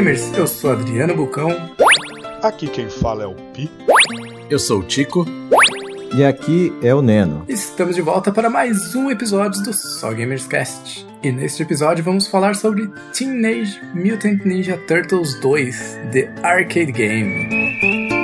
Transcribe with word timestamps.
gamers, 0.00 0.32
eu 0.32 0.46
sou 0.46 0.72
Adriano 0.72 1.14
Bucão. 1.14 1.50
Aqui 2.42 2.66
quem 2.68 2.88
fala 2.88 3.24
é 3.24 3.26
o 3.26 3.34
Pi. 3.34 3.70
Eu 4.48 4.58
sou 4.58 4.80
o 4.80 4.82
Tico. 4.82 5.26
E 6.14 6.24
aqui 6.24 6.72
é 6.82 6.94
o 6.94 7.02
Neno. 7.02 7.44
Estamos 7.46 7.96
de 7.96 8.00
volta 8.00 8.32
para 8.32 8.48
mais 8.48 8.94
um 8.94 9.10
episódio 9.10 9.62
do 9.62 9.74
Só 9.74 10.10
Gamers 10.12 10.46
Cast. 10.46 11.06
E 11.22 11.30
neste 11.30 11.62
episódio 11.62 12.02
vamos 12.02 12.26
falar 12.26 12.56
sobre 12.56 12.90
Teenage 13.12 13.78
Mutant 13.94 14.42
Ninja 14.42 14.78
Turtles 14.88 15.38
2, 15.38 15.98
The 16.10 16.32
Arcade 16.42 16.92
Game. 16.92 18.19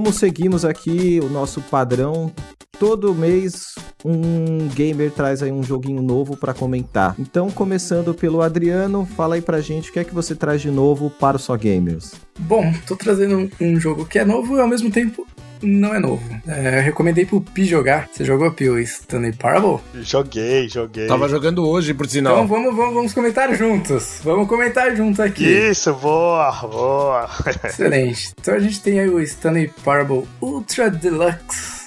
Como 0.00 0.14
seguimos 0.14 0.64
aqui 0.64 1.20
o 1.22 1.28
nosso 1.28 1.60
padrão, 1.60 2.32
todo 2.78 3.14
mês 3.14 3.74
um 4.02 4.66
gamer 4.68 5.10
traz 5.10 5.42
aí 5.42 5.52
um 5.52 5.62
joguinho 5.62 6.00
novo 6.00 6.38
para 6.38 6.54
comentar. 6.54 7.14
Então, 7.18 7.50
começando 7.50 8.14
pelo 8.14 8.40
Adriano, 8.40 9.04
fala 9.04 9.34
aí 9.34 9.42
pra 9.42 9.60
gente 9.60 9.90
o 9.90 9.92
que 9.92 9.98
é 9.98 10.04
que 10.04 10.14
você 10.14 10.34
traz 10.34 10.62
de 10.62 10.70
novo 10.70 11.10
para 11.10 11.36
o 11.36 11.38
Só 11.38 11.54
Gamers. 11.54 12.14
Bom, 12.38 12.72
tô 12.86 12.96
trazendo 12.96 13.50
um 13.60 13.78
jogo 13.78 14.06
que 14.06 14.18
é 14.18 14.24
novo 14.24 14.56
e 14.56 14.60
ao 14.60 14.66
mesmo 14.66 14.90
tempo 14.90 15.26
não 15.62 15.94
é 15.94 15.98
novo. 15.98 16.22
É, 16.46 16.80
recomendei 16.80 17.24
pro 17.26 17.40
Pi 17.40 17.64
jogar. 17.64 18.08
Você 18.12 18.24
jogou, 18.24 18.50
Pi, 18.52 18.68
o 18.68 18.78
Stanley 18.78 19.32
Parable? 19.32 19.80
Joguei, 20.02 20.68
joguei. 20.68 21.06
Tava 21.06 21.28
jogando 21.28 21.66
hoje, 21.66 21.94
por 21.94 22.06
sinal. 22.06 22.34
Então 22.34 22.46
vamos, 22.46 22.74
vamos, 22.74 22.94
vamos 22.94 23.14
comentar 23.14 23.54
juntos. 23.54 24.20
Vamos 24.22 24.48
comentar 24.48 24.94
juntos 24.94 25.20
aqui. 25.20 25.44
Isso, 25.44 25.92
boa, 25.94 26.52
boa. 26.62 27.30
Excelente. 27.64 28.32
Então 28.40 28.54
a 28.54 28.58
gente 28.60 28.80
tem 28.80 29.00
aí 29.00 29.08
o 29.08 29.20
Stanley 29.20 29.70
Parable 29.84 30.24
Ultra 30.40 30.90
Deluxe. 30.90 31.79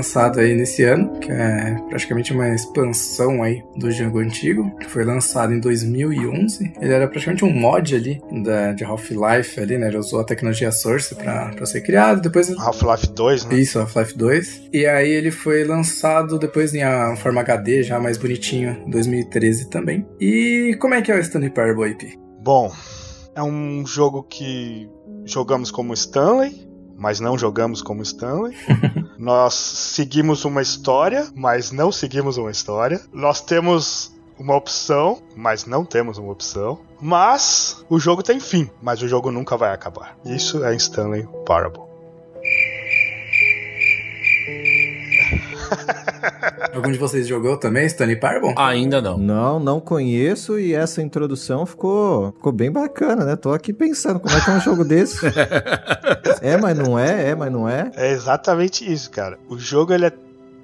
Lançado 0.00 0.40
aí 0.40 0.54
nesse 0.54 0.82
ano, 0.82 1.18
que 1.18 1.30
é 1.30 1.76
praticamente 1.88 2.32
uma 2.32 2.48
expansão 2.54 3.42
aí 3.42 3.62
do 3.76 3.90
jogo 3.90 4.18
antigo, 4.18 4.74
que 4.78 4.86
foi 4.86 5.04
lançado 5.04 5.52
em 5.52 5.60
2011. 5.60 6.72
Ele 6.80 6.92
era 6.92 7.06
praticamente 7.06 7.44
um 7.44 7.52
mod 7.52 7.94
ali 7.94 8.20
da, 8.42 8.72
de 8.72 8.82
Half-Life 8.82 9.60
ali, 9.60 9.76
né? 9.76 9.88
Ele 9.88 9.98
usou 9.98 10.20
a 10.20 10.24
tecnologia 10.24 10.72
Source 10.72 11.14
pra 11.14 11.66
ser 11.66 11.82
criado. 11.82 12.22
Depois... 12.22 12.50
Half-Life 12.50 13.12
2, 13.12 13.44
né? 13.44 13.54
Isso, 13.56 13.78
Half-Life 13.78 14.16
2. 14.16 14.68
E 14.72 14.86
aí 14.86 15.10
ele 15.10 15.30
foi 15.30 15.64
lançado 15.64 16.38
depois 16.38 16.74
em 16.74 16.82
a 16.82 17.14
forma 17.16 17.42
HD, 17.42 17.82
já 17.82 18.00
mais 18.00 18.16
bonitinho, 18.16 18.82
em 18.86 18.90
2013 18.90 19.68
também. 19.68 20.06
E 20.18 20.76
como 20.80 20.94
é 20.94 21.02
que 21.02 21.12
é 21.12 21.16
o 21.16 21.20
Stanley 21.20 21.50
Parable 21.50 21.90
IP? 21.90 22.18
Bom, 22.42 22.72
é 23.34 23.42
um 23.42 23.84
jogo 23.86 24.22
que 24.22 24.88
jogamos 25.26 25.70
como 25.70 25.92
Stanley, 25.92 26.69
mas 27.00 27.18
não 27.18 27.38
jogamos 27.38 27.80
como 27.80 28.02
Stanley. 28.02 28.54
Nós 29.18 29.54
seguimos 29.54 30.44
uma 30.44 30.60
história, 30.60 31.26
mas 31.34 31.72
não 31.72 31.90
seguimos 31.90 32.36
uma 32.36 32.50
história. 32.50 33.00
Nós 33.10 33.40
temos 33.40 34.14
uma 34.38 34.54
opção, 34.54 35.22
mas 35.34 35.64
não 35.64 35.82
temos 35.82 36.18
uma 36.18 36.30
opção. 36.30 36.78
Mas 37.00 37.82
o 37.88 37.98
jogo 37.98 38.22
tem 38.22 38.38
fim, 38.38 38.68
mas 38.82 39.00
o 39.00 39.08
jogo 39.08 39.30
nunca 39.30 39.56
vai 39.56 39.72
acabar. 39.72 40.14
Isso 40.26 40.62
é 40.62 40.76
Stanley 40.76 41.26
Parable. 41.46 41.84
Algum 46.74 46.92
de 46.92 46.98
vocês 46.98 47.26
jogou 47.26 47.56
também 47.56 47.86
Stanley 47.86 48.16
Parable? 48.16 48.54
Ainda 48.56 49.00
não. 49.00 49.18
Não, 49.18 49.60
não 49.60 49.80
conheço 49.80 50.58
e 50.58 50.74
essa 50.74 51.02
introdução 51.02 51.66
ficou, 51.66 52.32
ficou 52.32 52.52
bem 52.52 52.70
bacana, 52.70 53.24
né? 53.24 53.36
Tô 53.36 53.52
aqui 53.52 53.72
pensando 53.72 54.20
como 54.20 54.36
é 54.36 54.40
que 54.40 54.50
é 54.50 54.54
um 54.54 54.60
jogo 54.60 54.84
desse. 54.84 55.26
é, 56.40 56.56
mas 56.56 56.78
não 56.78 56.98
é, 56.98 57.30
é, 57.30 57.34
mas 57.34 57.52
não 57.52 57.68
é. 57.68 57.90
É 57.96 58.10
exatamente 58.10 58.90
isso, 58.90 59.10
cara. 59.10 59.38
O 59.48 59.58
jogo 59.58 59.92
ele 59.92 60.06
é 60.06 60.12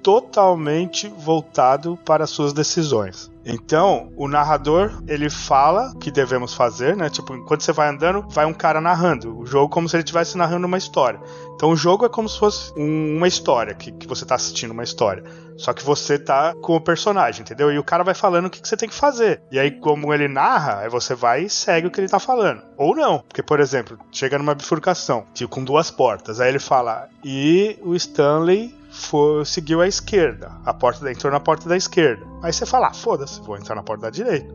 totalmente 0.01 1.11
voltado 1.17 1.99
para 2.05 2.23
as 2.23 2.29
suas 2.29 2.53
decisões. 2.53 3.29
Então, 3.47 4.11
o 4.17 4.27
narrador, 4.27 5.01
ele 5.07 5.29
fala 5.29 5.91
o 5.95 5.97
que 5.97 6.11
devemos 6.11 6.53
fazer, 6.53 6.97
né? 6.97 7.09
Tipo, 7.09 7.33
enquanto 7.33 7.61
você 7.61 7.71
vai 7.71 7.87
andando, 7.87 8.27
vai 8.29 8.45
um 8.45 8.53
cara 8.53 8.81
narrando. 8.81 9.39
O 9.39 9.45
jogo 9.45 9.69
como 9.69 9.87
se 9.87 9.95
ele 9.95 10.03
estivesse 10.03 10.37
narrando 10.37 10.67
uma 10.67 10.77
história. 10.77 11.19
Então, 11.55 11.69
o 11.69 11.75
jogo 11.75 12.05
é 12.05 12.09
como 12.09 12.27
se 12.27 12.37
fosse 12.37 12.73
um, 12.77 13.15
uma 13.17 13.27
história, 13.27 13.73
que, 13.73 13.91
que 13.91 14.05
você 14.05 14.25
está 14.25 14.35
assistindo 14.35 14.71
uma 14.71 14.83
história. 14.83 15.23
Só 15.55 15.73
que 15.73 15.83
você 15.83 16.19
tá 16.19 16.53
com 16.61 16.75
o 16.75 16.81
personagem, 16.81 17.41
entendeu? 17.41 17.71
E 17.71 17.79
o 17.79 17.83
cara 17.83 18.03
vai 18.03 18.13
falando 18.13 18.45
o 18.45 18.49
que, 18.49 18.61
que 18.61 18.67
você 18.67 18.77
tem 18.77 18.89
que 18.89 18.93
fazer. 18.93 19.41
E 19.51 19.57
aí, 19.57 19.71
como 19.71 20.13
ele 20.13 20.27
narra, 20.27 20.81
aí 20.81 20.89
você 20.89 21.15
vai 21.15 21.45
e 21.45 21.49
segue 21.49 21.87
o 21.87 21.91
que 21.91 22.01
ele 22.01 22.09
tá 22.09 22.19
falando. 22.19 22.61
Ou 22.77 22.95
não. 22.95 23.19
Porque, 23.19 23.41
por 23.41 23.59
exemplo, 23.59 23.97
chega 24.11 24.37
numa 24.37 24.53
bifurcação, 24.53 25.25
tipo, 25.33 25.49
com 25.49 25.63
duas 25.63 25.89
portas. 25.89 26.39
Aí 26.39 26.49
ele 26.49 26.59
fala, 26.59 27.07
e 27.23 27.79
o 27.81 27.95
Stanley 27.95 28.76
foi, 28.97 29.45
seguiu 29.45 29.81
a 29.81 29.87
esquerda. 29.87 30.51
A 30.65 30.73
porta 30.73 31.09
entrou 31.11 31.31
na 31.31 31.39
porta 31.39 31.69
da 31.69 31.77
esquerda. 31.77 32.25
Aí 32.41 32.51
você 32.51 32.65
fala, 32.65 32.87
ah, 32.87 32.93
foda-se, 32.93 33.39
vou 33.41 33.55
entrar 33.55 33.75
na 33.75 33.83
porta 33.83 34.03
da 34.03 34.09
direita. 34.09 34.53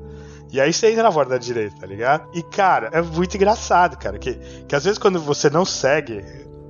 E 0.51 0.61
aí 0.61 0.73
você 0.73 0.91
entra 0.91 1.05
na 1.05 1.13
porta 1.13 1.31
da 1.31 1.39
direita, 1.39 1.77
tá 1.81 1.87
ligado? 1.87 2.29
E, 2.35 2.43
cara, 2.43 2.91
é 2.93 3.01
muito 3.01 3.37
engraçado, 3.37 3.97
cara. 3.97 4.19
Que, 4.19 4.35
que 4.69 4.77
às 4.77 4.85
vezes 4.85 4.99
quando 4.99 5.19
você 5.19 5.49
não 5.49 5.65
segue 5.65 6.23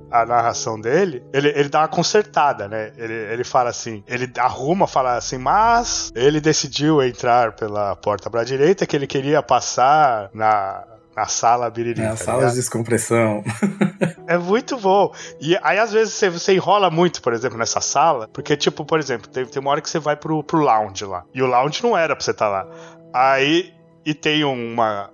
a 0.09 0.25
narração 0.25 0.79
dele, 0.79 1.23
ele, 1.33 1.49
ele 1.49 1.67
dá 1.67 1.79
uma 1.81 1.87
consertada, 1.87 2.67
né? 2.67 2.93
Ele, 2.95 3.13
ele 3.13 3.43
fala 3.43 3.71
assim, 3.71 4.03
ele 4.07 4.31
arruma, 4.37 4.85
fala 4.85 5.17
assim, 5.17 5.39
mas 5.39 6.11
ele 6.15 6.39
decidiu 6.39 7.01
entrar 7.03 7.53
pela 7.53 7.95
porta 7.95 8.29
pra 8.29 8.43
direita, 8.43 8.85
que 8.85 8.95
ele 8.95 9.07
queria 9.07 9.41
passar 9.41 10.29
na, 10.33 10.85
na 11.15 11.25
sala 11.27 11.69
biriri. 11.69 12.01
Na 12.01 12.11
tá 12.11 12.17
sala 12.17 12.37
ligado? 12.39 12.51
de 12.51 12.59
descompressão. 12.59 13.43
É 14.25 14.37
muito 14.37 14.77
bom. 14.77 15.13
E 15.39 15.57
aí, 15.61 15.77
às 15.77 15.91
vezes, 15.91 16.13
você, 16.13 16.29
você 16.29 16.53
enrola 16.53 16.89
muito, 16.89 17.21
por 17.21 17.33
exemplo, 17.33 17.57
nessa 17.57 17.81
sala, 17.81 18.29
porque, 18.31 18.55
tipo, 18.55 18.85
por 18.85 18.97
exemplo, 18.97 19.27
tem, 19.27 19.45
tem 19.45 19.61
uma 19.61 19.69
hora 19.69 19.81
que 19.81 19.89
você 19.89 19.99
vai 19.99 20.15
pro, 20.15 20.41
pro 20.41 20.59
lounge 20.59 21.03
lá. 21.03 21.25
E 21.33 21.41
o 21.41 21.45
lounge 21.45 21.83
não 21.83 21.95
era 21.95 22.15
pra 22.15 22.23
você 22.23 22.31
estar 22.31 22.47
lá. 22.47 22.65
Aí, 23.13 23.73
e 24.05 24.13
tem 24.13 24.45
uma. 24.45 25.09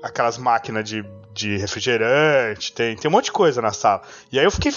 aquelas 0.00 0.38
máquinas 0.38 0.88
de, 0.88 1.04
de 1.34 1.56
refrigerante, 1.56 2.72
tem, 2.72 2.96
tem 2.96 3.08
um 3.08 3.12
monte 3.12 3.26
de 3.26 3.32
coisa 3.32 3.60
na 3.60 3.72
sala. 3.72 4.02
E 4.30 4.38
aí 4.38 4.44
eu 4.44 4.50
fiquei. 4.50 4.72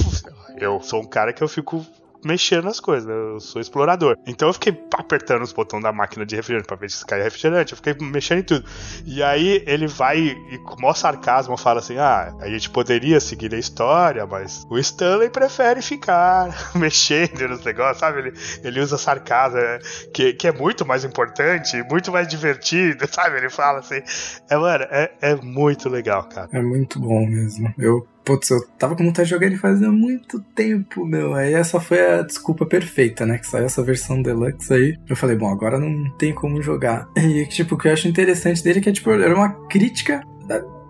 Eu 0.58 0.82
sou 0.82 1.02
um 1.02 1.06
cara 1.06 1.32
que 1.32 1.44
eu 1.44 1.48
fico 1.48 1.86
mexendo 2.24 2.66
nas 2.66 2.80
coisas, 2.80 3.08
né? 3.08 3.14
eu 3.14 3.40
sou 3.40 3.62
explorador. 3.62 4.16
Então 4.26 4.50
eu 4.50 4.54
fiquei 4.54 4.78
apertando 4.94 5.42
os 5.42 5.54
botões 5.54 5.84
da 5.84 5.92
máquina 5.92 6.26
de 6.26 6.36
refrigerante 6.36 6.68
pra 6.68 6.78
ver 6.78 6.90
se 6.90 7.06
cai 7.06 7.22
refrigerante, 7.22 7.74
eu 7.74 7.78
fiquei 7.78 7.96
mexendo 8.08 8.40
em 8.40 8.44
tudo. 8.44 8.66
E 9.06 9.24
aí 9.24 9.64
ele 9.66 9.88
vai 9.88 10.20
e 10.20 10.58
com 10.60 10.76
o 10.76 10.82
maior 10.82 10.94
sarcasmo 10.94 11.58
fala 11.58 11.80
assim: 11.80 11.98
ah, 11.98 12.36
a 12.40 12.50
gente 12.50 12.70
poderia 12.70 13.20
seguir 13.20 13.54
a 13.54 13.58
história, 13.58 14.26
mas 14.26 14.66
o 14.70 14.78
Stanley 14.78 15.30
prefere 15.30 15.82
ficar 15.82 16.50
mexendo 16.76 17.48
nos 17.48 17.64
negócios, 17.64 18.00
sabe? 18.00 18.20
Ele, 18.20 18.34
ele 18.64 18.80
usa 18.80 18.98
sarcasmo, 18.98 19.60
né? 19.60 19.80
que, 20.14 20.34
que 20.34 20.48
é 20.48 20.52
muito 20.52 20.86
mais 20.86 21.04
importante, 21.04 21.84
muito 21.90 22.12
mais 22.12 22.28
divertido, 22.28 23.08
sabe? 23.12 23.38
Ele 23.38 23.50
fala 23.50 23.80
assim. 23.80 24.02
É, 24.50 24.58
mano, 24.58 24.86
é, 24.90 25.12
é 25.22 25.36
muito 25.36 25.90
legal, 25.90 26.24
cara. 26.24 26.50
É 26.52 26.62
muito 26.62 27.00
bom 27.00 27.26
mesmo. 27.26 27.74
Eu 27.78 28.08
Putz, 28.24 28.50
eu 28.50 28.66
tava 28.78 28.96
com 28.96 29.04
vontade 29.04 29.28
de 29.28 29.34
jogar 29.34 29.48
ele 29.48 29.58
faz 29.58 29.82
muito 29.82 30.40
tempo, 30.56 31.06
meu. 31.06 31.34
Aí 31.34 31.54
essa 31.54 31.80
foi 31.80 32.00
a 32.00 32.22
desculpa 32.22 32.66
perfeita, 32.66 33.26
né? 33.26 33.38
Que 33.38 33.48
saiu 33.48 33.66
essa 33.66 33.84
versão 33.84 34.22
deluxe 34.22 34.74
aí. 34.74 34.98
Eu 35.08 35.16
falei, 35.16 35.36
bom, 35.36 35.50
agora 35.50 35.80
não 35.80 36.10
tem 36.18 36.34
como 36.34 36.62
jogar. 36.62 37.08
E, 37.20 37.46
tipo, 37.46 37.76
o 37.76 37.78
que 37.78 37.88
eu 37.88 37.94
acho 37.94 38.08
interessante 38.08 38.64
dele 38.64 38.80
é 38.80 38.82
que, 38.82 38.92
tipo, 38.92 39.12
era 39.12 39.36
uma 39.36 39.50
crítica 39.68 40.22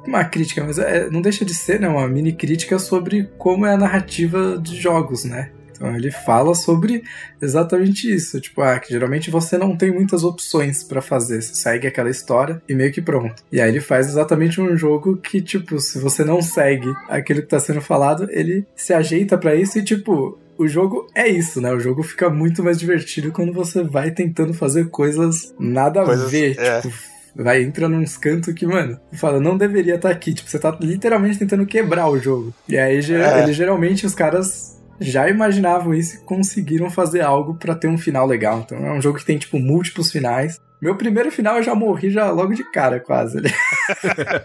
uma 0.08 0.24
crítica, 0.24 0.64
mas 0.64 0.80
é, 0.80 1.10
não 1.10 1.22
deixa 1.22 1.46
de 1.46 1.54
ser, 1.54 1.80
né? 1.80 1.88
Uma 1.88 2.08
mini 2.08 2.34
crítica 2.34 2.80
sobre 2.80 3.26
como 3.38 3.66
é 3.66 3.74
a 3.74 3.78
narrativa 3.78 4.58
de 4.58 4.76
jogos, 4.76 5.24
né? 5.24 5.52
Então 5.80 5.96
ele 5.96 6.12
fala 6.12 6.54
sobre 6.54 7.04
exatamente 7.42 8.14
isso. 8.14 8.40
Tipo, 8.42 8.62
ah, 8.62 8.78
que 8.80 8.90
geralmente 8.92 9.32
você 9.32 9.58
não 9.58 9.76
tem 9.78 9.92
muitas 9.92 10.24
opções 10.24 10.84
para 10.84 11.02
fazer. 11.02 11.42
Você 11.42 11.56
segue 11.56 11.88
aquela 11.88 12.10
história 12.10 12.62
e 12.68 12.76
meio 12.76 12.92
que 12.92 13.02
pronto. 13.02 13.42
E 13.52 13.62
aí 13.62 13.70
ele 13.70 13.80
faz 13.80 14.08
exatamente 14.08 14.60
um 14.60 14.76
jogo 14.76 15.18
que, 15.18 15.42
tipo, 15.42 15.80
se 15.80 16.00
você 16.00 16.24
não 16.26 16.42
segue 16.42 16.92
aquilo 17.08 17.42
que 17.42 17.48
tá 17.48 17.60
sendo 17.60 17.82
falado, 17.82 18.28
ele 18.32 18.66
se 18.76 18.94
ajeita 18.94 19.38
para 19.38 19.56
isso 19.56 19.80
e, 19.80 19.84
tipo, 19.84 20.38
o 20.58 20.68
jogo 20.68 21.08
é 21.16 21.28
isso, 21.28 21.62
né? 21.62 21.72
O 21.72 21.80
jogo 21.80 22.04
fica 22.04 22.30
muito 22.30 22.62
mais 22.62 22.78
divertido 22.78 23.32
quando 23.32 23.54
você 23.54 23.82
vai 23.84 24.12
tentando 24.12 24.54
fazer 24.54 24.90
coisas 24.90 25.54
nada 25.58 26.04
Coisas- 26.04 26.26
a 26.26 26.30
ver. 26.30 26.56
é. 26.60 26.82
Tipo, 26.82 26.94
vai 27.36 27.62
entra 27.62 27.88
nos 27.88 28.18
cantos 28.18 28.54
que, 28.54 28.66
mano, 28.66 29.00
fala, 29.14 29.40
não 29.40 29.56
deveria 29.58 29.96
estar 29.96 30.10
aqui. 30.10 30.34
Tipo, 30.34 30.50
você 30.50 30.60
tá 30.60 30.76
literalmente 30.82 31.38
tentando 31.40 31.66
quebrar 31.66 32.10
o 32.10 32.20
jogo. 32.20 32.54
E 32.68 32.78
aí, 32.78 32.98
É. 33.14 33.44
ele, 33.44 33.54
geralmente, 33.54 34.06
os 34.06 34.14
caras 34.14 34.78
já 35.00 35.30
imaginavam 35.30 35.94
isso 35.94 36.18
e 36.18 36.20
conseguiram 36.22 36.90
fazer 36.90 37.22
algo 37.22 37.56
pra 37.56 37.76
ter 37.76 37.88
um 37.88 37.98
final 37.98 38.26
legal. 38.26 38.60
Então 38.60 38.78
é 38.86 38.92
um 38.92 39.02
jogo 39.02 39.18
que 39.18 39.26
tem, 39.26 39.38
tipo, 39.38 39.60
múltiplos 39.60 40.12
finais. 40.12 40.60
Meu 40.82 40.96
primeiro 40.96 41.32
final 41.32 41.58
eu 41.58 41.64
já 41.64 41.76
morri 41.76 42.10
já 42.10 42.32
logo 42.32 42.54
de 42.54 42.64
cara, 42.72 43.00
quase. 43.00 43.40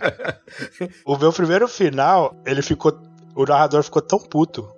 o 1.04 1.16
meu 1.16 1.32
primeiro 1.32 1.68
final, 1.68 2.34
ele 2.44 2.62
ficou. 2.62 2.98
O 3.36 3.44
narrador 3.44 3.82
ficou 3.82 4.02
tão 4.02 4.18
puto 4.18 4.68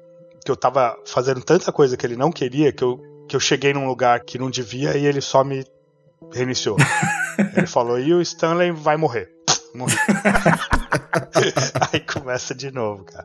que 0.45 0.51
eu 0.51 0.57
tava 0.57 0.97
fazendo 1.05 1.43
tanta 1.43 1.73
coisa 1.73 1.97
que 1.97 2.07
ele 2.07 2.17
não 2.17 2.31
queria 2.31 2.73
que 2.73 2.85
eu, 2.85 3.01
que 3.29 3.35
eu 3.35 3.41
cheguei 3.41 3.75
num 3.75 3.87
lugar 3.87 4.21
que 4.21 4.39
não 4.39 4.49
devia 4.49 4.97
e 4.97 5.05
ele 5.05 5.21
só 5.21 5.43
me 5.43 5.65
reiniciou. 6.33 6.77
ele 7.57 7.67
falou: 7.67 7.99
e 7.99 8.15
o 8.15 8.21
Stanley 8.21 8.71
vai 8.71 8.97
morrer. 8.97 9.31
Morreu. 9.75 9.99
Aí 11.93 12.01
começa 12.27 12.53
de 12.53 12.73
novo, 12.73 13.05
cara. 13.05 13.25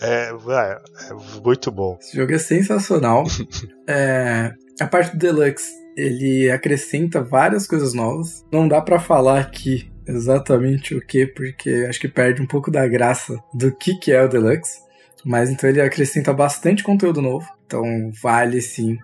É, 0.00 0.30
é, 0.30 1.40
muito 1.44 1.70
bom. 1.70 1.98
Esse 2.00 2.16
jogo 2.16 2.32
é 2.32 2.38
sensacional. 2.38 3.24
é, 3.86 4.54
a 4.80 4.86
parte 4.86 5.12
do 5.12 5.18
Deluxe, 5.18 5.70
ele 5.94 6.50
acrescenta 6.50 7.22
várias 7.22 7.66
coisas 7.66 7.92
novas. 7.92 8.42
Não 8.50 8.66
dá 8.66 8.80
para 8.80 8.98
falar 8.98 9.38
aqui 9.38 9.92
exatamente 10.08 10.94
o 10.94 11.06
que, 11.06 11.26
porque 11.26 11.86
acho 11.86 12.00
que 12.00 12.08
perde 12.08 12.40
um 12.40 12.46
pouco 12.46 12.70
da 12.70 12.88
graça 12.88 13.38
do 13.52 13.70
que, 13.70 13.98
que 13.98 14.10
é 14.10 14.24
o 14.24 14.28
Deluxe. 14.28 14.80
Mas 15.26 15.50
então 15.50 15.68
ele 15.68 15.82
acrescenta 15.82 16.32
bastante 16.32 16.82
conteúdo 16.82 17.20
novo. 17.20 17.46
Então 17.66 17.84
vale 18.22 18.62
sim 18.62 18.96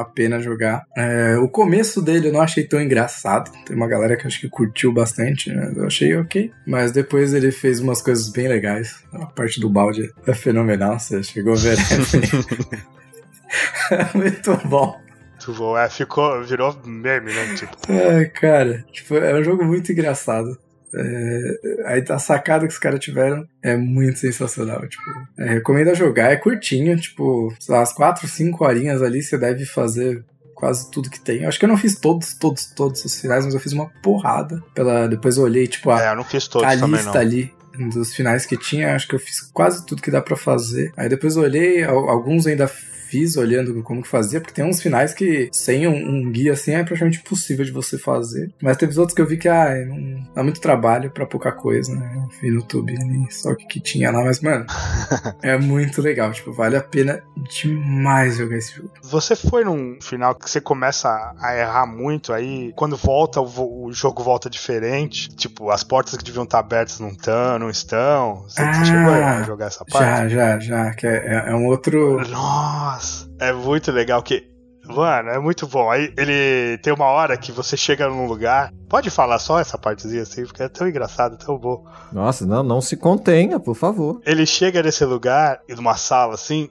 a 0.00 0.04
pena 0.04 0.40
jogar. 0.40 0.84
É, 0.96 1.36
o 1.38 1.48
começo 1.48 2.02
dele 2.02 2.28
eu 2.28 2.32
não 2.32 2.40
achei 2.40 2.64
tão 2.64 2.80
engraçado. 2.80 3.50
Tem 3.64 3.76
uma 3.76 3.86
galera 3.86 4.16
que 4.16 4.26
acho 4.26 4.40
que 4.40 4.48
curtiu 4.48 4.92
bastante, 4.92 5.50
né? 5.50 5.72
Eu 5.76 5.86
achei 5.86 6.16
ok. 6.16 6.50
Mas 6.66 6.92
depois 6.92 7.32
ele 7.32 7.52
fez 7.52 7.80
umas 7.80 8.02
coisas 8.02 8.30
bem 8.30 8.48
legais. 8.48 9.04
A 9.12 9.26
parte 9.26 9.60
do 9.60 9.70
balde 9.70 10.12
é 10.26 10.34
fenomenal. 10.34 10.98
Você 10.98 11.22
chegou 11.22 11.54
a 11.54 11.56
ver? 11.56 11.78
Muito 14.14 14.56
bom. 14.66 14.98
Muito 15.46 15.58
bom. 15.58 15.76
É, 15.76 15.88
ficou, 15.88 16.42
virou 16.42 16.76
meme, 16.84 17.32
né? 17.32 17.54
Tipo. 17.54 17.92
É, 17.92 18.24
cara, 18.24 18.84
tipo, 18.90 19.14
é 19.16 19.38
um 19.38 19.44
jogo 19.44 19.64
muito 19.64 19.92
engraçado. 19.92 20.58
É, 20.96 22.04
a 22.08 22.18
sacada 22.18 22.66
que 22.66 22.72
os 22.72 22.78
caras 22.78 23.00
tiveram 23.00 23.46
é 23.62 23.76
muito 23.76 24.18
sensacional. 24.18 24.86
Tipo, 24.86 25.04
é, 25.38 25.54
recomendo 25.54 25.94
jogar, 25.94 26.32
é 26.32 26.36
curtinho, 26.36 26.96
tipo, 26.96 27.52
as 27.70 27.92
4, 27.92 28.26
5 28.28 28.64
horinhas 28.64 29.02
ali 29.02 29.22
você 29.22 29.36
deve 29.36 29.64
fazer 29.64 30.24
quase 30.54 30.90
tudo 30.90 31.10
que 31.10 31.20
tem. 31.20 31.42
Eu 31.42 31.48
acho 31.48 31.58
que 31.58 31.64
eu 31.64 31.68
não 31.68 31.76
fiz 31.76 31.98
todos, 31.98 32.34
todos, 32.34 32.66
todos 32.66 33.04
os 33.04 33.20
finais, 33.20 33.44
mas 33.44 33.54
eu 33.54 33.60
fiz 33.60 33.72
uma 33.72 33.86
porrada. 34.02 34.62
Pela, 34.74 35.06
depois 35.06 35.36
eu 35.36 35.44
olhei, 35.44 35.66
tipo, 35.66 35.90
a, 35.90 36.02
é, 36.02 36.10
eu 36.12 36.16
não 36.16 36.24
fiz 36.24 36.48
todos 36.48 36.66
a 36.66 36.74
lista 36.74 37.12
não. 37.12 37.20
ali 37.20 37.52
dos 37.90 38.14
finais 38.14 38.46
que 38.46 38.56
tinha, 38.56 38.94
acho 38.94 39.08
que 39.08 39.14
eu 39.14 39.18
fiz 39.18 39.40
quase 39.40 39.84
tudo 39.84 40.00
que 40.00 40.10
dá 40.10 40.22
para 40.22 40.36
fazer. 40.36 40.92
Aí 40.96 41.08
depois 41.08 41.36
eu 41.36 41.42
olhei, 41.42 41.82
alguns 41.82 42.46
ainda 42.46 42.70
fiz 43.08 43.36
olhando 43.36 43.82
como 43.82 44.02
que 44.02 44.08
fazia, 44.08 44.40
porque 44.40 44.54
tem 44.54 44.64
uns 44.64 44.80
finais 44.80 45.12
que 45.12 45.48
sem 45.52 45.86
um, 45.86 45.94
um, 45.94 46.30
guia 46.30 46.52
assim 46.52 46.72
é 46.72 46.82
praticamente 46.82 47.18
impossível 47.18 47.64
de 47.64 47.70
você 47.70 47.98
fazer. 47.98 48.52
Mas 48.62 48.76
teve 48.76 48.98
outros 48.98 49.14
que 49.14 49.22
eu 49.22 49.26
vi 49.26 49.36
que, 49.36 49.48
ah, 49.48 49.74
não 49.86 50.26
dá 50.34 50.42
muito 50.42 50.60
trabalho 50.60 51.10
pra 51.10 51.26
pouca 51.26 51.52
coisa, 51.52 51.94
né? 51.94 52.12
Eu 52.16 52.28
vi 52.40 52.50
no 52.50 52.56
YouTube 52.56 52.94
só 53.30 53.50
o 53.50 53.56
que, 53.56 53.66
que 53.66 53.80
tinha 53.80 54.10
lá, 54.10 54.24
mas, 54.24 54.40
mano, 54.40 54.66
é 55.42 55.56
muito 55.56 56.00
legal. 56.00 56.32
Tipo, 56.32 56.52
vale 56.52 56.76
a 56.76 56.82
pena 56.82 57.22
demais 57.50 58.36
jogar 58.36 58.56
esse 58.56 58.74
jogo. 58.74 58.90
Você 59.02 59.36
foi 59.36 59.64
num 59.64 59.98
final 60.00 60.34
que 60.34 60.48
você 60.48 60.60
começa 60.60 61.34
a 61.38 61.56
errar 61.56 61.86
muito, 61.86 62.32
aí 62.32 62.72
quando 62.74 62.96
volta, 62.96 63.40
o, 63.40 63.86
o 63.86 63.92
jogo 63.92 64.22
volta 64.22 64.48
diferente. 64.48 65.28
Tipo, 65.34 65.70
as 65.70 65.84
portas 65.84 66.16
que 66.16 66.24
deviam 66.24 66.44
estar 66.44 66.58
abertas 66.58 67.00
não 67.00 67.08
estão, 67.08 67.58
não 67.58 67.70
estão. 67.70 68.42
Você, 68.42 68.62
ah, 68.62 68.84
chegou 68.84 69.12
a 69.12 69.42
jogar 69.42 69.66
essa 69.66 69.84
parte? 69.84 70.34
Já, 70.34 70.58
já, 70.58 70.58
já. 70.58 70.94
Que 70.94 71.06
é, 71.06 71.44
é 71.48 71.54
um 71.54 71.66
outro. 71.66 72.20
Nossa! 72.28 72.93
Nossa, 72.94 73.28
é 73.40 73.52
muito 73.52 73.90
legal 73.90 74.22
que. 74.22 74.48
Mano, 74.86 75.30
é 75.30 75.38
muito 75.38 75.66
bom. 75.66 75.90
Aí 75.90 76.12
ele 76.16 76.78
tem 76.78 76.92
uma 76.92 77.06
hora 77.06 77.36
que 77.36 77.50
você 77.50 77.76
chega 77.76 78.06
num 78.08 78.26
lugar. 78.26 78.72
Pode 78.88 79.10
falar 79.10 79.38
só 79.38 79.58
essa 79.58 79.76
partezinha 79.78 80.22
assim, 80.22 80.44
porque 80.44 80.62
é 80.62 80.68
tão 80.68 80.86
engraçado, 80.86 81.36
tão 81.38 81.58
bom. 81.58 81.84
Nossa, 82.12 82.46
não, 82.46 82.62
não 82.62 82.80
se 82.80 82.96
contenha, 82.96 83.58
por 83.58 83.74
favor. 83.74 84.20
Ele 84.24 84.46
chega 84.46 84.82
nesse 84.82 85.04
lugar, 85.04 85.60
numa 85.70 85.96
sala 85.96 86.34
assim, 86.34 86.68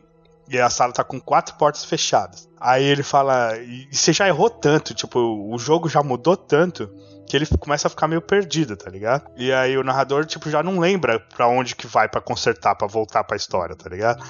e 0.48 0.60
a 0.60 0.70
sala 0.70 0.94
tá 0.94 1.04
com 1.04 1.20
quatro 1.20 1.56
portas 1.56 1.84
fechadas. 1.84 2.48
Aí 2.62 2.84
ele 2.84 3.04
fala. 3.04 3.58
E 3.58 3.88
você 3.92 4.14
já 4.14 4.28
errou 4.28 4.50
tanto, 4.50 4.94
tipo, 4.94 5.20
o 5.20 5.58
jogo 5.58 5.90
já 5.90 6.02
mudou 6.02 6.38
tanto 6.38 6.90
que 7.28 7.36
ele 7.36 7.46
começa 7.60 7.88
a 7.88 7.90
ficar 7.90 8.08
meio 8.08 8.22
perdido, 8.22 8.76
tá 8.76 8.90
ligado? 8.90 9.30
E 9.36 9.52
aí 9.52 9.78
o 9.78 9.84
narrador, 9.84 10.26
tipo, 10.26 10.50
já 10.50 10.62
não 10.62 10.80
lembra 10.80 11.20
pra 11.20 11.48
onde 11.48 11.76
que 11.76 11.88
vai 11.88 12.08
para 12.08 12.22
consertar, 12.22 12.76
para 12.76 12.88
voltar 12.88 13.24
pra 13.24 13.38
história, 13.38 13.76
tá 13.76 13.90
ligado? 13.90 14.24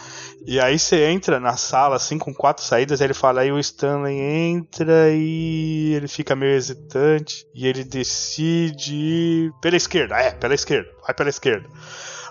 E 0.45 0.59
aí 0.59 0.77
você 0.77 1.05
entra 1.05 1.39
na 1.39 1.57
sala, 1.57 1.95
assim, 1.95 2.17
com 2.17 2.33
quatro 2.33 2.63
saídas, 2.63 3.01
aí 3.01 3.07
ele 3.07 3.13
fala, 3.13 3.41
aí 3.41 3.51
o 3.51 3.59
Stanley 3.59 4.19
entra 4.19 5.09
e 5.11 5.93
ele 5.95 6.07
fica 6.07 6.35
meio 6.35 6.53
hesitante, 6.53 7.45
e 7.53 7.67
ele 7.67 7.83
decide 7.83 8.93
ir 8.93 9.51
pela 9.61 9.75
esquerda, 9.75 10.15
é, 10.17 10.31
pela 10.31 10.53
esquerda, 10.53 10.89
vai 11.05 11.13
pela 11.13 11.29
esquerda. 11.29 11.67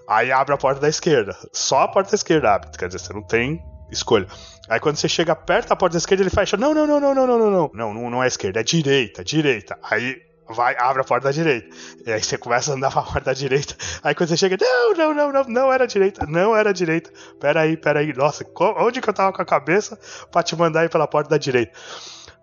Aí 0.08 0.32
abre 0.32 0.54
a 0.54 0.58
porta 0.58 0.80
da 0.80 0.88
esquerda, 0.88 1.36
só 1.52 1.82
a 1.82 1.88
porta 1.88 2.10
da 2.10 2.16
esquerda 2.16 2.54
abre, 2.54 2.70
quer 2.76 2.86
dizer, 2.86 2.98
você 2.98 3.12
não 3.12 3.22
tem 3.22 3.62
escolha. 3.90 4.26
Aí 4.68 4.80
quando 4.80 4.96
você 4.96 5.08
chega 5.08 5.34
perto 5.34 5.68
da 5.68 5.76
porta 5.76 5.94
da 5.94 5.98
esquerda, 5.98 6.22
ele 6.22 6.30
fecha. 6.30 6.56
Não, 6.56 6.72
não, 6.72 6.86
não, 6.86 7.00
não, 7.00 7.14
não, 7.14 7.26
não, 7.26 7.50
não. 7.50 7.70
Não, 7.74 7.94
não, 7.94 8.10
não 8.10 8.22
é 8.22 8.26
esquerda, 8.26 8.60
é 8.60 8.62
direita, 8.62 9.22
direita. 9.24 9.78
Aí 9.82 10.16
vai, 10.48 10.76
abre 10.78 11.02
a 11.02 11.04
porta 11.04 11.28
da 11.28 11.32
direita. 11.32 11.74
E 12.06 12.12
aí 12.12 12.22
você 12.22 12.36
começa 12.38 12.72
a 12.72 12.74
andar 12.74 12.90
pra 12.90 13.02
porta 13.02 13.20
da 13.20 13.32
direita. 13.32 13.74
Aí 14.02 14.14
quando 14.14 14.28
você 14.28 14.36
chega, 14.36 14.56
não, 14.60 14.94
não, 14.94 15.14
não, 15.14 15.32
não, 15.32 15.44
não 15.44 15.72
era 15.72 15.86
direita, 15.86 16.26
não 16.26 16.56
era 16.56 16.72
direita. 16.72 17.10
Peraí, 17.40 17.76
peraí, 17.76 18.12
nossa, 18.12 18.44
onde 18.78 19.00
que 19.00 19.08
eu 19.08 19.14
tava 19.14 19.32
com 19.32 19.42
a 19.42 19.46
cabeça 19.46 19.98
pra 20.30 20.42
te 20.42 20.56
mandar 20.56 20.84
ir 20.84 20.90
pela 20.90 21.06
porta 21.06 21.30
da 21.30 21.38
direita? 21.38 21.72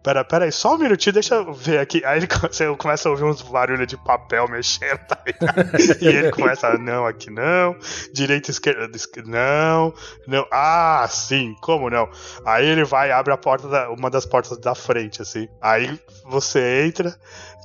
Pera, 0.01 0.23
pera 0.23 0.45
aí, 0.45 0.51
só 0.51 0.75
um 0.75 0.77
minutinho, 0.77 1.13
deixa 1.13 1.35
eu 1.35 1.53
ver 1.53 1.79
aqui. 1.79 2.03
Aí 2.05 2.19
ele 2.19 2.27
você 2.49 2.73
começa 2.77 3.09
a 3.09 3.11
ouvir 3.11 3.25
uns 3.25 3.41
barulhos 3.41 3.87
de 3.87 3.97
papel 3.97 4.47
mexendo, 4.47 4.99
tá 4.99 5.17
E 6.01 6.07
ele 6.07 6.31
começa, 6.31 6.77
não, 6.77 7.05
aqui 7.05 7.29
não, 7.29 7.75
direita, 8.13 8.49
esquerda, 8.49 8.89
não, 9.25 9.93
não, 10.25 10.47
ah, 10.51 11.05
sim, 11.09 11.53
como 11.61 11.89
não? 11.89 12.09
Aí 12.45 12.65
ele 12.65 12.85
vai 12.85 13.11
abre 13.11 13.33
a 13.33 13.37
porta, 13.37 13.67
da, 13.67 13.89
uma 13.89 14.09
das 14.09 14.25
portas 14.25 14.57
da 14.57 14.73
frente, 14.73 15.21
assim. 15.21 15.49
Aí 15.61 15.99
você 16.25 16.85
entra, 16.85 17.13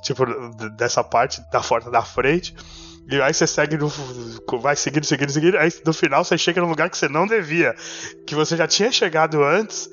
tipo, 0.01 0.25
dessa 0.75 1.03
parte 1.03 1.41
da 1.51 1.61
porta 1.61 1.89
da 1.89 2.01
frente. 2.01 2.53
E 3.07 3.21
aí 3.21 3.33
você 3.33 3.45
segue 3.45 3.77
no. 3.77 3.87
Vai 4.59 4.75
seguindo, 4.75 5.05
seguindo, 5.05 5.31
seguindo. 5.31 5.57
Aí 5.57 5.71
no 5.85 5.93
final 5.93 6.23
você 6.23 6.37
chega 6.37 6.59
num 6.59 6.69
lugar 6.69 6.89
que 6.89 6.97
você 6.97 7.07
não 7.07 7.27
devia. 7.27 7.75
Que 8.25 8.33
você 8.33 8.57
já 8.57 8.67
tinha 8.67 8.91
chegado 8.91 9.43
antes. 9.43 9.89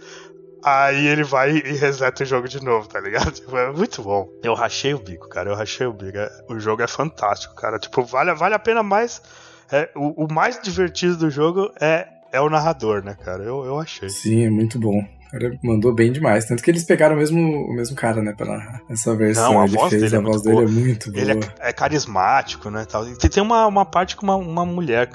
Aí 0.64 1.06
ele 1.06 1.24
vai 1.24 1.50
e 1.50 1.76
reseta 1.76 2.22
o 2.22 2.26
jogo 2.26 2.48
de 2.48 2.62
novo, 2.62 2.88
tá 2.88 3.00
ligado? 3.00 3.30
Tipo, 3.42 3.56
é 3.56 3.72
muito 3.72 4.02
bom. 4.02 4.28
Eu 4.42 4.54
rachei 4.54 4.94
o 4.94 4.98
bico, 4.98 5.28
cara. 5.28 5.50
Eu 5.50 5.56
rachei 5.56 5.86
o 5.86 5.92
bico. 5.92 6.18
É, 6.18 6.30
o 6.48 6.58
jogo 6.58 6.82
é 6.82 6.86
fantástico, 6.86 7.54
cara. 7.54 7.78
Tipo, 7.78 8.04
vale, 8.04 8.32
vale 8.34 8.54
a 8.54 8.58
pena 8.58 8.82
mais. 8.82 9.22
É, 9.70 9.90
o, 9.94 10.24
o 10.24 10.32
mais 10.32 10.60
divertido 10.60 11.16
do 11.16 11.30
jogo 11.30 11.72
é, 11.80 12.06
é 12.32 12.40
o 12.40 12.50
narrador, 12.50 13.02
né, 13.02 13.16
cara? 13.24 13.42
Eu, 13.42 13.64
eu 13.64 13.78
achei. 13.78 14.08
Sim, 14.08 14.44
é 14.44 14.50
muito 14.50 14.78
bom 14.78 15.02
cara 15.32 15.58
mandou 15.62 15.94
bem 15.94 16.12
demais. 16.12 16.44
Tanto 16.44 16.62
que 16.62 16.70
eles 16.70 16.84
pegaram 16.84 17.16
o 17.16 17.18
mesmo, 17.18 17.40
o 17.40 17.72
mesmo 17.72 17.96
cara, 17.96 18.22
né, 18.22 18.34
pra 18.36 18.80
essa 18.90 19.16
versão. 19.16 19.54
Não, 19.54 19.60
a 19.60 19.64
ele 19.64 19.76
voz 19.76 19.90
fez, 19.90 20.02
dele 20.02 20.14
é 20.14 20.18
a 20.18 20.20
voz 20.20 20.42
dele 20.42 20.58
é 20.58 20.66
muito 20.66 21.10
boa. 21.10 21.22
Ele 21.22 21.32
é, 21.32 21.68
é 21.68 21.72
carismático, 21.72 22.70
né, 22.70 22.84
tal. 22.84 23.08
E 23.08 23.16
tem 23.16 23.42
uma, 23.42 23.66
uma 23.66 23.84
parte 23.84 24.14
com 24.14 24.24
uma, 24.24 24.36
uma 24.36 24.66
mulher 24.66 25.08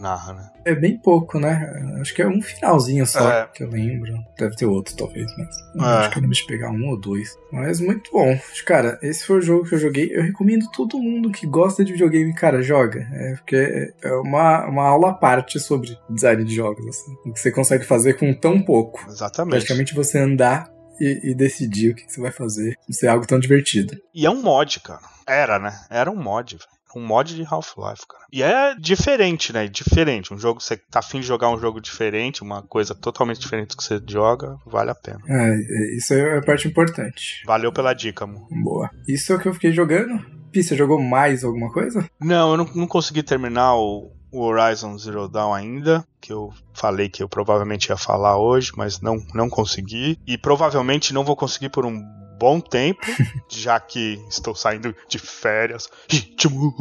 narra, 0.00 0.32
né? 0.32 0.50
É 0.64 0.74
bem 0.74 0.96
pouco, 0.96 1.38
né? 1.38 1.70
Acho 2.00 2.14
que 2.14 2.22
é 2.22 2.26
um 2.26 2.40
finalzinho 2.40 3.06
só 3.06 3.30
é. 3.30 3.46
que 3.46 3.62
eu 3.62 3.68
lembro. 3.68 4.12
Deve 4.38 4.56
ter 4.56 4.66
outro, 4.66 4.96
talvez, 4.96 5.26
mas 5.36 5.86
é. 5.86 5.98
acho 5.98 6.10
que 6.10 6.18
eu 6.18 6.30
de 6.30 6.46
pegar 6.46 6.70
um 6.70 6.88
ou 6.88 6.98
dois. 6.98 7.36
Mas 7.52 7.80
muito 7.80 8.10
bom. 8.10 8.38
Cara, 8.64 8.98
esse 9.02 9.26
foi 9.26 9.38
o 9.38 9.42
jogo 9.42 9.68
que 9.68 9.74
eu 9.74 9.78
joguei. 9.78 10.10
Eu 10.12 10.22
recomendo 10.22 10.70
todo 10.70 10.98
mundo 10.98 11.30
que 11.30 11.46
gosta 11.46 11.84
de 11.84 11.92
videogame, 11.92 12.34
cara, 12.34 12.62
joga. 12.62 13.06
É 13.12 13.34
porque 13.34 13.92
é 14.02 14.12
uma, 14.14 14.66
uma 14.66 14.88
aula 14.88 15.10
à 15.10 15.14
parte 15.14 15.60
sobre 15.60 15.96
design 16.08 16.42
de 16.44 16.54
jogos, 16.54 16.86
assim. 16.86 17.12
O 17.26 17.32
que 17.32 17.40
você 17.40 17.50
consegue 17.50 17.84
fazer 17.84 18.14
com 18.14 18.32
tão 18.32 18.62
pouco. 18.62 19.04
Exatamente. 19.08 19.52
Praticamente 19.52 19.94
você 19.94 20.18
andar 20.18 20.70
e, 21.00 21.30
e, 21.30 21.34
decidir 21.34 21.92
o 21.92 21.94
que, 21.94 22.10
você 22.10 22.20
vai 22.20 22.30
fazer. 22.30 22.74
Isso 22.88 23.06
é 23.06 23.08
algo 23.08 23.26
tão 23.26 23.38
divertido. 23.38 23.96
E 24.14 24.26
é 24.26 24.30
um 24.30 24.42
mod, 24.42 24.80
cara. 24.80 25.00
Era, 25.26 25.58
né? 25.58 25.72
Era 25.90 26.10
um 26.10 26.16
mod, 26.16 26.56
velho 26.56 26.79
um 26.96 27.06
mod 27.06 27.34
de 27.34 27.44
Half-Life, 27.44 28.06
cara. 28.08 28.24
E 28.32 28.42
é 28.42 28.74
diferente, 28.74 29.52
né? 29.52 29.66
Diferente. 29.66 30.32
Um 30.32 30.38
jogo, 30.38 30.60
você 30.60 30.76
tá 30.76 31.00
afim 31.00 31.20
de 31.20 31.26
jogar 31.26 31.50
um 31.50 31.58
jogo 31.58 31.80
diferente, 31.80 32.42
uma 32.42 32.62
coisa 32.62 32.94
totalmente 32.94 33.40
diferente 33.40 33.70
do 33.70 33.76
que 33.76 33.84
você 33.84 34.00
joga, 34.06 34.56
vale 34.66 34.90
a 34.90 34.94
pena. 34.94 35.20
É, 35.28 35.54
é 35.54 35.96
isso 35.96 36.14
é 36.14 36.38
a 36.38 36.42
parte 36.42 36.68
importante. 36.68 37.42
Valeu 37.46 37.72
pela 37.72 37.92
dica, 37.92 38.24
amor. 38.24 38.46
Boa. 38.50 38.90
Isso 39.06 39.32
é 39.32 39.36
o 39.36 39.38
que 39.38 39.48
eu 39.48 39.54
fiquei 39.54 39.72
jogando. 39.72 40.24
Pi, 40.50 40.62
você 40.62 40.76
jogou 40.76 41.00
mais 41.00 41.44
alguma 41.44 41.72
coisa? 41.72 42.08
Não, 42.20 42.52
eu 42.52 42.56
não, 42.56 42.70
não 42.74 42.86
consegui 42.86 43.22
terminar 43.22 43.76
o, 43.76 44.10
o 44.32 44.42
Horizon 44.42 44.98
Zero 44.98 45.28
Dawn 45.28 45.54
ainda, 45.54 46.04
que 46.20 46.32
eu 46.32 46.52
falei 46.74 47.08
que 47.08 47.22
eu 47.22 47.28
provavelmente 47.28 47.90
ia 47.90 47.96
falar 47.96 48.38
hoje, 48.38 48.72
mas 48.76 49.00
não, 49.00 49.16
não 49.34 49.48
consegui. 49.48 50.18
E 50.26 50.36
provavelmente 50.36 51.14
não 51.14 51.24
vou 51.24 51.36
conseguir 51.36 51.68
por 51.68 51.86
um 51.86 52.19
bom 52.40 52.58
tempo, 52.58 53.06
já 53.46 53.78
que 53.78 54.18
estou 54.26 54.54
saindo 54.54 54.96
de 55.06 55.18
férias. 55.18 55.90
Ritmo, 56.08 56.74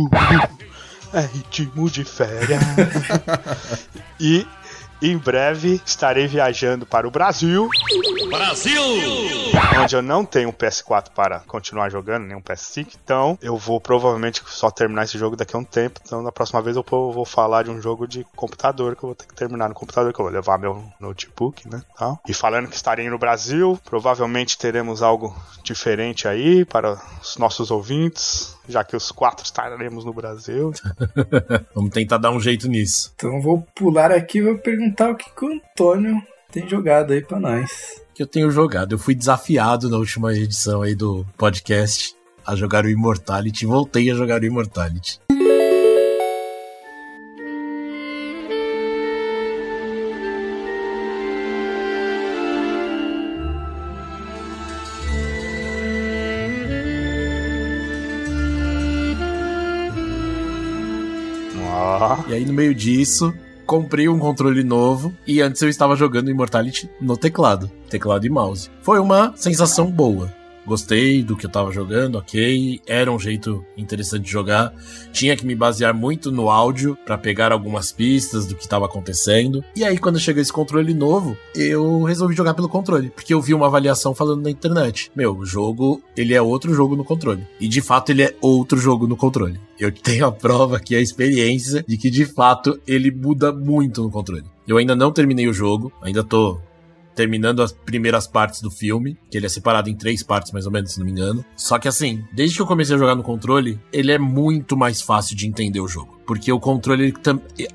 é 1.14 1.20
ritmo 1.20 1.90
de 1.90 2.06
férias. 2.06 2.64
e 4.18 4.48
em 5.02 5.18
breve 5.18 5.82
estarei 5.86 6.28
viajando 6.28 6.86
para 6.86 7.06
o 7.06 7.12
Brasil 7.12 7.70
onde 9.82 9.96
eu 9.96 10.02
não 10.02 10.26
tenho 10.26 10.50
um 10.50 10.54
PS4 10.54 11.10
para 11.16 11.40
continuar 11.42 11.90
jogando, 11.90 12.26
nem 12.26 12.36
um 12.36 12.42
PS5, 12.42 12.98
então 13.04 13.38
eu 13.42 13.58
vou 13.58 13.80
provavelmente 13.80 14.42
só 14.48 14.70
terminar 14.70 15.04
esse 15.04 15.18
jogo 15.18 15.36
daqui 15.36 15.56
a 15.56 15.60
um 15.60 15.64
tempo. 15.64 16.00
Então 16.06 16.22
na 16.22 16.32
próxima 16.32 16.62
vez 16.62 16.76
eu 16.76 16.86
vou 16.88 17.26
falar 17.26 17.64
de 17.64 17.72
um 17.72 17.82
jogo 17.82 18.08
de 18.08 18.26
computador 18.36 18.96
que 18.96 19.04
eu 19.04 19.08
vou 19.08 19.16
ter 19.16 19.26
que 19.26 19.34
terminar 19.34 19.70
no 19.70 19.76
computador, 19.76 20.14
que 20.14 20.20
eu 20.20 20.26
vou 20.26 20.34
levar 20.34 20.58
meu 20.60 20.84
notebook, 21.00 21.68
né? 21.70 21.82
Tal. 21.98 22.20
E 22.28 22.34
falando 22.34 22.68
que 22.68 22.76
estarei 22.76 23.10
no 23.10 23.18
Brasil, 23.18 23.80
provavelmente 23.86 24.58
teremos 24.58 25.02
algo 25.02 25.36
diferente 25.64 26.28
aí 26.28 26.66
para 26.66 27.00
os 27.22 27.38
nossos 27.38 27.72
ouvintes, 27.72 28.56
já 28.68 28.84
que 28.84 28.96
os 28.96 29.12
quatro 29.12 29.46
estaremos 29.46 30.06
no 30.06 30.14
Brasil. 30.14 30.72
Vamos 31.74 31.92
tentar 31.92 32.18
dar 32.18 32.32
um 32.32 32.40
jeito 32.40 32.68
nisso. 32.68 33.12
Então 33.16 33.36
eu 33.36 33.42
vou 33.42 33.66
pular 33.76 34.12
aqui 34.12 34.40
e 34.40 34.42
vou 34.42 34.58
perguntar 34.58 35.10
o 35.10 35.16
que, 35.16 35.30
que 35.30 35.46
o 35.46 35.54
Antônio 35.54 36.22
tem 36.52 36.68
jogado 36.68 37.14
aí 37.14 37.22
pra 37.22 37.40
nós. 37.40 38.02
Que 38.20 38.24
eu 38.24 38.28
tenho 38.28 38.52
jogado. 38.52 38.96
Eu 38.96 39.00
fui 39.00 39.16
desafiado 39.16 39.90
na 39.90 39.96
última 39.96 40.34
edição 40.34 40.82
aí 40.82 40.94
do 40.94 41.26
podcast 41.38 42.14
a 42.46 42.54
jogar 42.54 42.84
o 42.84 42.90
Immortality. 42.90 43.66
Voltei 43.66 44.12
a 44.12 44.14
jogar 44.14 44.42
o 44.42 44.46
Immortality. 44.46 45.22
E 62.28 62.34
aí, 62.34 62.46
no 62.46 62.52
meio 62.52 62.76
disso, 62.76 63.34
comprei 63.70 64.10
um 64.10 64.18
controle 64.18 64.64
novo 64.64 65.14
e 65.28 65.42
antes 65.42 65.62
eu 65.62 65.70
estava 65.70 65.96
jogando 65.96 66.32
Immortality 66.32 66.90
no 67.00 67.16
teclado, 67.16 67.70
teclado 67.88 68.26
e 68.26 68.30
mouse. 68.30 68.68
Foi 68.82 69.00
uma 69.00 69.32
sensação 69.36 69.92
boa. 69.92 70.39
Gostei 70.70 71.24
do 71.24 71.36
que 71.36 71.48
eu 71.48 71.50
tava 71.50 71.72
jogando, 71.72 72.20
ok. 72.20 72.80
Era 72.86 73.12
um 73.12 73.18
jeito 73.18 73.66
interessante 73.76 74.26
de 74.26 74.30
jogar. 74.30 74.72
Tinha 75.12 75.36
que 75.36 75.44
me 75.44 75.56
basear 75.56 75.96
muito 75.96 76.32
no 76.32 76.48
áudio 76.48 76.96
para 77.04 77.18
pegar 77.18 77.52
algumas 77.52 77.92
pistas 77.92 78.46
do 78.46 78.54
que 78.54 78.62
estava 78.62 78.86
acontecendo. 78.86 79.66
E 79.76 79.84
aí, 79.84 79.98
quando 79.98 80.20
chegou 80.20 80.40
esse 80.40 80.54
controle 80.54 80.94
novo, 80.94 81.36
eu 81.56 82.04
resolvi 82.04 82.36
jogar 82.36 82.54
pelo 82.54 82.70
controle, 82.70 83.10
porque 83.10 83.34
eu 83.34 83.42
vi 83.42 83.56
uma 83.56 83.66
avaliação 83.66 84.14
falando 84.14 84.44
na 84.44 84.52
internet. 84.52 85.12
Meu, 85.16 85.36
o 85.36 85.44
jogo, 85.44 86.04
ele 86.16 86.36
é 86.36 86.42
outro 86.42 86.72
jogo 86.72 86.96
no 86.96 87.04
controle. 87.04 87.48
E 87.60 87.68
de 87.68 87.82
fato, 87.82 88.12
ele 88.12 88.22
é 88.22 88.36
outro 88.40 88.78
jogo 88.78 89.08
no 89.08 89.18
controle. 89.18 89.60
Eu 89.80 89.90
tenho 90.00 90.28
a 90.28 90.32
prova 90.32 90.78
aqui, 90.78 90.96
a 90.96 91.02
experiência 91.02 91.84
de 91.88 91.98
que 91.98 92.12
de 92.12 92.28
fato 92.28 92.80
ele 92.86 93.10
muda 93.10 93.52
muito 93.52 94.04
no 94.04 94.12
controle. 94.12 94.46
Eu 94.68 94.78
ainda 94.78 94.96
não 94.96 95.12
terminei 95.12 95.48
o 95.48 95.54
jogo, 95.54 95.92
ainda 96.00 96.24
tô 96.24 96.60
terminando 97.20 97.62
as 97.62 97.74
primeiras 97.74 98.26
partes 98.26 98.62
do 98.62 98.72
filme, 98.72 99.18
que 99.30 99.38
ele 99.38 99.46
é 99.46 99.50
separado 99.50 99.90
em 99.90 99.94
três 99.94 100.24
partes, 100.24 100.54
mais 100.54 100.66
ou 100.66 100.72
menos, 100.72 100.94
se 100.94 101.00
não 101.00 101.06
me 101.06 101.12
engano. 101.12 101.44
Só 101.54 101.78
que 101.78 101.86
assim, 101.86 102.24
desde 102.32 102.56
que 102.56 102.62
eu 102.62 102.66
comecei 102.66 102.96
a 102.96 102.98
jogar 102.98 103.14
no 103.14 103.24
controle, 103.24 103.78
ele 103.92 104.14
é 104.14 104.18
muito 104.18 104.78
mais 104.78 105.02
fácil 105.02 105.36
de 105.36 105.46
entender 105.46 105.82
o 105.82 105.88
jogo. 105.88 106.18
Porque 106.26 106.50
o 106.50 106.62
controle, 106.62 107.14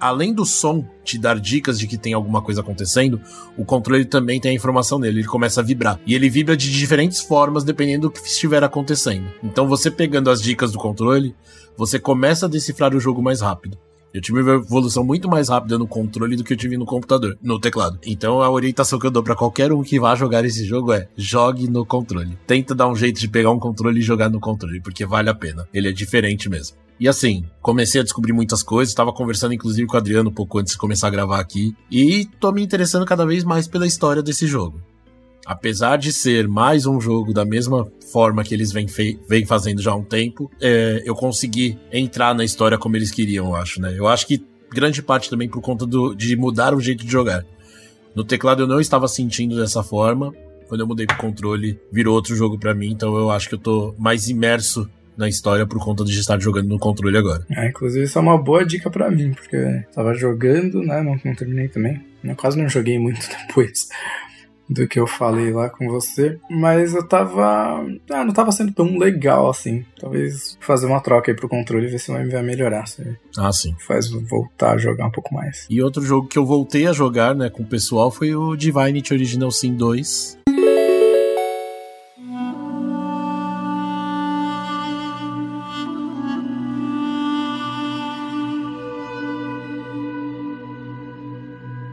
além 0.00 0.32
do 0.32 0.46
som 0.46 0.82
te 1.04 1.18
dar 1.18 1.38
dicas 1.38 1.78
de 1.78 1.86
que 1.86 1.98
tem 1.98 2.14
alguma 2.14 2.40
coisa 2.40 2.62
acontecendo, 2.62 3.20
o 3.54 3.66
controle 3.66 4.06
também 4.06 4.40
tem 4.40 4.52
a 4.52 4.54
informação 4.54 4.98
nele, 4.98 5.20
ele 5.20 5.28
começa 5.28 5.60
a 5.60 5.64
vibrar. 5.64 6.00
E 6.06 6.14
ele 6.14 6.30
vibra 6.30 6.56
de 6.56 6.72
diferentes 6.72 7.20
formas 7.20 7.64
dependendo 7.64 8.08
do 8.08 8.10
que 8.10 8.26
estiver 8.26 8.64
acontecendo. 8.64 9.26
Então 9.42 9.68
você 9.68 9.90
pegando 9.90 10.30
as 10.30 10.40
dicas 10.40 10.72
do 10.72 10.78
controle, 10.78 11.34
você 11.76 11.98
começa 11.98 12.46
a 12.46 12.48
decifrar 12.48 12.94
o 12.94 13.00
jogo 13.00 13.20
mais 13.20 13.42
rápido. 13.42 13.76
Eu 14.14 14.20
tive 14.20 14.42
uma 14.42 14.54
evolução 14.54 15.02
muito 15.02 15.28
mais 15.28 15.48
rápida 15.48 15.76
no 15.76 15.88
controle 15.88 16.36
do 16.36 16.44
que 16.44 16.52
eu 16.52 16.56
tive 16.56 16.76
no 16.76 16.86
computador, 16.86 17.36
no 17.42 17.58
teclado. 17.58 17.98
Então 18.06 18.40
a 18.40 18.48
orientação 18.48 18.96
que 18.96 19.08
eu 19.08 19.10
dou 19.10 19.24
para 19.24 19.34
qualquer 19.34 19.72
um 19.72 19.82
que 19.82 19.98
vá 19.98 20.14
jogar 20.14 20.44
esse 20.44 20.64
jogo 20.64 20.92
é: 20.92 21.08
jogue 21.16 21.68
no 21.68 21.84
controle. 21.84 22.38
Tenta 22.46 22.76
dar 22.76 22.86
um 22.86 22.94
jeito 22.94 23.18
de 23.18 23.26
pegar 23.26 23.50
um 23.50 23.58
controle 23.58 23.98
e 23.98 24.02
jogar 24.02 24.30
no 24.30 24.38
controle, 24.38 24.80
porque 24.80 25.04
vale 25.04 25.30
a 25.30 25.34
pena. 25.34 25.66
Ele 25.74 25.88
é 25.88 25.92
diferente 25.92 26.48
mesmo. 26.48 26.76
E 27.00 27.08
assim, 27.08 27.44
comecei 27.60 28.00
a 28.00 28.04
descobrir 28.04 28.32
muitas 28.32 28.62
coisas, 28.62 28.92
estava 28.92 29.12
conversando 29.12 29.52
inclusive 29.52 29.88
com 29.88 29.96
o 29.96 29.98
Adriano 29.98 30.30
um 30.30 30.32
pouco 30.32 30.60
antes 30.60 30.74
de 30.74 30.78
começar 30.78 31.08
a 31.08 31.10
gravar 31.10 31.40
aqui, 31.40 31.74
e 31.90 32.24
tô 32.38 32.52
me 32.52 32.62
interessando 32.62 33.04
cada 33.04 33.26
vez 33.26 33.42
mais 33.42 33.66
pela 33.66 33.84
história 33.84 34.22
desse 34.22 34.46
jogo 34.46 34.80
apesar 35.44 35.96
de 35.96 36.12
ser 36.12 36.48
mais 36.48 36.86
um 36.86 37.00
jogo 37.00 37.32
da 37.32 37.44
mesma 37.44 37.86
forma 38.10 38.42
que 38.42 38.54
eles 38.54 38.72
vêm, 38.72 38.86
vêm 39.28 39.44
fazendo 39.44 39.82
já 39.82 39.92
há 39.92 39.96
um 39.96 40.04
tempo, 40.04 40.50
é, 40.60 41.02
eu 41.04 41.14
consegui 41.14 41.78
entrar 41.92 42.34
na 42.34 42.44
história 42.44 42.78
como 42.78 42.96
eles 42.96 43.10
queriam, 43.10 43.48
eu 43.48 43.56
acho, 43.56 43.80
né? 43.80 43.94
Eu 43.96 44.06
acho 44.06 44.26
que 44.26 44.44
grande 44.72 45.02
parte 45.02 45.30
também 45.30 45.48
por 45.48 45.60
conta 45.60 45.86
do, 45.86 46.14
de 46.14 46.36
mudar 46.36 46.74
o 46.74 46.80
jeito 46.80 47.04
de 47.04 47.10
jogar. 47.10 47.44
No 48.14 48.24
teclado 48.24 48.62
eu 48.62 48.66
não 48.66 48.80
estava 48.80 49.08
sentindo 49.08 49.56
dessa 49.56 49.82
forma. 49.82 50.32
Quando 50.68 50.80
eu 50.80 50.86
mudei 50.86 51.06
pro 51.06 51.16
controle, 51.16 51.78
virou 51.92 52.14
outro 52.14 52.34
jogo 52.34 52.58
para 52.58 52.74
mim, 52.74 52.90
então 52.90 53.16
eu 53.16 53.30
acho 53.30 53.48
que 53.48 53.54
eu 53.54 53.58
tô 53.58 53.94
mais 53.98 54.28
imerso 54.28 54.88
na 55.16 55.28
história 55.28 55.66
por 55.66 55.78
conta 55.78 56.04
de 56.04 56.18
estar 56.18 56.40
jogando 56.40 56.68
no 56.68 56.78
controle 56.78 57.16
agora. 57.16 57.46
É, 57.50 57.68
inclusive 57.68 58.04
isso 58.04 58.18
é 58.18 58.20
uma 58.20 58.38
boa 58.38 58.64
dica 58.64 58.90
para 58.90 59.10
mim, 59.10 59.32
porque 59.32 59.54
eu 59.54 59.82
tava 59.94 60.14
jogando, 60.14 60.82
né? 60.82 61.02
Não, 61.02 61.20
não 61.24 61.34
terminei 61.34 61.68
também. 61.68 62.02
Eu 62.24 62.34
quase 62.34 62.60
não 62.60 62.68
joguei 62.68 62.98
muito 62.98 63.20
depois 63.46 63.88
do 64.68 64.88
que 64.88 64.98
eu 64.98 65.06
falei 65.06 65.52
lá 65.52 65.68
com 65.68 65.88
você, 65.88 66.38
mas 66.50 66.94
eu 66.94 67.06
tava. 67.06 67.84
Ah, 68.10 68.24
não 68.24 68.32
tava 68.32 68.52
sendo 68.52 68.72
tão 68.72 68.98
legal 68.98 69.48
assim. 69.48 69.84
Talvez 69.98 70.56
fazer 70.60 70.86
uma 70.86 71.00
troca 71.00 71.30
aí 71.30 71.36
pro 71.36 71.48
controle 71.48 71.86
e 71.86 71.90
ver 71.90 71.98
se 71.98 72.10
vai 72.10 72.42
melhorar. 72.42 72.86
Se 72.86 73.16
ah, 73.36 73.52
sim. 73.52 73.74
Faz 73.78 74.10
voltar 74.10 74.74
a 74.74 74.78
jogar 74.78 75.06
um 75.06 75.10
pouco 75.10 75.34
mais. 75.34 75.66
E 75.68 75.82
outro 75.82 76.02
jogo 76.02 76.28
que 76.28 76.38
eu 76.38 76.46
voltei 76.46 76.86
a 76.86 76.92
jogar, 76.92 77.34
né, 77.34 77.50
com 77.50 77.62
o 77.62 77.66
pessoal 77.66 78.10
foi 78.10 78.34
o 78.34 78.56
Divinity 78.56 79.12
Original 79.12 79.50
Sin 79.50 79.74
2. 79.74 80.43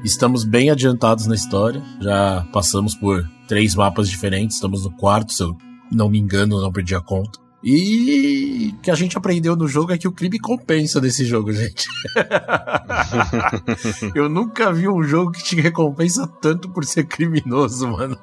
Estamos 0.03 0.43
bem 0.43 0.71
adiantados 0.71 1.27
na 1.27 1.35
história. 1.35 1.81
Já 1.99 2.43
passamos 2.51 2.95
por 2.95 3.23
três 3.47 3.75
mapas 3.75 4.09
diferentes. 4.09 4.55
Estamos 4.55 4.83
no 4.83 4.91
quarto, 4.91 5.31
se 5.31 5.43
eu 5.43 5.55
não 5.91 6.09
me 6.09 6.17
engano, 6.17 6.59
não 6.59 6.71
perdi 6.71 6.95
a 6.95 7.01
conta. 7.01 7.39
E 7.63 8.73
o 8.75 8.81
que 8.81 8.89
a 8.89 8.95
gente 8.95 9.15
aprendeu 9.15 9.55
no 9.55 9.67
jogo 9.67 9.91
é 9.91 9.97
que 9.97 10.07
o 10.07 10.11
crime 10.11 10.39
compensa 10.39 10.99
desse 10.99 11.23
jogo, 11.23 11.53
gente. 11.53 11.85
eu 14.15 14.27
nunca 14.27 14.73
vi 14.73 14.87
um 14.87 15.03
jogo 15.03 15.31
que 15.31 15.43
te 15.43 15.61
recompensa 15.61 16.25
tanto 16.25 16.67
por 16.71 16.83
ser 16.83 17.03
criminoso, 17.03 17.87
mano. 17.87 18.17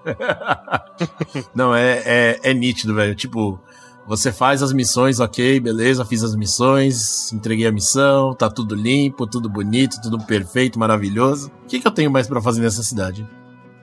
não, 1.54 1.72
é, 1.72 2.02
é, 2.04 2.40
é 2.42 2.54
nítido, 2.54 2.94
velho. 2.94 3.14
Tipo, 3.14 3.60
você 4.08 4.32
faz 4.32 4.62
as 4.62 4.72
missões, 4.72 5.20
ok, 5.20 5.60
beleza, 5.60 6.02
fiz 6.02 6.24
as 6.24 6.34
missões, 6.34 7.30
entreguei 7.30 7.66
a 7.66 7.72
missão, 7.72 8.34
tá 8.34 8.48
tudo 8.48 8.74
limpo, 8.74 9.26
tudo 9.26 9.50
bonito, 9.50 10.00
tudo 10.00 10.18
perfeito, 10.24 10.78
maravilhoso. 10.78 11.52
O 11.64 11.66
que, 11.66 11.78
que 11.78 11.86
eu 11.86 11.92
tenho 11.92 12.10
mais 12.10 12.26
para 12.26 12.40
fazer 12.40 12.62
nessa 12.62 12.82
cidade? 12.82 13.28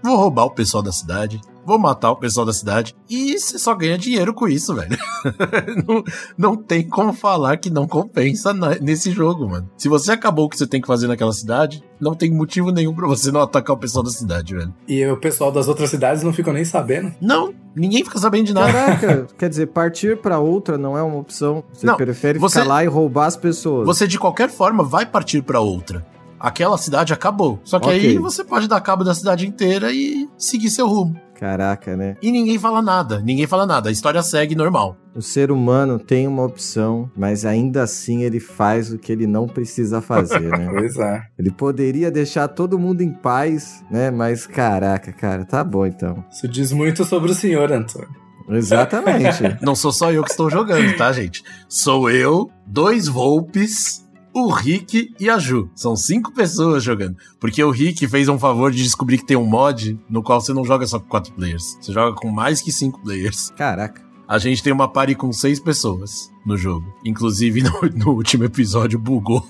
Vou 0.06 0.18
roubar 0.18 0.46
o 0.46 0.52
pessoal 0.52 0.84
da 0.84 0.92
cidade, 0.92 1.42
vou 1.66 1.80
matar 1.80 2.12
o 2.12 2.16
pessoal 2.16 2.46
da 2.46 2.54
cidade. 2.54 2.96
E 3.10 3.40
você 3.40 3.58
só 3.58 3.74
ganha 3.74 3.98
dinheiro 3.98 4.36
com 4.36 4.48
isso, 4.48 4.76
velho. 4.76 4.96
não, 5.84 6.04
não 6.38 6.56
tem 6.56 6.88
como 6.88 7.12
falar 7.12 7.58
que 7.58 7.72
não 7.72 7.88
compensa 7.88 8.54
na, 8.54 8.76
nesse 8.76 9.10
jogo, 9.10 9.50
mano. 9.50 9.68
Se 9.76 9.90
você 9.90 10.12
acabou 10.12 10.46
o 10.46 10.50
que 10.50 10.60
você 10.60 10.68
tem 10.68 10.80
que 10.80 10.86
fazer 10.86 11.08
naquela 11.08 11.34
cidade, 11.34 11.84
não 12.00 12.14
tem 12.14 12.30
motivo 12.30 12.72
nenhum 12.72 12.94
para 12.94 13.08
você 13.08 13.32
não 13.32 13.42
atacar 13.42 13.76
o 13.76 13.80
pessoal 13.80 14.04
da 14.04 14.12
cidade, 14.12 14.54
velho. 14.54 14.72
E 14.88 15.04
o 15.08 15.18
pessoal 15.18 15.52
das 15.52 15.68
outras 15.68 15.90
cidades 15.90 16.22
não 16.22 16.32
ficam 16.32 16.54
nem 16.54 16.64
sabendo? 16.64 17.12
Não, 17.20 17.52
ninguém 17.76 18.04
fica 18.04 18.20
sabendo 18.20 18.46
de 18.46 18.54
nada. 18.54 18.72
Caraca, 18.72 19.28
quer 19.36 19.50
dizer, 19.50 19.66
partir 19.70 20.18
para 20.18 20.38
outra 20.38 20.78
não 20.78 20.96
é 20.96 21.02
uma 21.02 21.18
opção. 21.18 21.64
Você 21.74 21.88
não, 21.88 21.98
prefere 21.98 22.38
você, 22.38 22.60
ficar 22.60 22.70
lá 22.70 22.84
e 22.84 22.88
roubar 22.88 23.26
as 23.26 23.36
pessoas. 23.36 23.88
Você 23.88 24.06
de 24.06 24.20
qualquer 24.20 24.52
forma 24.52 24.84
vai 24.84 25.04
partir 25.04 25.42
para 25.42 25.60
outra 25.60 26.06
aquela 26.40 26.78
cidade 26.78 27.14
acabou. 27.14 27.60
Só 27.64 27.80
que 27.80 27.88
okay. 27.88 28.10
aí 28.12 28.18
você 28.18 28.44
pode 28.44 28.68
dar 28.68 28.82
cabo 28.82 29.04
da 29.04 29.14
cidade 29.14 29.48
inteira 29.48 29.92
e 29.92 30.30
seguir 30.38 30.70
seu 30.70 30.88
rumo. 30.88 31.20
Caraca, 31.36 31.98
né? 31.98 32.16
E 32.22 32.32
ninguém 32.32 32.58
fala 32.58 32.82
nada, 32.82 33.20
ninguém 33.20 33.46
fala 33.46 33.66
nada, 33.66 33.90
a 33.90 33.92
história 33.92 34.24
segue 34.24 34.56
normal. 34.56 34.98
O 35.14 35.22
ser 35.22 35.52
humano 35.52 36.00
tem 36.00 36.28
uma 36.28 36.44
opção, 36.44 37.10
mas 37.16 37.46
ainda 37.46 37.84
assim 37.84 38.24
ele 38.24 38.40
faz 38.40 38.92
o 38.92 38.98
que 38.98 39.12
ele 39.12 39.28
não 39.28 39.48
precisa 39.48 40.02
fazer, 40.02 40.50
né? 40.50 40.68
pois 40.72 40.98
é. 40.98 41.24
Ele 41.38 41.52
poderia 41.52 42.10
deixar 42.10 42.48
todo 42.48 42.80
mundo 42.80 43.02
em 43.02 43.12
paz, 43.12 43.84
né? 43.92 44.10
Mas 44.12 44.48
caraca, 44.48 45.12
cara, 45.12 45.46
tá 45.46 45.64
bom 45.64 45.86
então. 45.86 46.24
Isso 46.32 46.48
diz 46.48 46.72
muito 46.72 47.04
sobre 47.04 47.32
o 47.32 47.36
senhor, 47.36 47.72
Antônio. 47.72 48.10
Exatamente. 48.50 49.58
não 49.62 49.76
sou 49.76 49.92
só 49.92 50.12
eu 50.12 50.24
que 50.24 50.32
estou 50.32 50.50
jogando, 50.50 50.96
tá, 50.96 51.12
gente? 51.12 51.44
Sou 51.68 52.10
eu, 52.10 52.50
dois 52.66 53.08
Volpes 53.08 54.05
o 54.36 54.52
Rick 54.52 55.16
e 55.18 55.30
a 55.30 55.40
Ju. 55.40 55.70
São 55.74 55.96
cinco 55.96 56.34
pessoas 56.34 56.84
jogando. 56.84 57.16
Porque 57.40 57.64
o 57.64 57.72
Rick 57.72 58.06
fez 58.06 58.28
um 58.28 58.38
favor 58.38 58.70
de 58.70 58.84
descobrir 58.84 59.20
que 59.20 59.26
tem 59.26 59.38
um 59.38 59.46
mod 59.46 59.98
no 60.10 60.22
qual 60.22 60.42
você 60.42 60.54
não 60.54 60.66
joga 60.66 60.86
só 60.86 61.00
com 61.00 61.08
quatro 61.08 61.32
players. 61.32 61.78
Você 61.80 61.94
joga 61.94 62.14
com 62.18 62.30
mais 62.30 62.62
que 62.62 62.70
cinco 62.70 63.02
players. 63.02 63.50
Caraca. 63.52 64.04
A 64.28 64.38
gente 64.38 64.62
tem 64.62 64.74
uma 64.74 64.92
party 64.92 65.16
com 65.16 65.32
seis 65.32 65.58
pessoas 65.58 66.30
no 66.46 66.58
jogo. 66.58 66.86
Inclusive, 67.06 67.64
no, 67.64 67.82
no 67.96 68.12
último 68.12 68.44
episódio 68.44 69.00
bugou. 69.00 69.48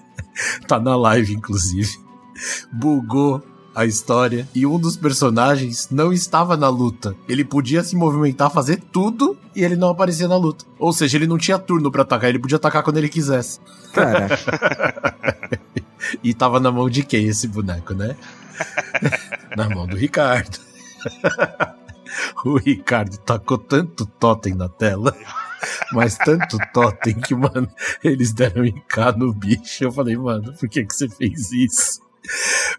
tá 0.66 0.80
na 0.80 0.96
live, 0.96 1.34
inclusive. 1.34 1.90
Bugou 2.72 3.42
a 3.74 3.84
história 3.84 4.48
e 4.54 4.66
um 4.66 4.78
dos 4.78 4.96
personagens 4.96 5.88
não 5.90 6.12
estava 6.12 6.56
na 6.56 6.68
luta. 6.68 7.14
Ele 7.28 7.44
podia 7.44 7.82
se 7.82 7.96
movimentar, 7.96 8.50
fazer 8.50 8.80
tudo 8.92 9.36
e 9.54 9.64
ele 9.64 9.76
não 9.76 9.88
aparecia 9.88 10.28
na 10.28 10.36
luta. 10.36 10.64
Ou 10.78 10.92
seja, 10.92 11.16
ele 11.16 11.26
não 11.26 11.38
tinha 11.38 11.58
turno 11.58 11.90
para 11.90 12.02
atacar, 12.02 12.30
ele 12.30 12.38
podia 12.38 12.56
atacar 12.56 12.82
quando 12.82 12.98
ele 12.98 13.08
quisesse. 13.08 13.60
Caraca. 13.92 14.38
e 16.22 16.34
tava 16.34 16.60
na 16.60 16.70
mão 16.70 16.88
de 16.88 17.02
quem 17.02 17.26
esse 17.26 17.48
boneco, 17.48 17.94
né? 17.94 18.16
na 19.56 19.68
mão 19.68 19.86
do 19.86 19.96
Ricardo. 19.96 20.58
o 22.44 22.58
Ricardo 22.58 23.16
tacou 23.18 23.58
tanto 23.58 24.06
totem 24.06 24.54
na 24.54 24.68
tela. 24.68 25.16
Mas 25.92 26.16
tanto 26.18 26.58
totem 26.72 27.14
que, 27.14 27.34
mano, 27.34 27.68
eles 28.02 28.32
deram 28.32 28.64
IK 28.64 29.16
no 29.16 29.32
bicho. 29.32 29.84
Eu 29.84 29.92
falei, 29.92 30.16
mano, 30.16 30.52
por 30.54 30.68
que, 30.68 30.84
que 30.84 30.94
você 30.94 31.08
fez 31.08 31.52
isso? 31.52 32.02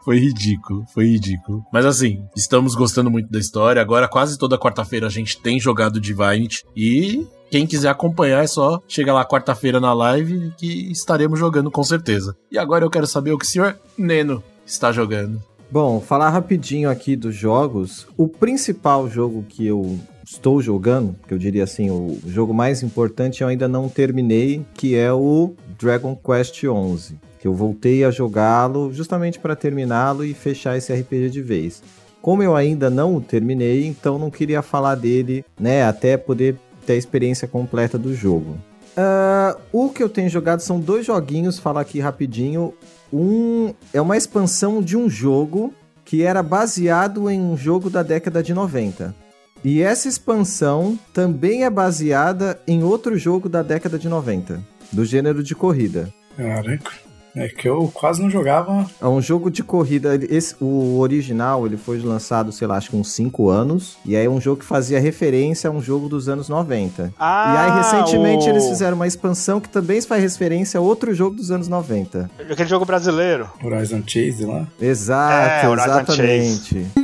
Foi 0.03 0.17
ridículo, 0.17 0.85
foi 0.93 1.05
ridículo. 1.05 1.63
Mas 1.71 1.85
assim, 1.85 2.23
estamos 2.35 2.75
gostando 2.75 3.09
muito 3.09 3.31
da 3.31 3.39
história. 3.39 3.81
Agora, 3.81 4.07
quase 4.07 4.37
toda 4.37 4.57
quarta-feira, 4.57 5.07
a 5.07 5.09
gente 5.09 5.39
tem 5.39 5.59
jogado 5.59 5.99
Divinity. 5.99 6.65
E 6.75 7.25
quem 7.49 7.67
quiser 7.67 7.89
acompanhar 7.89 8.43
é 8.43 8.47
só 8.47 8.81
chegar 8.87 9.13
lá 9.13 9.25
quarta-feira 9.25 9.79
na 9.79 9.93
live 9.93 10.51
que 10.57 10.91
estaremos 10.91 11.39
jogando 11.39 11.69
com 11.69 11.83
certeza. 11.83 12.35
E 12.51 12.57
agora 12.57 12.83
eu 12.83 12.89
quero 12.89 13.07
saber 13.07 13.31
o 13.31 13.37
que 13.37 13.45
o 13.45 13.47
senhor 13.47 13.77
Neno 13.97 14.43
está 14.65 14.91
jogando. 14.91 15.41
Bom, 15.71 15.99
falar 15.99 16.29
rapidinho 16.29 16.89
aqui 16.89 17.15
dos 17.15 17.35
jogos. 17.35 18.05
O 18.17 18.27
principal 18.27 19.09
jogo 19.09 19.43
que 19.47 19.65
eu 19.65 19.99
estou 20.23 20.61
jogando, 20.61 21.15
que 21.27 21.33
eu 21.33 21.37
diria 21.37 21.63
assim, 21.63 21.89
o 21.89 22.19
jogo 22.27 22.53
mais 22.53 22.83
importante 22.83 23.41
eu 23.41 23.47
ainda 23.47 23.67
não 23.67 23.89
terminei, 23.89 24.65
que 24.73 24.95
é 24.95 25.11
o 25.11 25.55
Dragon 25.79 26.15
Quest 26.15 26.55
XI. 26.55 27.15
Que 27.43 27.47
eu 27.49 27.53
voltei 27.53 28.05
a 28.05 28.09
jogá-lo 28.09 28.93
justamente 28.93 29.37
para 29.37 29.53
terminá-lo 29.53 30.23
e 30.23 30.33
fechar 30.33 30.77
esse 30.77 30.93
RPG 30.93 31.29
de 31.29 31.41
vez. 31.41 31.83
Como 32.21 32.41
eu 32.41 32.55
ainda 32.55 32.89
não 32.89 33.17
o 33.17 33.19
terminei, 33.19 33.85
então 33.85 34.17
não 34.17 34.31
queria 34.31 34.61
falar 34.61 34.95
dele, 34.95 35.43
né, 35.59 35.83
até 35.83 36.15
poder 36.15 36.55
ter 36.85 36.93
a 36.93 36.95
experiência 36.95 37.45
completa 37.45 37.97
do 37.97 38.13
jogo. 38.15 38.55
Uh, 38.97 39.59
o 39.73 39.89
que 39.89 40.01
eu 40.01 40.07
tenho 40.07 40.29
jogado 40.29 40.61
são 40.61 40.79
dois 40.79 41.05
joguinhos, 41.05 41.59
falar 41.59 41.81
aqui 41.81 41.99
rapidinho. 41.99 42.73
Um 43.11 43.73
é 43.93 43.99
uma 43.99 44.15
expansão 44.15 44.81
de 44.81 44.95
um 44.95 45.09
jogo 45.09 45.73
que 46.05 46.23
era 46.23 46.41
baseado 46.41 47.29
em 47.29 47.41
um 47.41 47.57
jogo 47.57 47.89
da 47.89 48.03
década 48.03 48.41
de 48.41 48.53
90. 48.53 49.13
E 49.61 49.81
essa 49.81 50.07
expansão 50.07 50.97
também 51.13 51.65
é 51.65 51.69
baseada 51.69 52.57
em 52.65 52.85
outro 52.85 53.17
jogo 53.17 53.49
da 53.49 53.61
década 53.61 53.99
de 53.99 54.07
90, 54.07 54.61
do 54.93 55.03
gênero 55.03 55.43
de 55.43 55.53
corrida. 55.53 56.07
Caraca. 56.37 57.02
É 57.35 57.47
que 57.47 57.67
eu 57.67 57.89
quase 57.93 58.21
não 58.21 58.29
jogava. 58.29 58.85
É 59.01 59.07
um 59.07 59.21
jogo 59.21 59.49
de 59.49 59.63
corrida. 59.63 60.19
Esse, 60.29 60.55
o 60.61 60.99
original 60.99 61.65
ele 61.65 61.77
foi 61.77 61.99
lançado, 61.99 62.51
sei 62.51 62.67
lá, 62.67 62.77
acho 62.77 62.91
que 62.91 62.95
uns 62.95 63.11
5 63.11 63.49
anos. 63.49 63.97
E 64.05 64.15
aí 64.15 64.25
é 64.25 64.29
um 64.29 64.39
jogo 64.39 64.59
que 64.59 64.65
fazia 64.65 64.99
referência 64.99 65.69
a 65.69 65.73
um 65.73 65.81
jogo 65.81 66.07
dos 66.07 66.29
anos 66.29 66.47
90. 66.47 67.13
Ah, 67.19 67.53
e 67.53 67.57
aí, 67.57 67.77
recentemente, 67.77 68.45
o... 68.45 68.49
eles 68.49 68.67
fizeram 68.67 68.95
uma 68.95 69.07
expansão 69.07 69.59
que 69.59 69.69
também 69.69 70.01
faz 70.01 70.21
referência 70.21 70.79
a 70.79 70.81
outro 70.81 71.13
jogo 71.13 71.35
dos 71.35 71.49
anos 71.49 71.67
90. 71.67 72.29
Aquele 72.39 72.69
jogo 72.69 72.85
brasileiro. 72.85 73.49
Horizon 73.63 74.03
Chase 74.05 74.45
lá? 74.45 74.67
Exato, 74.79 75.67
é, 75.67 75.73
exatamente. 75.73 76.83
Chase. 76.83 77.02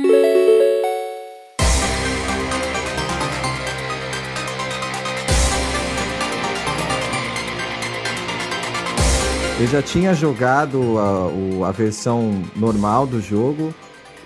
Eu 9.60 9.66
já 9.66 9.82
tinha 9.82 10.14
jogado 10.14 10.98
a, 10.98 11.68
a 11.68 11.70
versão 11.70 12.42
normal 12.56 13.06
do 13.06 13.20
jogo 13.20 13.74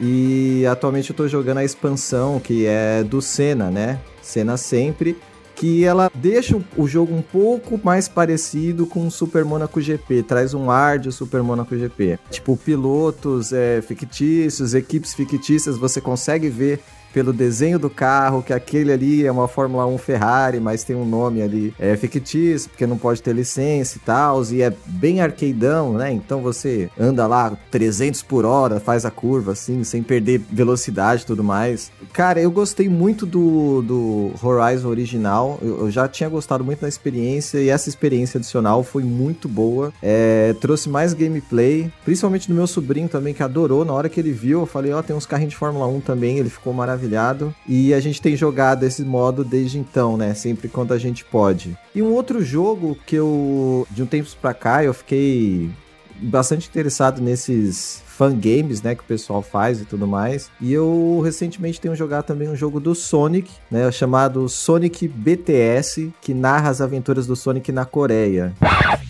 e 0.01 0.65
atualmente 0.65 1.11
eu 1.11 1.17
tô 1.17 1.27
jogando 1.27 1.59
a 1.59 1.65
expansão 1.65 2.39
que 2.39 2.67
é 2.67 3.03
do 3.03 3.21
Senna, 3.21 3.69
né? 3.69 3.99
Senna 4.23 4.57
sempre 4.57 5.19
que 5.57 5.85
ela 5.85 6.09
deixa 6.15 6.57
o 6.77 6.87
jogo 6.87 7.13
um 7.13 7.21
pouco 7.21 7.81
mais 7.83 8.07
parecido 8.07 8.87
com 8.87 9.09
o 9.09 9.11
Super 9.11 9.45
Monaco 9.45 9.81
GP, 9.81 10.23
traz 10.23 10.55
um 10.55 10.71
ar 10.71 11.01
de 11.01 11.11
Super 11.11 11.43
Monaco 11.43 11.77
GP. 11.77 12.17
Tipo, 12.31 12.57
pilotos 12.57 13.53
é, 13.53 13.83
fictícios, 13.83 14.73
equipes 14.73 15.15
fictícias, 15.15 15.77
você 15.77 16.01
consegue 16.01 16.49
ver 16.49 16.79
pelo 17.15 17.33
desenho 17.33 17.79
do 17.79 17.89
carro, 17.89 18.43
que 18.43 18.53
aquele 18.53 18.93
ali 18.93 19.25
é 19.25 19.31
uma 19.31 19.47
Fórmula 19.47 19.87
1 19.87 19.99
Ferrari, 19.99 20.59
mas 20.59 20.83
tem 20.83 20.97
um 20.97 21.05
nome 21.05 21.41
ali 21.41 21.73
é 21.79 21.97
fictício, 21.97 22.69
porque 22.69 22.89
não 22.89 22.99
pode 22.99 23.23
ter 23.23 23.33
licença 23.33 23.97
e 23.97 24.01
tal, 24.01 24.43
e 24.51 24.61
é 24.61 24.73
bem 24.85 25.21
arqueidão, 25.21 25.93
né? 25.93 26.11
Então 26.11 26.43
você 26.43 26.91
anda 26.99 27.25
lá 27.29 27.57
300 27.71 28.21
por 28.25 28.45
hora, 28.45 28.81
faz 28.81 29.05
a 29.05 29.13
curva 29.13 29.53
assim, 29.53 29.85
sem 29.85 30.03
perder 30.03 30.43
velocidade 30.51 31.23
e 31.23 31.27
tudo 31.27 31.45
mais. 31.45 31.93
Cara, 32.13 32.41
eu 32.41 32.51
gostei 32.51 32.89
muito 32.89 33.25
do, 33.25 33.81
do 33.83 34.33
Horizon 34.43 34.89
original, 34.89 35.59
eu, 35.63 35.83
eu 35.83 35.91
já 35.93 36.09
tinha 36.09 36.29
gostado 36.29 36.65
muito 36.65 36.81
da 36.81 36.89
experiência, 36.89 37.59
e 37.59 37.69
essa 37.69 37.89
experiência 37.89 38.39
adicional 38.39 38.83
foi 38.83 39.05
muito 39.05 39.49
boa. 39.49 39.93
É, 40.03 40.53
trouxe 40.61 40.89
mais 40.89 41.15
gameplay, 41.15 41.93
principalmente 42.05 42.49
do 42.49 42.55
meu 42.55 42.67
sobrinho 42.67 43.09
também, 43.09 43.33
que 43.33 43.43
adorou. 43.43 43.85
Na 43.85 43.93
hora 43.93 44.09
que 44.09 44.19
ele 44.19 44.33
viu, 44.33 44.61
eu 44.61 44.67
falei: 44.67 44.93
Ó, 44.93 44.99
oh, 44.99 45.03
tem 45.03 45.15
uns 45.15 45.27
carrinhos 45.27 45.53
de 45.53 45.59
Fórmula 45.59 45.87
1 45.87 46.01
também, 46.01 46.39
ele 46.39 46.51
ficou 46.51 46.73
maravilhoso 46.73 47.04
maravilhado. 47.05 47.55
E 47.67 47.93
a 47.95 48.01
gente 48.01 48.21
tem 48.21 48.37
jogado 48.37 48.85
esse 48.85 49.03
modo 49.05 49.45
desde 49.45 49.79
então, 49.79 50.17
né? 50.17 50.35
Sempre 50.35 50.69
quando 50.69 50.93
a 50.93 50.99
gente 50.99 51.25
pode. 51.25 51.77
E 51.95 52.03
um 52.03 52.13
outro 52.13 52.43
jogo 52.43 52.97
que 53.07 53.17
eu, 53.17 53.87
de 53.91 54.03
um 54.03 54.07
tempo 54.07 54.29
pra 54.41 54.55
cá, 54.55 54.83
eu 54.83 54.95
fiquei 54.95 55.71
bastante 56.17 56.69
interessado 56.69 57.21
nesses 57.21 58.03
fangames, 58.17 58.81
né, 58.81 58.95
que 58.95 59.03
o 59.03 59.07
pessoal 59.07 59.43
faz 59.43 59.81
e 59.81 59.85
tudo 59.85 60.07
mais. 60.07 60.51
E 60.61 60.73
eu 60.73 61.21
recentemente 61.25 61.81
tenho 61.81 61.97
jogado 61.97 62.25
também 62.25 62.49
um 62.49 62.55
jogo 62.55 62.79
do 62.79 62.95
Sonic, 62.95 63.51
né, 63.71 63.91
chamado 63.91 64.49
Sonic 64.49 65.09
BTS, 65.09 66.13
que 66.21 66.33
narra 66.33 66.71
as 66.71 66.81
aventuras 66.81 67.27
do 67.27 67.35
Sonic 67.35 67.73
na 67.73 67.85
Coreia. 67.85 68.53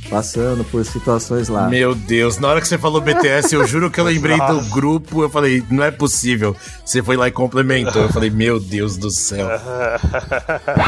Passando 0.09 0.65
por 0.65 0.85
situações 0.85 1.49
lá. 1.49 1.69
Meu 1.69 1.95
Deus, 1.95 2.39
na 2.39 2.49
hora 2.49 2.61
que 2.61 2.69
você 2.69 2.79
falou 2.79 3.01
BTS, 3.01 3.55
eu 3.55 3.67
juro 3.67 3.91
que 3.91 3.99
eu 3.99 4.05
lembrei 4.05 4.37
do 4.37 4.61
grupo. 4.71 5.23
Eu 5.23 5.31
falei, 5.31 5.63
não 5.71 5.83
é 5.83 5.91
possível. 5.91 6.55
Você 6.85 7.03
foi 7.03 7.17
lá 7.17 7.27
e 7.27 7.33
complementou. 7.33 8.03
Eu 8.03 8.09
falei, 8.11 8.29
meu 8.29 8.61
Deus 8.61 8.97
do 8.97 9.11
céu. 9.11 9.49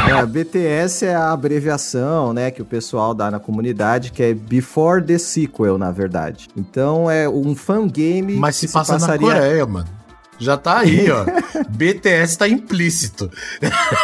É, 0.07 0.25
BTS 0.25 1.05
é 1.07 1.15
a 1.15 1.33
abreviação, 1.33 2.33
né, 2.33 2.51
que 2.51 2.63
o 2.63 2.65
pessoal 2.65 3.15
dá 3.15 3.31
na 3.31 3.39
comunidade, 3.39 4.13
que 4.13 4.23
é 4.23 4.35
Before 4.35 5.03
the 5.03 5.19
Sequel, 5.19 5.79
na 5.79 5.91
verdade. 5.91 6.49
Então 6.57 7.11
é 7.11 7.29
um 7.29 7.55
fangame 7.55 8.06
game. 8.07 8.35
Mas 8.35 8.57
se, 8.57 8.67
se 8.67 8.73
passa 8.73 8.95
passaria... 8.95 9.27
na 9.27 9.35
Coreia, 9.35 9.67
mano. 9.67 9.89
Já 10.39 10.57
tá 10.57 10.79
aí, 10.79 11.09
ó. 11.11 11.25
BTS 11.69 12.39
tá 12.39 12.49
implícito. 12.49 13.31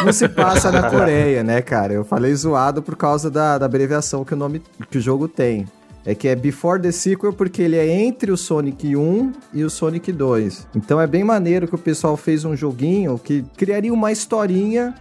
Não 0.03 0.11
se 0.11 0.27
passa 0.27 0.71
na 0.71 0.89
Coreia, 0.89 1.43
né, 1.43 1.61
cara? 1.61 1.93
Eu 1.93 2.03
falei 2.03 2.33
zoado 2.33 2.81
por 2.81 2.95
causa 2.95 3.29
da, 3.29 3.57
da 3.57 3.65
abreviação 3.65 4.25
que 4.25 4.33
o 4.33 4.37
nome 4.37 4.61
que 4.89 4.97
o 4.97 5.01
jogo 5.01 5.27
tem. 5.27 5.67
É 6.05 6.13
que 6.13 6.27
é 6.27 6.35
Before 6.35 6.81
the 6.81 6.91
Sequel 6.91 7.31
porque 7.31 7.61
ele 7.61 7.77
é 7.77 7.87
entre 7.87 8.29
o 8.29 8.35
Sonic 8.35 8.93
1 8.93 9.31
e 9.53 9.63
o 9.63 9.69
Sonic 9.69 10.11
2. 10.11 10.67
Então 10.75 10.99
é 10.99 11.07
bem 11.07 11.23
maneiro 11.23 11.65
que 11.65 11.75
o 11.75 11.77
pessoal 11.77 12.17
fez 12.17 12.43
um 12.43 12.57
joguinho 12.57 13.17
que 13.17 13.45
criaria 13.55 13.93
uma 13.93 14.11
historinha 14.11 14.93